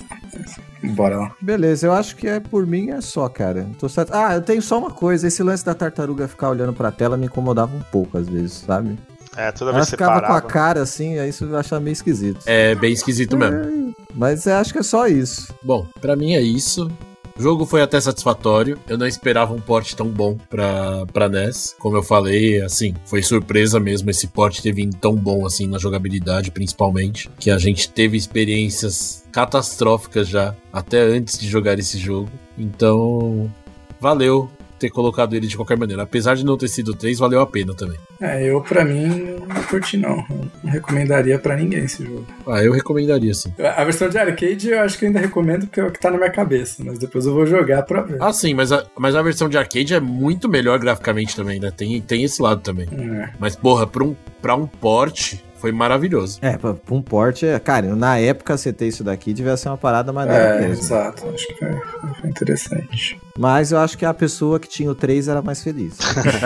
Bora 0.94 1.16
lá. 1.16 1.32
Beleza, 1.40 1.86
eu 1.86 1.92
acho 1.92 2.16
que 2.16 2.26
é 2.26 2.40
por 2.40 2.66
mim 2.66 2.90
é 2.90 3.00
só, 3.00 3.28
cara. 3.28 3.66
Tô 3.78 3.88
certo. 3.88 4.12
Ah, 4.14 4.34
eu 4.34 4.42
tenho 4.42 4.62
só 4.62 4.78
uma 4.78 4.90
coisa. 4.90 5.26
Esse 5.26 5.42
lance 5.42 5.64
da 5.64 5.74
tartaruga 5.74 6.28
ficar 6.28 6.50
olhando 6.50 6.72
pra 6.72 6.90
tela 6.90 7.16
me 7.16 7.26
incomodava 7.26 7.76
um 7.76 7.82
pouco 7.82 8.16
às 8.16 8.28
vezes, 8.28 8.52
sabe? 8.52 8.96
É, 9.36 9.52
toda 9.52 9.72
vez 9.72 9.90
que 9.90 9.96
com 9.96 10.04
a 10.04 10.40
cara 10.40 10.82
assim, 10.82 11.18
aí 11.18 11.30
isso 11.30 11.44
eu 11.44 11.56
achava 11.56 11.80
meio 11.80 11.92
esquisito. 11.92 12.40
É 12.46 12.74
bem 12.74 12.92
esquisito 12.92 13.36
mesmo. 13.36 13.94
Mas 14.14 14.46
eu 14.46 14.54
acho 14.54 14.72
que 14.72 14.78
é 14.78 14.82
só 14.82 15.06
isso. 15.06 15.54
Bom, 15.62 15.86
pra 16.00 16.16
mim 16.16 16.34
é 16.34 16.40
isso. 16.40 16.90
O 17.38 17.42
jogo 17.42 17.64
foi 17.64 17.80
até 17.80 17.98
satisfatório. 17.98 18.78
Eu 18.86 18.98
não 18.98 19.06
esperava 19.06 19.54
um 19.54 19.60
porte 19.60 19.96
tão 19.96 20.08
bom 20.08 20.36
pra, 20.50 21.06
pra 21.06 21.28
NES. 21.28 21.74
Como 21.78 21.96
eu 21.96 22.02
falei, 22.02 22.60
assim, 22.60 22.94
foi 23.06 23.22
surpresa 23.22 23.80
mesmo 23.80 24.10
esse 24.10 24.26
porte 24.26 24.60
ter 24.60 24.74
vindo 24.74 24.94
tão 24.96 25.14
bom 25.14 25.46
assim 25.46 25.66
na 25.66 25.78
jogabilidade, 25.78 26.50
principalmente. 26.50 27.30
Que 27.38 27.50
a 27.50 27.56
gente 27.56 27.88
teve 27.88 28.16
experiências 28.16 29.24
catastróficas 29.32 30.28
já, 30.28 30.54
até 30.70 31.00
antes 31.00 31.38
de 31.38 31.48
jogar 31.48 31.78
esse 31.78 31.98
jogo. 31.98 32.30
Então, 32.58 33.50
valeu 33.98 34.50
ter 34.80 34.90
colocado 34.90 35.36
ele 35.36 35.46
de 35.46 35.56
qualquer 35.56 35.76
maneira. 35.76 36.02
Apesar 36.02 36.34
de 36.34 36.44
não 36.44 36.56
ter 36.56 36.68
sido 36.68 36.94
3, 36.94 37.18
valeu 37.18 37.40
a 37.40 37.46
pena 37.46 37.74
também. 37.74 37.98
É, 38.20 38.42
eu 38.50 38.60
pra 38.62 38.84
mim 38.84 39.36
não 39.46 39.62
curti 39.68 39.96
não. 39.96 40.24
Não 40.64 40.72
recomendaria 40.72 41.38
pra 41.38 41.56
ninguém 41.56 41.84
esse 41.84 42.02
jogo. 42.04 42.26
Ah, 42.46 42.64
eu 42.64 42.72
recomendaria 42.72 43.32
sim. 43.34 43.52
A 43.58 43.84
versão 43.84 44.08
de 44.08 44.18
arcade 44.18 44.70
eu 44.70 44.80
acho 44.80 44.98
que 44.98 45.04
eu 45.04 45.08
ainda 45.08 45.20
recomendo 45.20 45.66
porque 45.66 45.80
é 45.80 45.84
o 45.84 45.90
que 45.90 46.00
tá 46.00 46.10
na 46.10 46.16
minha 46.16 46.30
cabeça, 46.30 46.82
mas 46.84 46.98
depois 46.98 47.26
eu 47.26 47.34
vou 47.34 47.46
jogar 47.46 47.82
pra 47.82 48.02
ver. 48.02 48.16
Ah, 48.20 48.32
sim, 48.32 48.54
mas 48.54 48.72
a, 48.72 48.84
mas 48.98 49.14
a 49.14 49.22
versão 49.22 49.48
de 49.48 49.58
arcade 49.58 49.94
é 49.94 50.00
muito 50.00 50.48
melhor 50.48 50.78
graficamente 50.78 51.36
também, 51.36 51.60
né? 51.60 51.70
Tem, 51.70 52.00
tem 52.00 52.24
esse 52.24 52.40
lado 52.40 52.62
também. 52.62 52.88
É. 52.90 53.30
Mas, 53.38 53.54
porra, 53.54 53.86
pra 53.86 54.02
um, 54.02 54.16
pra 54.40 54.54
um 54.54 54.66
porte, 54.66 55.44
foi 55.60 55.72
maravilhoso. 55.72 56.38
É, 56.42 56.56
pra, 56.56 56.74
pra 56.74 56.94
um 56.94 57.02
porte, 57.02 57.46
é- 57.46 57.58
cara, 57.58 57.94
na 57.94 58.18
época 58.18 58.56
você 58.56 58.72
ter 58.72 58.88
isso 58.88 59.04
daqui 59.04 59.32
devia 59.32 59.56
ser 59.56 59.68
uma 59.68 59.76
parada 59.76 60.12
maneira 60.12 60.42
É, 60.56 60.60
mesmo. 60.68 60.84
exato. 60.84 61.28
Acho 61.28 61.46
que 61.46 61.54
foi, 61.54 61.80
foi 62.20 62.30
interessante. 62.30 63.20
Mas 63.38 63.72
eu 63.72 63.78
acho 63.78 63.96
que 63.96 64.04
a 64.04 64.12
pessoa 64.14 64.58
que 64.58 64.68
tinha 64.68 64.90
o 64.90 64.94
3 64.94 65.28
era 65.28 65.40
mais 65.42 65.62
feliz. 65.62 65.96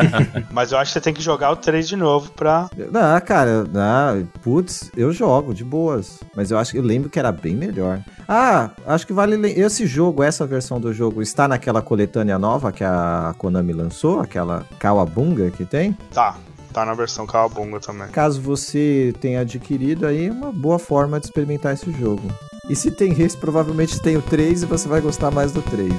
Mas 0.53 0.73
eu 0.73 0.79
acho 0.79 0.91
que 0.93 0.99
você 0.99 1.01
tem 1.01 1.15
que 1.15 1.23
jogar 1.23 1.51
o 1.51 1.57
3 1.57 1.87
de 1.89 1.97
novo 1.97 2.31
pra. 2.33 2.69
não, 2.91 3.21
cara, 3.21 3.65
não, 3.65 4.27
putz, 4.43 4.91
eu 4.97 5.13
jogo 5.13 5.55
de 5.55 5.65
boas. 5.65 6.19
Mas 6.37 6.51
eu 6.51 6.59
acho 6.59 6.73
que 6.73 6.79
eu 6.79 6.83
lembro 6.83 7.09
que 7.11 7.19
era 7.19 7.33
bem 7.33 7.55
melhor. 7.55 8.01
Ah, 8.29 8.71
acho 8.87 9.07
que 9.07 9.13
vale. 9.13 9.35
Esse 9.53 9.87
jogo, 9.87 10.23
essa 10.23 10.47
versão 10.47 10.81
do 10.81 10.93
jogo, 10.93 11.21
está 11.23 11.47
naquela 11.47 11.83
coletânea 11.83 12.39
nova 12.39 12.73
que 12.73 12.83
a 12.85 13.35
Konami 13.39 13.73
lançou, 13.73 14.21
aquela 14.21 14.65
Kawabunga 14.79 15.51
que 15.51 15.65
tem. 15.65 15.97
Tá, 16.13 16.37
tá 16.75 16.85
na 16.85 16.93
versão 16.93 17.25
Kawabunga 17.25 17.79
também. 17.79 18.09
Caso 18.09 18.41
você 18.41 19.15
tenha 19.21 19.41
adquirido 19.41 20.07
aí, 20.07 20.27
é 20.27 20.33
uma 20.33 20.53
boa 20.53 20.79
forma 20.79 21.21
de 21.21 21.27
experimentar 21.27 21.73
esse 21.73 21.91
jogo. 21.93 22.29
E 22.69 22.75
se 22.75 22.91
tem 22.91 23.13
esse, 23.23 23.37
provavelmente 23.37 24.01
tem 24.01 24.17
o 24.17 24.23
3 24.23 24.65
e 24.65 24.67
você 24.67 24.89
vai 24.89 25.01
gostar 25.01 25.31
mais 25.31 25.53
do 25.53 25.63
3. 25.63 25.93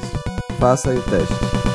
Faça 0.59 0.91
aí 0.91 0.97
o 0.97 1.01
teste. 1.03 1.74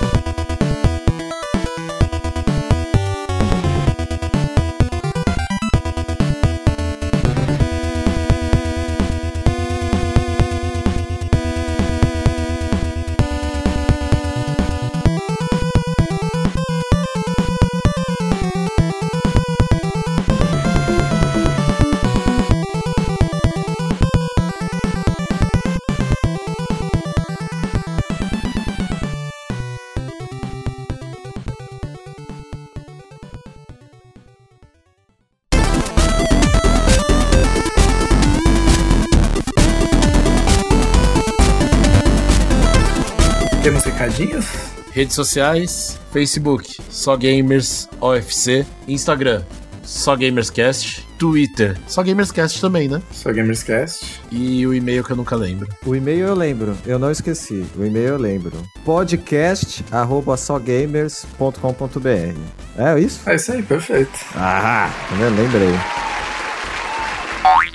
Recadinhos? 44.11 44.47
Redes 44.93 45.15
sociais, 45.15 45.99
Facebook, 46.13 46.77
Só 46.91 47.17
Gamers 47.17 47.89
OFC, 48.01 48.67
Instagram, 48.89 49.43
Só 49.85 50.17
Gamerscast, 50.17 51.07
Twitter, 51.17 51.79
Só 51.87 52.03
Gamerscast 52.03 52.61
também, 52.61 52.89
né? 52.89 53.01
Sou 53.13 53.33
Gamerscast. 53.33 54.21
E 54.33 54.67
o 54.67 54.75
e-mail 54.75 55.05
que 55.05 55.13
eu 55.13 55.17
nunca 55.17 55.37
lembro. 55.37 55.69
O 55.87 55.95
e-mail 55.95 56.27
eu 56.27 56.35
lembro, 56.35 56.77
eu 56.85 56.99
não 56.99 57.11
esqueci. 57.11 57.65
O 57.77 57.85
e-mail 57.85 58.09
eu 58.09 58.19
lembro. 58.19 58.53
podcast 58.85 59.85
arroba 59.93 60.37
sógamers.com.br 60.37 62.37
É 62.77 63.01
isso? 63.01 63.31
É 63.31 63.37
isso 63.37 63.53
aí, 63.53 63.63
perfeito. 63.63 64.19
Ah, 64.35 64.91
eu 65.21 65.31
lembrei. 65.31 66.10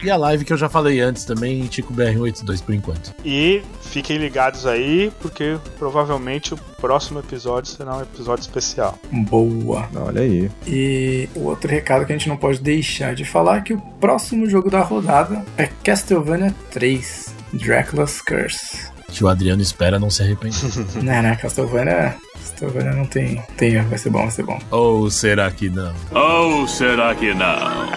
E 0.05 0.11
a 0.11 0.17
live 0.17 0.45
que 0.45 0.53
eu 0.53 0.57
já 0.57 0.69
falei 0.69 0.99
antes 1.01 1.25
também, 1.25 1.65
Tico 1.65 1.91
BR82 1.91 2.61
por 2.61 2.75
enquanto. 2.75 3.11
E 3.25 3.63
fiquem 3.81 4.17
ligados 4.17 4.67
aí, 4.67 5.11
porque 5.19 5.57
provavelmente 5.79 6.53
o 6.53 6.57
próximo 6.79 7.17
episódio 7.17 7.71
será 7.71 7.97
um 7.97 8.01
episódio 8.03 8.43
especial. 8.43 8.99
Boa. 9.11 9.89
Olha 9.95 10.21
aí. 10.21 10.51
E 10.67 11.27
o 11.33 11.45
outro 11.45 11.71
recado 11.71 12.05
que 12.05 12.13
a 12.13 12.15
gente 12.15 12.29
não 12.29 12.37
pode 12.37 12.61
deixar 12.61 13.15
de 13.15 13.25
falar 13.25 13.57
é 13.57 13.61
que 13.61 13.73
o 13.73 13.81
próximo 13.99 14.47
jogo 14.47 14.69
da 14.69 14.81
rodada 14.81 15.43
é 15.57 15.65
Castlevania 15.83 16.53
3, 16.69 17.33
Dracula's 17.53 18.21
Curse. 18.21 18.91
Que 19.07 19.23
o 19.23 19.27
Adriano 19.27 19.63
espera 19.63 19.97
não 19.97 20.11
se 20.11 20.21
arrepender. 20.21 20.55
não, 21.01 21.23
não, 21.23 21.35
Castlevania, 21.35 22.15
Castlevania 22.37 22.93
não 22.93 23.07
tem, 23.07 23.41
tem 23.57 23.81
vai 23.81 23.97
ser 23.97 24.11
bom, 24.11 24.21
vai 24.21 24.29
ser 24.29 24.43
bom. 24.43 24.59
Ou 24.69 25.09
será 25.09 25.49
que 25.49 25.67
não? 25.67 25.95
Ou 26.11 26.67
será 26.67 27.15
que 27.15 27.33
não? 27.33 27.89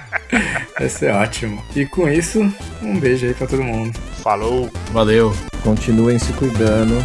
Vai 0.78 0.88
ser 0.88 1.12
ótimo. 1.12 1.62
E 1.74 1.84
com 1.84 2.08
isso, 2.08 2.40
um 2.80 2.98
beijo 3.00 3.26
aí 3.26 3.34
pra 3.34 3.46
todo 3.46 3.62
mundo. 3.64 3.98
Falou! 4.22 4.70
Valeu. 4.92 5.34
Continuem 5.62 6.18
se 6.18 6.32
cuidando. 6.34 7.04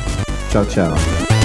Tchau, 0.51 0.65
tchau. 0.65 1.43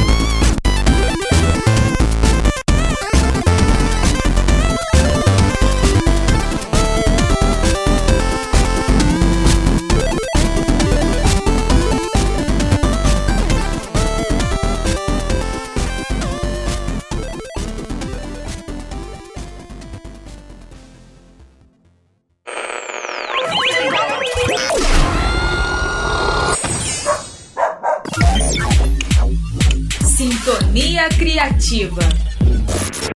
Criativa. 31.69 32.28